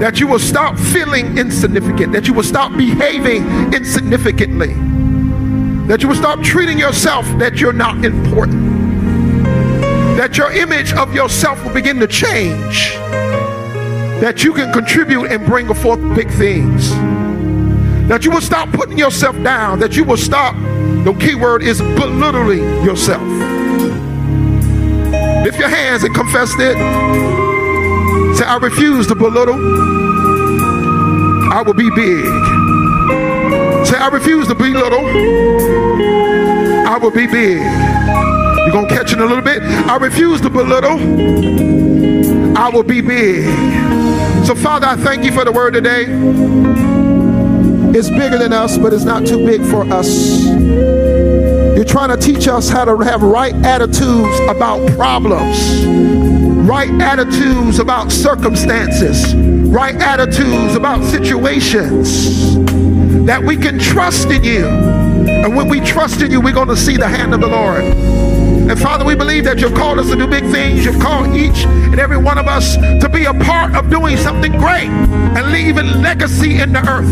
That 0.00 0.18
you 0.18 0.26
will 0.26 0.38
stop 0.38 0.78
feeling 0.78 1.36
insignificant, 1.36 2.12
that 2.12 2.26
you 2.26 2.34
will 2.34 2.42
stop 2.42 2.76
behaving 2.76 3.74
insignificantly, 3.74 4.74
that 5.86 6.02
you 6.02 6.08
will 6.08 6.16
stop 6.16 6.42
treating 6.42 6.78
yourself 6.78 7.26
that 7.38 7.60
you're 7.60 7.72
not 7.72 8.04
important, 8.04 8.62
that 10.16 10.38
your 10.38 10.52
image 10.52 10.92
of 10.94 11.14
yourself 11.14 11.62
will 11.64 11.74
begin 11.74 12.00
to 12.00 12.06
change 12.06 12.96
that 14.20 14.44
you 14.44 14.52
can 14.52 14.72
contribute 14.72 15.26
and 15.26 15.44
bring 15.46 15.72
forth 15.74 16.00
big 16.14 16.30
things. 16.30 16.90
That 18.08 18.24
you 18.24 18.30
will 18.30 18.40
stop 18.40 18.70
putting 18.70 18.98
yourself 18.98 19.40
down, 19.42 19.78
that 19.78 19.96
you 19.96 20.04
will 20.04 20.16
stop 20.16 20.54
The 21.04 21.14
key 21.14 21.34
word 21.34 21.62
is 21.62 21.80
belittling 21.80 22.84
yourself. 22.84 23.22
Lift 25.44 25.58
your 25.58 25.70
hands 25.70 26.04
and 26.04 26.14
confess 26.14 26.52
it. 26.58 26.76
Say, 28.36 28.44
I 28.44 28.58
refuse 28.60 29.06
to 29.06 29.14
belittle. 29.14 29.54
I 31.50 31.62
will 31.64 31.72
be 31.72 31.88
big. 31.90 32.24
Say, 33.86 33.96
I 33.96 34.08
refuse 34.12 34.46
to 34.48 34.54
belittle. 34.54 35.06
I 36.86 36.98
will 36.98 37.10
be 37.10 37.26
big. 37.26 37.60
You're 37.60 38.72
going 38.72 38.88
to 38.88 38.94
catch 38.94 39.12
it 39.12 39.20
a 39.20 39.24
little 39.24 39.42
bit. 39.42 39.62
I 39.62 39.96
refuse 39.96 40.42
to 40.42 40.50
belittle. 40.50 40.98
I 42.58 42.68
will 42.68 42.82
be 42.82 43.00
big. 43.00 43.46
So, 44.44 44.54
Father, 44.54 44.86
I 44.86 44.96
thank 44.96 45.24
you 45.24 45.32
for 45.32 45.44
the 45.44 45.52
word 45.52 45.74
today. 45.74 46.06
It's 47.96 48.08
bigger 48.08 48.38
than 48.38 48.52
us, 48.52 48.78
but 48.78 48.92
it's 48.92 49.04
not 49.04 49.26
too 49.26 49.44
big 49.44 49.62
for 49.62 49.84
us. 49.92 50.44
You're 50.46 51.84
trying 51.84 52.08
to 52.08 52.16
teach 52.16 52.48
us 52.48 52.68
how 52.68 52.84
to 52.84 52.96
have 52.98 53.22
right 53.22 53.54
attitudes 53.64 54.40
about 54.48 54.86
problems, 54.96 55.84
right 56.68 56.90
attitudes 57.00 57.78
about 57.78 58.10
circumstances, 58.10 59.34
right 59.34 59.94
attitudes 59.94 60.74
about 60.74 61.04
situations, 61.04 62.56
that 63.26 63.42
we 63.42 63.56
can 63.56 63.78
trust 63.78 64.30
in 64.30 64.42
you. 64.42 64.66
And 64.66 65.56
when 65.56 65.68
we 65.68 65.80
trust 65.80 66.22
in 66.22 66.30
you, 66.30 66.40
we're 66.40 66.54
going 66.54 66.68
to 66.68 66.76
see 66.76 66.96
the 66.96 67.08
hand 67.08 67.34
of 67.34 67.40
the 67.40 67.48
Lord. 67.48 68.19
And 68.70 68.78
Father, 68.78 69.04
we 69.04 69.16
believe 69.16 69.42
that 69.44 69.58
you've 69.58 69.74
called 69.74 69.98
us 69.98 70.10
to 70.10 70.16
do 70.16 70.28
big 70.28 70.44
things. 70.44 70.84
You've 70.84 71.00
called 71.00 71.34
each 71.34 71.64
and 71.64 71.98
every 71.98 72.16
one 72.16 72.38
of 72.38 72.46
us 72.46 72.76
to 72.76 73.08
be 73.08 73.24
a 73.24 73.34
part 73.34 73.74
of 73.74 73.90
doing 73.90 74.16
something 74.16 74.52
great 74.52 74.88
and 74.88 75.50
leaving 75.50 76.00
legacy 76.00 76.60
in 76.60 76.72
the 76.72 76.78
earth. 76.88 77.08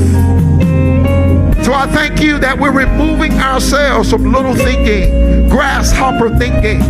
So 1.65 1.73
I 1.75 1.89
thank 1.89 2.21
you 2.21 2.39
that 2.39 2.57
we're 2.57 2.71
removing 2.71 3.33
ourselves 3.33 4.09
from 4.09 4.31
little 4.33 4.55
thinking, 4.55 5.49
grasshopper 5.49 6.31
thinking, 6.39 6.81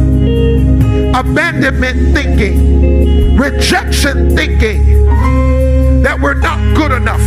abandonment 1.14 2.14
thinking, 2.14 3.39
rejection 3.39 4.37
thinking, 4.37 5.07
that 6.03 6.21
we're 6.21 6.35
not 6.35 6.59
good 6.77 6.93
enough 6.93 7.23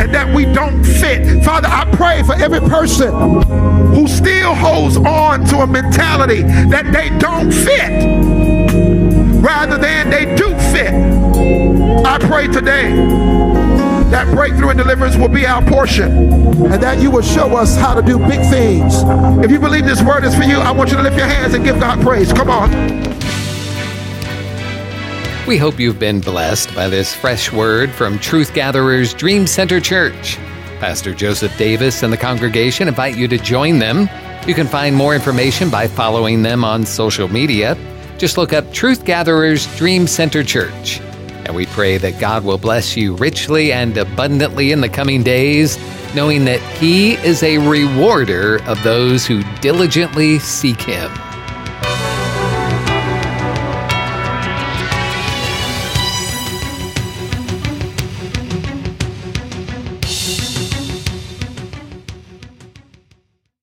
and 0.00 0.14
that 0.14 0.34
we 0.34 0.46
don't 0.46 0.82
fit. 0.82 1.44
Father, 1.44 1.68
I 1.68 1.84
pray 1.94 2.22
for 2.22 2.32
every 2.42 2.60
person 2.60 3.69
who 3.94 4.06
still 4.08 4.54
holds 4.54 4.96
on 4.96 5.44
to 5.46 5.58
a 5.58 5.66
mentality 5.66 6.42
that 6.42 6.92
they 6.92 7.10
don't 7.18 7.52
fit 7.52 7.90
rather 9.42 9.78
than 9.78 10.10
they 10.10 10.26
do 10.36 10.48
fit. 10.72 10.92
I 12.06 12.18
pray 12.18 12.46
today 12.46 12.90
that 14.10 14.26
breakthrough 14.34 14.70
and 14.70 14.78
deliverance 14.78 15.16
will 15.16 15.28
be 15.28 15.46
our 15.46 15.64
portion 15.64 16.10
and 16.72 16.82
that 16.82 17.00
you 17.00 17.10
will 17.10 17.22
show 17.22 17.56
us 17.56 17.76
how 17.76 17.94
to 17.94 18.02
do 18.02 18.18
big 18.18 18.40
things. 18.50 19.02
If 19.44 19.50
you 19.50 19.60
believe 19.60 19.84
this 19.84 20.02
word 20.02 20.24
is 20.24 20.34
for 20.34 20.42
you, 20.42 20.58
I 20.58 20.72
want 20.72 20.90
you 20.90 20.96
to 20.96 21.02
lift 21.02 21.16
your 21.16 21.26
hands 21.26 21.54
and 21.54 21.64
give 21.64 21.78
God 21.78 22.00
praise. 22.00 22.32
Come 22.32 22.50
on. 22.50 22.70
We 25.46 25.56
hope 25.56 25.80
you've 25.80 25.98
been 25.98 26.20
blessed 26.20 26.74
by 26.74 26.88
this 26.88 27.14
fresh 27.14 27.52
word 27.52 27.90
from 27.90 28.18
Truth 28.18 28.54
Gatherers 28.54 29.14
Dream 29.14 29.46
Center 29.46 29.80
Church. 29.80 30.38
Pastor 30.80 31.14
Joseph 31.14 31.56
Davis 31.58 32.02
and 32.02 32.10
the 32.10 32.16
congregation 32.16 32.88
invite 32.88 33.16
you 33.16 33.28
to 33.28 33.36
join 33.36 33.78
them. 33.78 34.08
You 34.46 34.54
can 34.54 34.66
find 34.66 34.96
more 34.96 35.14
information 35.14 35.68
by 35.68 35.86
following 35.86 36.42
them 36.42 36.64
on 36.64 36.86
social 36.86 37.28
media. 37.28 37.76
Just 38.16 38.38
look 38.38 38.54
up 38.54 38.72
Truth 38.72 39.04
Gatherers 39.04 39.66
Dream 39.76 40.06
Center 40.06 40.42
Church. 40.42 41.00
And 41.44 41.54
we 41.54 41.66
pray 41.66 41.98
that 41.98 42.18
God 42.18 42.44
will 42.44 42.58
bless 42.58 42.96
you 42.96 43.14
richly 43.16 43.72
and 43.72 43.96
abundantly 43.96 44.72
in 44.72 44.80
the 44.80 44.88
coming 44.88 45.22
days, 45.22 45.78
knowing 46.14 46.46
that 46.46 46.60
He 46.78 47.12
is 47.14 47.42
a 47.42 47.58
rewarder 47.58 48.62
of 48.64 48.82
those 48.82 49.26
who 49.26 49.42
diligently 49.60 50.38
seek 50.38 50.80
Him. 50.80 51.10